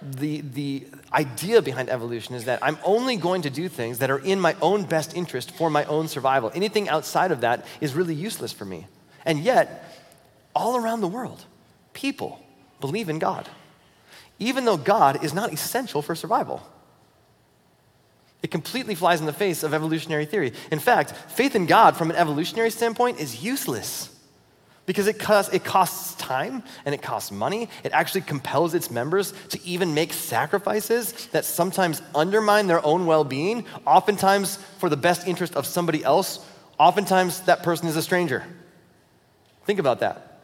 the, 0.02 0.40
the 0.40 0.86
idea 1.12 1.62
behind 1.62 1.88
evolution 1.88 2.34
is 2.34 2.44
that 2.44 2.58
I'm 2.62 2.78
only 2.84 3.16
going 3.16 3.42
to 3.42 3.50
do 3.50 3.68
things 3.68 3.98
that 3.98 4.10
are 4.10 4.18
in 4.18 4.40
my 4.40 4.56
own 4.60 4.84
best 4.84 5.16
interest 5.16 5.52
for 5.52 5.70
my 5.70 5.84
own 5.84 6.08
survival. 6.08 6.50
Anything 6.54 6.88
outside 6.88 7.30
of 7.30 7.40
that 7.40 7.64
is 7.80 7.94
really 7.94 8.14
useless 8.14 8.52
for 8.52 8.64
me. 8.64 8.86
And 9.24 9.40
yet, 9.40 9.84
all 10.54 10.76
around 10.76 11.00
the 11.00 11.08
world, 11.08 11.44
people 11.92 12.40
believe 12.80 13.08
in 13.08 13.18
God, 13.18 13.48
even 14.38 14.64
though 14.64 14.76
God 14.76 15.24
is 15.24 15.32
not 15.32 15.52
essential 15.52 16.02
for 16.02 16.14
survival. 16.14 16.62
It 18.42 18.50
completely 18.50 18.94
flies 18.94 19.20
in 19.20 19.26
the 19.26 19.32
face 19.32 19.62
of 19.62 19.74
evolutionary 19.74 20.26
theory. 20.26 20.52
In 20.70 20.78
fact, 20.78 21.12
faith 21.12 21.56
in 21.56 21.66
God 21.66 21.96
from 21.96 22.10
an 22.10 22.16
evolutionary 22.16 22.70
standpoint 22.70 23.18
is 23.18 23.42
useless 23.42 24.12
because 24.84 25.08
it 25.08 25.18
costs, 25.18 25.52
it 25.52 25.64
costs 25.64 26.14
time 26.14 26.62
and 26.84 26.94
it 26.94 27.02
costs 27.02 27.32
money. 27.32 27.68
It 27.82 27.92
actually 27.92 28.20
compels 28.20 28.74
its 28.74 28.90
members 28.90 29.32
to 29.48 29.64
even 29.64 29.94
make 29.94 30.12
sacrifices 30.12 31.26
that 31.28 31.44
sometimes 31.44 32.02
undermine 32.14 32.68
their 32.68 32.84
own 32.86 33.06
well 33.06 33.24
being, 33.24 33.66
oftentimes 33.84 34.56
for 34.78 34.88
the 34.88 34.96
best 34.96 35.26
interest 35.26 35.56
of 35.56 35.66
somebody 35.66 36.04
else. 36.04 36.44
Oftentimes, 36.78 37.40
that 37.42 37.62
person 37.62 37.88
is 37.88 37.96
a 37.96 38.02
stranger. 38.02 38.44
Think 39.64 39.80
about 39.80 40.00
that 40.00 40.35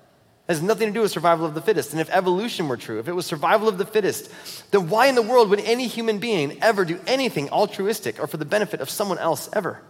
has 0.49 0.61
nothing 0.61 0.89
to 0.89 0.93
do 0.93 1.01
with 1.01 1.11
survival 1.11 1.47
of 1.47 1.55
the 1.55 1.61
fittest. 1.61 1.93
And 1.93 2.01
if 2.01 2.11
evolution 2.11 2.69
were 2.69 2.77
true, 2.77 2.99
if 2.99 3.09
it 3.09 3.13
was 3.13 3.27
survival 3.27 3.69
of 3.69 3.79
the 3.79 3.87
fittest, 3.87 4.31
then 4.71 4.89
why 4.89 5.07
in 5.07 5.15
the 5.15 5.23
world 5.23 5.51
would 5.51 5.61
any 5.61 5.87
human 5.87 6.19
being 6.19 6.61
ever 6.63 6.85
do 6.85 7.01
anything 7.07 7.49
altruistic 7.51 8.21
or 8.21 8.27
for 8.27 8.37
the 8.37 8.45
benefit 8.45 8.81
of 8.81 8.91
someone 8.91 9.19
else 9.19 9.49
ever? 9.53 9.81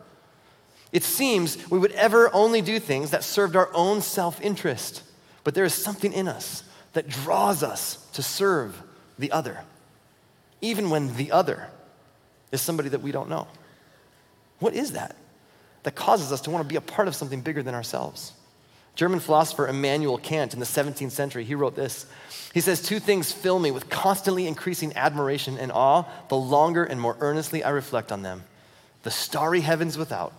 It 0.92 1.04
seems 1.04 1.70
we 1.70 1.78
would 1.78 1.92
ever 1.92 2.32
only 2.34 2.60
do 2.60 2.78
things 2.78 3.10
that 3.10 3.24
served 3.24 3.56
our 3.56 3.70
own 3.72 4.02
self 4.02 4.40
interest. 4.42 5.02
But 5.42 5.54
there 5.54 5.64
is 5.64 5.74
something 5.74 6.12
in 6.12 6.28
us 6.28 6.62
that 6.92 7.08
draws 7.08 7.62
us 7.62 7.96
to 8.12 8.22
serve 8.22 8.80
the 9.18 9.32
other, 9.32 9.58
even 10.60 10.90
when 10.90 11.16
the 11.16 11.32
other 11.32 11.68
is 12.52 12.60
somebody 12.60 12.90
that 12.90 13.00
we 13.00 13.10
don't 13.10 13.30
know. 13.30 13.48
What 14.58 14.74
is 14.74 14.92
that 14.92 15.16
that 15.82 15.94
causes 15.96 16.30
us 16.30 16.42
to 16.42 16.50
want 16.50 16.62
to 16.64 16.68
be 16.68 16.76
a 16.76 16.80
part 16.80 17.08
of 17.08 17.16
something 17.16 17.40
bigger 17.40 17.62
than 17.62 17.74
ourselves? 17.74 18.34
German 18.94 19.20
philosopher 19.20 19.66
Immanuel 19.68 20.18
Kant 20.18 20.52
in 20.52 20.60
the 20.60 20.66
17th 20.66 21.12
century, 21.12 21.44
he 21.44 21.54
wrote 21.54 21.74
this. 21.74 22.06
He 22.52 22.60
says, 22.60 22.82
Two 22.82 23.00
things 23.00 23.32
fill 23.32 23.58
me 23.58 23.70
with 23.70 23.88
constantly 23.88 24.46
increasing 24.46 24.94
admiration 24.96 25.56
and 25.58 25.72
awe 25.72 26.04
the 26.28 26.36
longer 26.36 26.84
and 26.84 27.00
more 27.00 27.16
earnestly 27.20 27.64
I 27.64 27.70
reflect 27.70 28.12
on 28.12 28.22
them 28.22 28.44
the 29.02 29.10
starry 29.10 29.62
heavens 29.62 29.98
without 29.98 30.32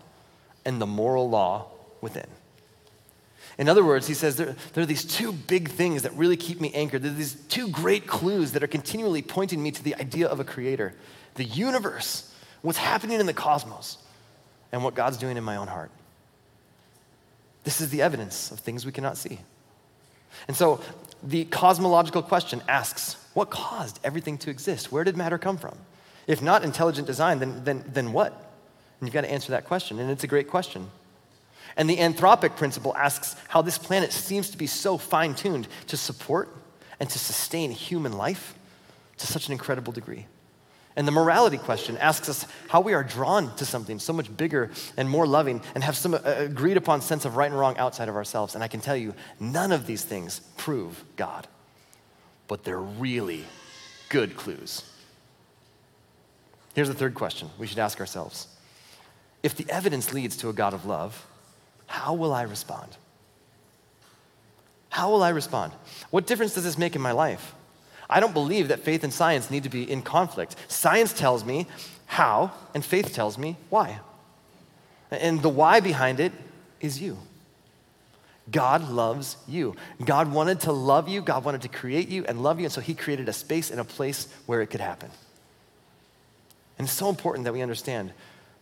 and 0.65 0.79
the 0.79 0.85
moral 0.85 1.29
law 1.29 1.67
within. 1.99 2.27
In 3.57 3.69
other 3.69 3.83
words, 3.83 4.07
he 4.07 4.13
says 4.13 4.35
there, 4.35 4.55
there, 4.73 4.83
are 4.83 4.87
these 4.87 5.05
two 5.05 5.31
big 5.31 5.69
things 5.69 6.03
that 6.03 6.13
really 6.13 6.37
keep 6.37 6.59
me 6.59 6.71
anchored. 6.73 7.03
There 7.03 7.11
are 7.11 7.15
these 7.15 7.35
two 7.49 7.67
great 7.67 8.07
clues 8.07 8.53
that 8.53 8.63
are 8.63 8.67
continually 8.67 9.21
pointing 9.21 9.61
me 9.61 9.71
to 9.71 9.83
the 9.83 9.95
idea 9.95 10.27
of 10.27 10.39
a 10.39 10.43
creator 10.43 10.93
the 11.35 11.43
universe, 11.43 12.31
what's 12.61 12.77
happening 12.77 13.19
in 13.19 13.25
the 13.25 13.33
cosmos, 13.33 13.97
and 14.71 14.83
what 14.83 14.93
God's 14.93 15.17
doing 15.17 15.35
in 15.35 15.43
my 15.43 15.55
own 15.55 15.67
heart. 15.67 15.89
This 17.63 17.82
is 17.82 17.89
the 17.89 18.02
evidence 18.02 18.52
of 18.52 18.60
things 18.60 18.86
we 18.86 18.91
cannot 18.91 19.17
see. 19.17 19.39
And 20.47 20.58
so 20.58 20.82
the 21.21 21.45
cosmological 21.45 22.21
question 22.21 22.62
asks 22.67 23.17
what 23.34 23.49
caused 23.49 23.99
everything 24.04 24.38
to 24.39 24.49
exist? 24.49 24.91
Where 24.91 25.04
did 25.04 25.17
matter 25.17 25.38
come 25.38 25.58
from? 25.58 25.76
If 26.28 26.41
not 26.41 26.63
intelligent 26.63 27.08
design, 27.08 27.39
then, 27.39 27.63
then, 27.63 27.84
then 27.88 28.13
what? 28.13 28.32
And 28.99 29.08
you've 29.08 29.13
got 29.13 29.21
to 29.21 29.32
answer 29.32 29.52
that 29.52 29.65
question, 29.65 29.99
and 29.99 30.10
it's 30.12 30.23
a 30.23 30.28
great 30.28 30.49
question. 30.49 30.89
And 31.76 31.89
the 31.89 31.97
anthropic 31.97 32.56
principle 32.56 32.95
asks 32.95 33.36
how 33.47 33.62
this 33.62 33.78
planet 33.78 34.13
seems 34.13 34.49
to 34.52 34.58
be 34.58 34.67
so 34.67 34.97
fine 34.97 35.34
tuned 35.34 35.67
to 35.88 35.97
support 35.97 36.49
and 36.99 37.10
to 37.10 37.19
sustain 37.19 37.71
human 37.71 38.13
life 38.13 38.56
to 39.17 39.28
such 39.28 39.47
an 39.47 39.54
incredible 39.54 39.91
degree. 39.91 40.28
And 40.95 41.08
the 41.08 41.12
morality 41.12 41.58
question 41.58 41.97
asks 41.97 42.29
us 42.29 42.45
how 42.69 42.82
we 42.82 42.93
are 42.93 43.03
drawn 43.03 43.56
to 43.56 43.65
something 43.65 43.97
so 43.97 44.13
much 44.13 44.36
bigger 44.36 44.69
and 44.95 45.10
more 45.10 45.25
loving 45.25 45.62
and 45.73 45.84
have 45.84 45.97
some 45.97 46.13
uh, 46.13 46.19
agreed 46.23 46.77
upon 46.77 47.01
sense 47.01 47.25
of 47.25 47.36
right 47.36 47.49
and 47.49 47.60
wrong 47.60 47.77
outside 47.77 48.10
of 48.10 48.15
ourselves. 48.15 48.53
And 48.53 48.63
I 48.63 48.67
can 48.67 48.79
tell 48.79 48.95
you, 48.95 49.15
none 49.39 49.71
of 49.71 49.88
these 49.88 50.03
things 50.03 50.41
prove 50.58 51.03
God, 51.15 51.47
but 52.47 52.63
they're 52.63 52.79
really 52.79 53.43
good 54.10 54.36
clues. 54.36 54.84
Here's 56.75 56.88
the 56.88 56.93
third 56.93 57.15
question 57.15 57.49
we 57.58 57.67
should 57.67 57.79
ask 57.79 57.99
ourselves 57.99 58.47
If 59.41 59.56
the 59.56 59.65
evidence 59.69 60.13
leads 60.13 60.38
to 60.38 60.49
a 60.49 60.53
God 60.53 60.75
of 60.75 60.86
love, 60.86 61.25
how 61.88 62.13
will 62.13 62.34
I 62.34 62.43
respond? 62.43 62.97
How 64.89 65.10
will 65.10 65.23
I 65.23 65.29
respond? 65.29 65.73
What 66.12 66.27
difference 66.27 66.53
does 66.53 66.63
this 66.65 66.77
make 66.77 66.95
in 66.95 67.01
my 67.01 67.13
life? 67.13 67.56
I 68.09 68.19
don't 68.19 68.33
believe 68.33 68.67
that 68.67 68.79
faith 68.79 69.03
and 69.03 69.13
science 69.13 69.49
need 69.49 69.63
to 69.63 69.69
be 69.69 69.89
in 69.89 70.01
conflict. 70.01 70.55
Science 70.67 71.13
tells 71.13 71.43
me 71.43 71.67
how, 72.05 72.51
and 72.73 72.83
faith 72.83 73.13
tells 73.13 73.37
me 73.37 73.57
why. 73.69 73.99
And 75.11 75.41
the 75.41 75.49
why 75.49 75.79
behind 75.79 76.19
it 76.19 76.31
is 76.81 77.01
you. 77.01 77.17
God 78.51 78.89
loves 78.89 79.37
you. 79.47 79.75
God 80.03 80.31
wanted 80.31 80.59
to 80.61 80.71
love 80.73 81.07
you, 81.07 81.21
God 81.21 81.45
wanted 81.45 81.61
to 81.61 81.69
create 81.69 82.09
you 82.09 82.25
and 82.25 82.43
love 82.43 82.59
you, 82.59 82.65
and 82.65 82.73
so 82.73 82.81
He 82.81 82.93
created 82.93 83.29
a 83.29 83.33
space 83.33 83.71
and 83.71 83.79
a 83.79 83.85
place 83.85 84.27
where 84.45 84.61
it 84.61 84.67
could 84.67 84.81
happen. 84.81 85.09
And 86.77 86.87
it's 86.87 86.97
so 86.97 87.09
important 87.09 87.45
that 87.45 87.53
we 87.53 87.61
understand 87.61 88.11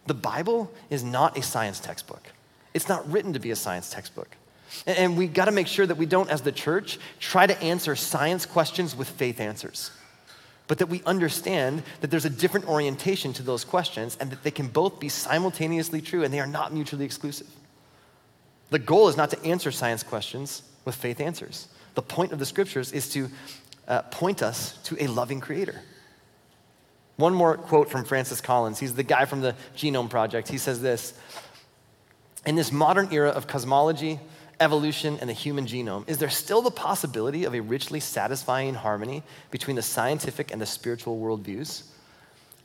the 0.06 0.13
Bible 0.13 0.71
is 0.89 1.04
not 1.04 1.38
a 1.38 1.41
science 1.41 1.80
textbook, 1.80 2.32
it's 2.73 2.88
not 2.88 3.10
written 3.12 3.34
to 3.34 3.39
be 3.39 3.51
a 3.51 3.56
science 3.56 3.89
textbook. 3.89 4.36
And 4.86 5.18
we 5.18 5.28
got 5.28 5.46
to 5.46 5.52
make 5.52 5.68
sure 5.68 5.86
that 5.86 5.98
we 5.98 6.06
don't, 6.06 6.30
as 6.30 6.42
the 6.42 6.52
church, 6.52 7.00
try 7.19 7.46
to 7.46 7.62
answer 7.62 7.96
science 7.96 8.46
questions 8.46 8.96
with 8.96 9.10
faith 9.10 9.40
answers. 9.40 9.92
But 10.67 10.78
that 10.78 10.88
we 10.88 11.04
understand 11.06 11.84
that 12.00 12.12
there's 12.12 12.26
a 12.26 12.30
different 12.30 12.67
orientation 12.67 13.34
to 13.34 13.44
those 13.44 13.65
questions 13.65 14.17
and 14.19 14.32
that 14.32 14.44
they 14.44 14.52
can 14.52 14.67
both 14.67 15.00
be 15.00 15.10
simultaneously 15.10 16.02
true 16.02 16.24
and 16.24 16.34
they 16.34 16.40
are 16.40 16.48
not 16.48 16.74
mutually 16.74 17.06
exclusive. 17.06 17.48
The 18.69 18.80
goal 18.80 19.10
is 19.10 19.17
not 19.17 19.30
to 19.32 19.44
answer 19.44 19.72
science 19.72 20.02
questions 20.02 20.63
with 20.86 20.96
faith 20.96 21.19
answers. 21.19 21.67
The 21.96 22.02
point 22.02 22.32
of 22.32 22.40
the 22.40 22.46
scriptures 22.46 22.94
is 22.94 23.10
to 23.10 23.30
uh, 23.88 24.04
point 24.04 24.42
us 24.42 24.78
to 24.84 25.04
a 25.04 25.08
loving 25.08 25.42
creator. 25.42 25.82
One 27.17 27.34
more 27.34 27.58
quote 27.58 27.90
from 27.90 28.06
Francis 28.06 28.40
Collins. 28.40 28.80
He's 28.80 28.96
the 28.96 29.04
guy 29.04 29.26
from 29.26 29.42
the 29.42 29.56
Genome 29.76 30.10
Project. 30.10 30.48
He 30.48 30.58
says 30.58 30.82
this 30.82 31.13
In 32.46 32.56
this 32.56 32.72
modern 32.72 33.12
era 33.12 33.30
of 33.30 33.46
cosmology, 33.46 34.19
evolution, 34.62 35.18
and 35.20 35.30
the 35.30 35.34
human 35.34 35.66
genome, 35.66 36.08
is 36.08 36.20
there 36.20 36.30
still 36.30 36.62
the 36.62 36.72
possibility 36.72 37.44
of 37.44 37.54
a 37.54 37.60
richly 37.60 38.00
satisfying 38.00 38.76
harmony 38.76 39.24
between 39.50 39.76
the 39.76 39.82
scientific 39.82 40.52
and 40.52 40.62
the 40.62 40.66
spiritual 40.66 41.20
worldviews? 41.20 41.84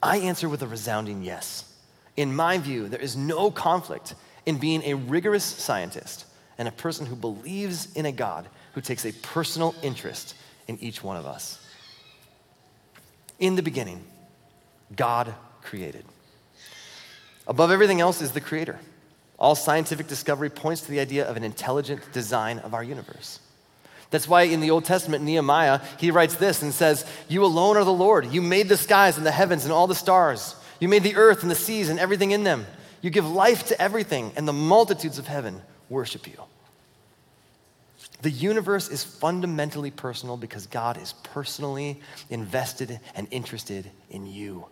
I 0.03 0.19
answer 0.19 0.49
with 0.49 0.63
a 0.63 0.67
resounding 0.67 1.23
yes. 1.23 1.73
In 2.17 2.35
my 2.35 2.59
view, 2.59 2.89
there 2.89 3.01
is 3.01 3.17
no 3.17 3.51
conflict 3.51 4.15
in 4.45 4.59
being 4.59 4.83
a 4.85 4.95
rigorous 4.95 5.45
scientist 5.45 6.27
and 6.59 6.69
a 6.69 6.73
person 6.73 7.07
who 7.07 7.17
believes 7.17 7.93
in 7.95 8.07
a 8.07 8.13
God 8.13 8.49
who 8.75 8.81
takes 8.81 9.05
a 9.05 9.13
personal 9.13 9.75
interest 9.83 10.35
in 10.69 10.79
each 10.81 11.03
one 11.03 11.17
of 11.17 11.27
us. 11.27 11.59
In 13.39 13.57
the 13.57 13.63
beginning, 13.63 14.05
God 14.95 15.35
created. 15.63 16.05
Above 17.47 17.71
everything 17.71 18.01
else 18.01 18.21
is 18.21 18.33
the 18.33 18.41
Creator. 18.41 18.79
All 19.39 19.55
scientific 19.55 20.07
discovery 20.07 20.51
points 20.51 20.82
to 20.82 20.91
the 20.91 21.01
idea 21.01 21.28
of 21.28 21.37
an 21.37 21.45
intelligent 21.45 22.12
design 22.12 22.59
of 22.61 22.74
our 22.74 22.82
universe. 22.82 23.41
That's 24.11 24.28
why 24.28 24.43
in 24.43 24.61
the 24.61 24.70
Old 24.70 24.84
Testament, 24.84 25.24
Nehemiah, 25.24 25.80
he 25.99 26.11
writes 26.11 26.37
this 26.37 26.62
and 26.62 26.72
says, 26.72 27.05
You 27.28 27.45
alone 27.45 27.76
are 27.76 27.84
the 27.84 27.93
Lord. 27.93 28.26
You 28.26 28.41
made 28.41 28.68
the 28.68 28.76
skies 28.76 29.16
and 29.16 29.26
the 29.26 29.32
heavens 29.32 29.64
and 29.64 29.72
all 29.72 29.87
the 29.87 29.95
stars. 29.95 30.55
You 30.80 30.89
made 30.89 31.03
the 31.03 31.16
earth 31.16 31.43
and 31.43 31.51
the 31.51 31.57
seas 31.57 31.89
and 31.89 31.99
everything 31.99 32.30
in 32.30 32.45
them. 32.45 32.66
You 33.03 33.11
give 33.11 33.28
life 33.28 33.66
to 33.68 33.80
everything, 33.80 34.32
and 34.37 34.49
the 34.49 34.53
multitudes 34.53 35.18
of 35.18 35.26
heaven 35.26 35.61
worship 35.89 36.26
you. 36.26 36.41
The 38.22 38.30
universe 38.30 38.89
is 38.89 39.05
fundamentally 39.05 39.91
personal 39.91 40.37
because 40.37 40.66
God 40.66 41.01
is 41.01 41.12
personally 41.22 42.01
invested 42.30 42.99
and 43.14 43.28
interested 43.30 43.91
in 44.11 44.26
you. 44.26 44.66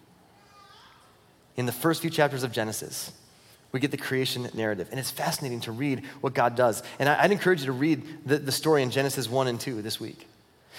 In 1.57 1.67
the 1.67 1.73
first 1.73 2.01
few 2.01 2.11
chapters 2.11 2.43
of 2.43 2.53
Genesis, 2.53 3.13
we 3.75 3.81
get 3.81 3.91
the 3.91 3.97
creation 3.97 4.49
narrative. 4.55 4.87
And 4.93 5.01
it's 5.01 5.11
fascinating 5.11 5.59
to 5.63 5.73
read 5.73 6.05
what 6.21 6.33
God 6.33 6.55
does. 6.55 6.85
And 7.01 7.09
I, 7.09 7.23
would 7.23 7.33
encourage 7.33 7.59
you 7.59 7.67
to 7.67 7.73
read 7.73 8.05
the, 8.25 8.39
the 8.39 8.53
story 8.53 8.85
in 8.85 8.93
Genesis 8.93 9.29
1 9.29 9.49
and 9.49 9.59
2 9.59 9.83
this 9.83 9.99
week. 9.99 10.29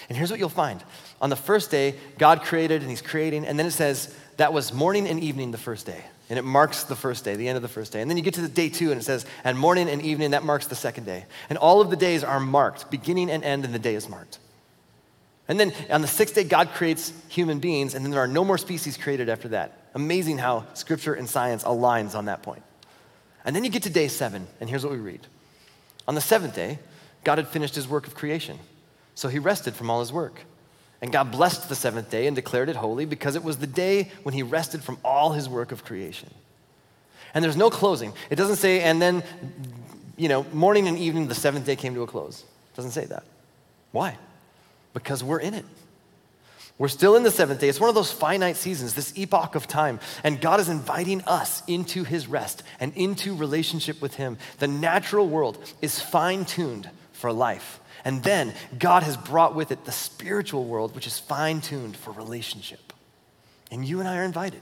And 0.07 0.17
here's 0.17 0.31
what 0.31 0.39
you'll 0.39 0.47
find. 0.47 0.81
On 1.19 1.29
the 1.29 1.35
first 1.35 1.69
day, 1.69 1.95
God 2.17 2.43
created 2.43 2.81
and 2.81 2.89
He's 2.89 3.01
creating. 3.01 3.45
And 3.45 3.59
then 3.59 3.65
it 3.65 3.71
says 3.71 4.15
that 4.37 4.53
was 4.53 4.71
morning 4.71 5.09
and 5.09 5.19
evening 5.19 5.51
the 5.51 5.57
first 5.57 5.85
day. 5.85 6.05
And 6.29 6.39
it 6.39 6.43
marks 6.43 6.85
the 6.85 6.95
first 6.95 7.25
day, 7.25 7.35
the 7.35 7.49
end 7.49 7.57
of 7.57 7.63
the 7.63 7.67
first 7.67 7.91
day. 7.91 7.99
And 7.99 8.09
then 8.09 8.15
you 8.15 8.23
get 8.23 8.35
to 8.35 8.41
the 8.41 8.47
day 8.47 8.69
two 8.69 8.91
and 8.91 9.01
it 9.01 9.03
says, 9.03 9.25
and 9.43 9.59
morning 9.59 9.89
and 9.89 10.01
evening, 10.01 10.31
that 10.31 10.45
marks 10.45 10.67
the 10.67 10.75
second 10.75 11.03
day. 11.03 11.25
And 11.49 11.57
all 11.57 11.81
of 11.81 11.89
the 11.89 11.97
days 11.97 12.23
are 12.23 12.39
marked, 12.39 12.89
beginning 12.89 13.29
and 13.29 13.43
end, 13.43 13.65
and 13.65 13.73
the 13.73 13.79
day 13.79 13.95
is 13.95 14.07
marked. 14.07 14.39
And 15.49 15.59
then 15.59 15.73
on 15.89 16.01
the 16.01 16.07
sixth 16.07 16.33
day, 16.33 16.45
God 16.45 16.69
creates 16.69 17.11
human 17.27 17.59
beings, 17.59 17.93
and 17.93 18.05
then 18.05 18.11
there 18.11 18.21
are 18.21 18.27
no 18.27 18.45
more 18.45 18.57
species 18.57 18.95
created 18.95 19.27
after 19.27 19.49
that. 19.49 19.89
Amazing 19.93 20.37
how 20.37 20.65
scripture 20.75 21.13
and 21.13 21.29
science 21.29 21.65
aligns 21.65 22.15
on 22.15 22.25
that 22.25 22.41
point. 22.41 22.63
And 23.45 23.55
then 23.55 23.63
you 23.63 23.69
get 23.69 23.83
to 23.83 23.89
day 23.89 24.07
seven, 24.07 24.47
and 24.59 24.69
here's 24.69 24.83
what 24.83 24.91
we 24.91 24.99
read. 24.99 25.21
On 26.07 26.15
the 26.15 26.21
seventh 26.21 26.55
day, 26.55 26.79
God 27.23 27.37
had 27.37 27.47
finished 27.47 27.75
his 27.75 27.87
work 27.87 28.07
of 28.07 28.15
creation, 28.15 28.59
so 29.13 29.29
he 29.29 29.39
rested 29.39 29.75
from 29.75 29.89
all 29.89 29.99
his 29.99 30.11
work. 30.11 30.41
And 31.01 31.11
God 31.11 31.31
blessed 31.31 31.69
the 31.69 31.75
seventh 31.75 32.09
day 32.09 32.25
and 32.25 32.35
declared 32.35 32.69
it 32.69 32.75
holy 32.75 33.05
because 33.05 33.35
it 33.35 33.43
was 33.43 33.57
the 33.57 33.67
day 33.67 34.11
when 34.23 34.33
he 34.33 34.43
rested 34.43 34.83
from 34.83 34.97
all 35.03 35.33
his 35.33 35.47
work 35.47 35.71
of 35.71 35.85
creation. 35.85 36.33
And 37.33 37.43
there's 37.43 37.57
no 37.57 37.69
closing. 37.69 38.13
It 38.29 38.35
doesn't 38.37 38.55
say, 38.55 38.81
and 38.81 39.01
then, 39.01 39.23
you 40.17 40.29
know, 40.29 40.45
morning 40.53 40.87
and 40.87 40.97
evening, 40.97 41.27
the 41.27 41.35
seventh 41.35 41.65
day 41.65 41.75
came 41.75 41.93
to 41.95 42.01
a 42.01 42.07
close. 42.07 42.41
It 42.41 42.75
doesn't 42.75 42.91
say 42.91 43.05
that. 43.05 43.23
Why? 43.91 44.17
Because 44.93 45.23
we're 45.23 45.39
in 45.39 45.53
it. 45.53 45.65
We're 46.77 46.89
still 46.89 47.15
in 47.15 47.23
the 47.23 47.31
seventh 47.31 47.61
day. 47.61 47.69
It's 47.69 47.79
one 47.79 47.87
of 47.89 47.95
those 47.95 48.11
finite 48.11 48.57
seasons, 48.57 48.93
this 48.93 49.17
epoch 49.17 49.55
of 49.55 49.67
time. 49.67 49.99
And 50.23 50.41
God 50.41 50.59
is 50.59 50.67
inviting 50.67 51.21
us 51.21 51.63
into 51.67 52.03
his 52.03 52.27
rest 52.27 52.63
and 52.81 52.91
into 52.95 53.33
relationship 53.33 54.01
with 54.01 54.15
him. 54.15 54.37
The 54.59 54.67
natural 54.67 55.29
world 55.29 55.57
is 55.81 56.01
fine 56.01 56.43
tuned 56.43 56.89
for 57.13 57.31
life. 57.31 57.79
And 58.03 58.21
then 58.23 58.53
God 58.77 59.03
has 59.03 59.15
brought 59.15 59.55
with 59.55 59.71
it 59.71 59.85
the 59.85 59.91
spiritual 59.91 60.65
world, 60.65 60.93
which 60.95 61.07
is 61.07 61.17
fine 61.17 61.61
tuned 61.61 61.95
for 61.95 62.11
relationship. 62.11 62.93
And 63.71 63.85
you 63.85 63.99
and 63.99 64.07
I 64.07 64.17
are 64.17 64.23
invited. 64.23 64.61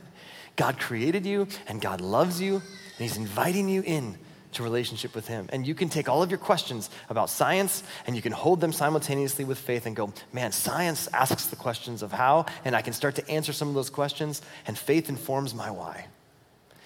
God 0.55 0.79
created 0.79 1.25
you, 1.25 1.47
and 1.67 1.81
God 1.81 1.99
loves 1.99 2.39
you, 2.39 2.55
and 2.55 2.63
he's 2.99 3.17
inviting 3.17 3.67
you 3.67 3.81
in 3.81 4.17
to 4.53 4.63
relationship 4.63 5.15
with 5.15 5.27
Him. 5.27 5.47
And 5.51 5.65
you 5.65 5.75
can 5.75 5.89
take 5.89 6.09
all 6.09 6.23
of 6.23 6.31
your 6.31 6.37
questions 6.37 6.89
about 7.09 7.29
science 7.29 7.83
and 8.05 8.15
you 8.15 8.21
can 8.21 8.31
hold 8.31 8.61
them 8.61 8.71
simultaneously 8.71 9.45
with 9.45 9.57
faith 9.57 9.85
and 9.85 9.95
go, 9.95 10.13
man, 10.31 10.51
science 10.51 11.07
asks 11.13 11.47
the 11.47 11.55
questions 11.55 12.01
of 12.01 12.11
how, 12.11 12.45
and 12.65 12.75
I 12.75 12.81
can 12.81 12.93
start 12.93 13.15
to 13.15 13.29
answer 13.29 13.53
some 13.53 13.67
of 13.67 13.73
those 13.73 13.89
questions, 13.89 14.41
and 14.67 14.77
faith 14.77 15.09
informs 15.09 15.53
my 15.53 15.69
why. 15.71 16.07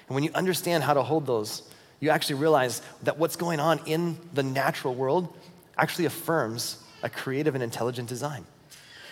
And 0.07 0.15
when 0.15 0.23
you 0.23 0.31
understand 0.33 0.83
how 0.83 0.93
to 0.93 1.03
hold 1.03 1.25
those, 1.25 1.63
you 1.99 2.09
actually 2.09 2.35
realize 2.35 2.81
that 3.03 3.17
what's 3.17 3.35
going 3.35 3.59
on 3.59 3.79
in 3.85 4.17
the 4.33 4.43
natural 4.43 4.93
world 4.93 5.33
actually 5.77 6.05
affirms 6.05 6.83
a 7.03 7.09
creative 7.09 7.55
and 7.55 7.63
intelligent 7.63 8.09
design. 8.09 8.45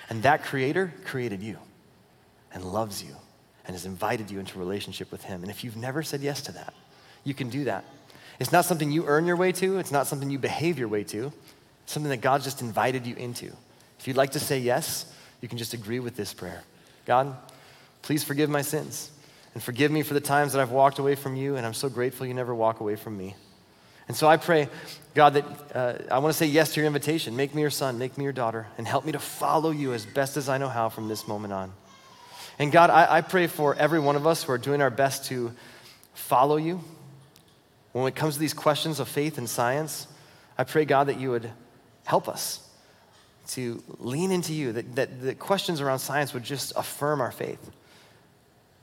And 0.09 0.23
that 0.23 0.43
creator 0.43 0.93
created 1.03 1.41
you 1.41 1.57
and 2.53 2.63
loves 2.63 3.03
you 3.03 3.15
and 3.65 3.73
has 3.75 3.85
invited 3.85 4.29
you 4.29 4.39
into 4.39 4.59
relationship 4.59 5.11
with 5.11 5.23
him. 5.23 5.41
And 5.41 5.51
if 5.51 5.63
you've 5.63 5.75
never 5.75 6.03
said 6.03 6.21
yes 6.21 6.41
to 6.41 6.51
that, 6.53 6.73
you 7.23 7.33
can 7.33 7.49
do 7.49 7.63
that 7.65 7.83
it's 8.39 8.51
not 8.51 8.65
something 8.65 8.91
you 8.91 9.05
earn 9.05 9.25
your 9.25 9.35
way 9.35 9.51
to, 9.53 9.77
it's 9.77 9.91
not 9.91 10.07
something 10.07 10.29
you 10.29 10.39
behave 10.39 10.77
your 10.77 10.87
way 10.87 11.03
to. 11.05 11.31
It's 11.83 11.93
something 11.93 12.09
that 12.09 12.21
God 12.21 12.41
just 12.41 12.61
invited 12.61 13.05
you 13.05 13.15
into. 13.15 13.51
If 13.99 14.07
you'd 14.07 14.17
like 14.17 14.31
to 14.31 14.39
say 14.39 14.59
yes, 14.59 15.11
you 15.41 15.47
can 15.47 15.57
just 15.57 15.73
agree 15.73 15.99
with 15.99 16.15
this 16.15 16.33
prayer 16.33 16.63
God, 17.05 17.35
please 18.01 18.23
forgive 18.23 18.49
my 18.49 18.61
sins 18.61 19.11
and 19.53 19.63
forgive 19.63 19.91
me 19.91 20.01
for 20.01 20.13
the 20.13 20.19
times 20.19 20.53
that 20.53 20.61
I've 20.61 20.71
walked 20.71 20.99
away 20.99 21.15
from 21.15 21.35
you, 21.35 21.55
and 21.55 21.65
I'm 21.65 21.73
so 21.73 21.87
grateful 21.87 22.25
you 22.25 22.33
never 22.33 22.53
walk 22.53 22.81
away 22.81 22.95
from 22.95 23.17
me. 23.17 23.35
And 24.07 24.15
so 24.15 24.27
I 24.27 24.37
pray, 24.37 24.67
God, 25.15 25.33
that 25.33 25.45
uh, 25.73 26.13
I 26.13 26.19
want 26.19 26.33
to 26.33 26.37
say 26.37 26.45
yes 26.45 26.73
to 26.73 26.79
your 26.79 26.87
invitation. 26.87 27.35
Make 27.35 27.55
me 27.55 27.61
your 27.61 27.71
son, 27.71 27.97
make 27.97 28.17
me 28.17 28.23
your 28.23 28.33
daughter, 28.33 28.67
and 28.77 28.87
help 28.87 29.05
me 29.05 29.13
to 29.13 29.19
follow 29.19 29.71
you 29.71 29.93
as 29.93 30.05
best 30.05 30.37
as 30.37 30.49
I 30.49 30.57
know 30.57 30.69
how 30.69 30.89
from 30.89 31.07
this 31.07 31.27
moment 31.27 31.53
on. 31.53 31.71
And 32.59 32.71
God, 32.71 32.89
I, 32.89 33.17
I 33.17 33.21
pray 33.21 33.47
for 33.47 33.75
every 33.75 33.99
one 33.99 34.15
of 34.15 34.27
us 34.27 34.43
who 34.43 34.51
are 34.51 34.57
doing 34.57 34.81
our 34.81 34.91
best 34.91 35.25
to 35.25 35.53
follow 36.13 36.57
you, 36.57 36.81
when 38.01 38.07
it 38.09 38.15
comes 38.15 38.33
to 38.33 38.39
these 38.41 38.53
questions 38.53 38.99
of 38.99 39.07
faith 39.07 39.37
and 39.37 39.49
science, 39.49 40.07
I 40.57 40.65
pray, 40.65 40.83
God, 40.83 41.07
that 41.07 41.17
you 41.17 41.29
would 41.31 41.49
help 42.03 42.27
us 42.27 42.67
to 43.49 43.81
lean 43.99 44.31
into 44.31 44.53
you, 44.53 44.73
that, 44.73 44.95
that 44.95 45.21
the 45.21 45.33
questions 45.33 45.79
around 45.79 45.99
science 45.99 46.33
would 46.33 46.43
just 46.43 46.73
affirm 46.75 47.21
our 47.21 47.31
faith, 47.31 47.71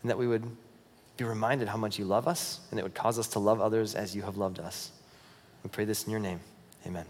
and 0.00 0.10
that 0.10 0.16
we 0.16 0.26
would 0.26 0.44
be 1.18 1.24
reminded 1.24 1.68
how 1.68 1.76
much 1.76 1.98
you 1.98 2.06
love 2.06 2.26
us, 2.26 2.60
and 2.70 2.80
it 2.80 2.82
would 2.82 2.94
cause 2.94 3.18
us 3.18 3.28
to 3.28 3.38
love 3.38 3.60
others 3.60 3.94
as 3.94 4.16
you 4.16 4.22
have 4.22 4.38
loved 4.38 4.58
us. 4.58 4.90
We 5.62 5.68
pray 5.68 5.84
this 5.84 6.04
in 6.04 6.10
your 6.10 6.20
name. 6.20 6.40
Amen. 6.86 7.04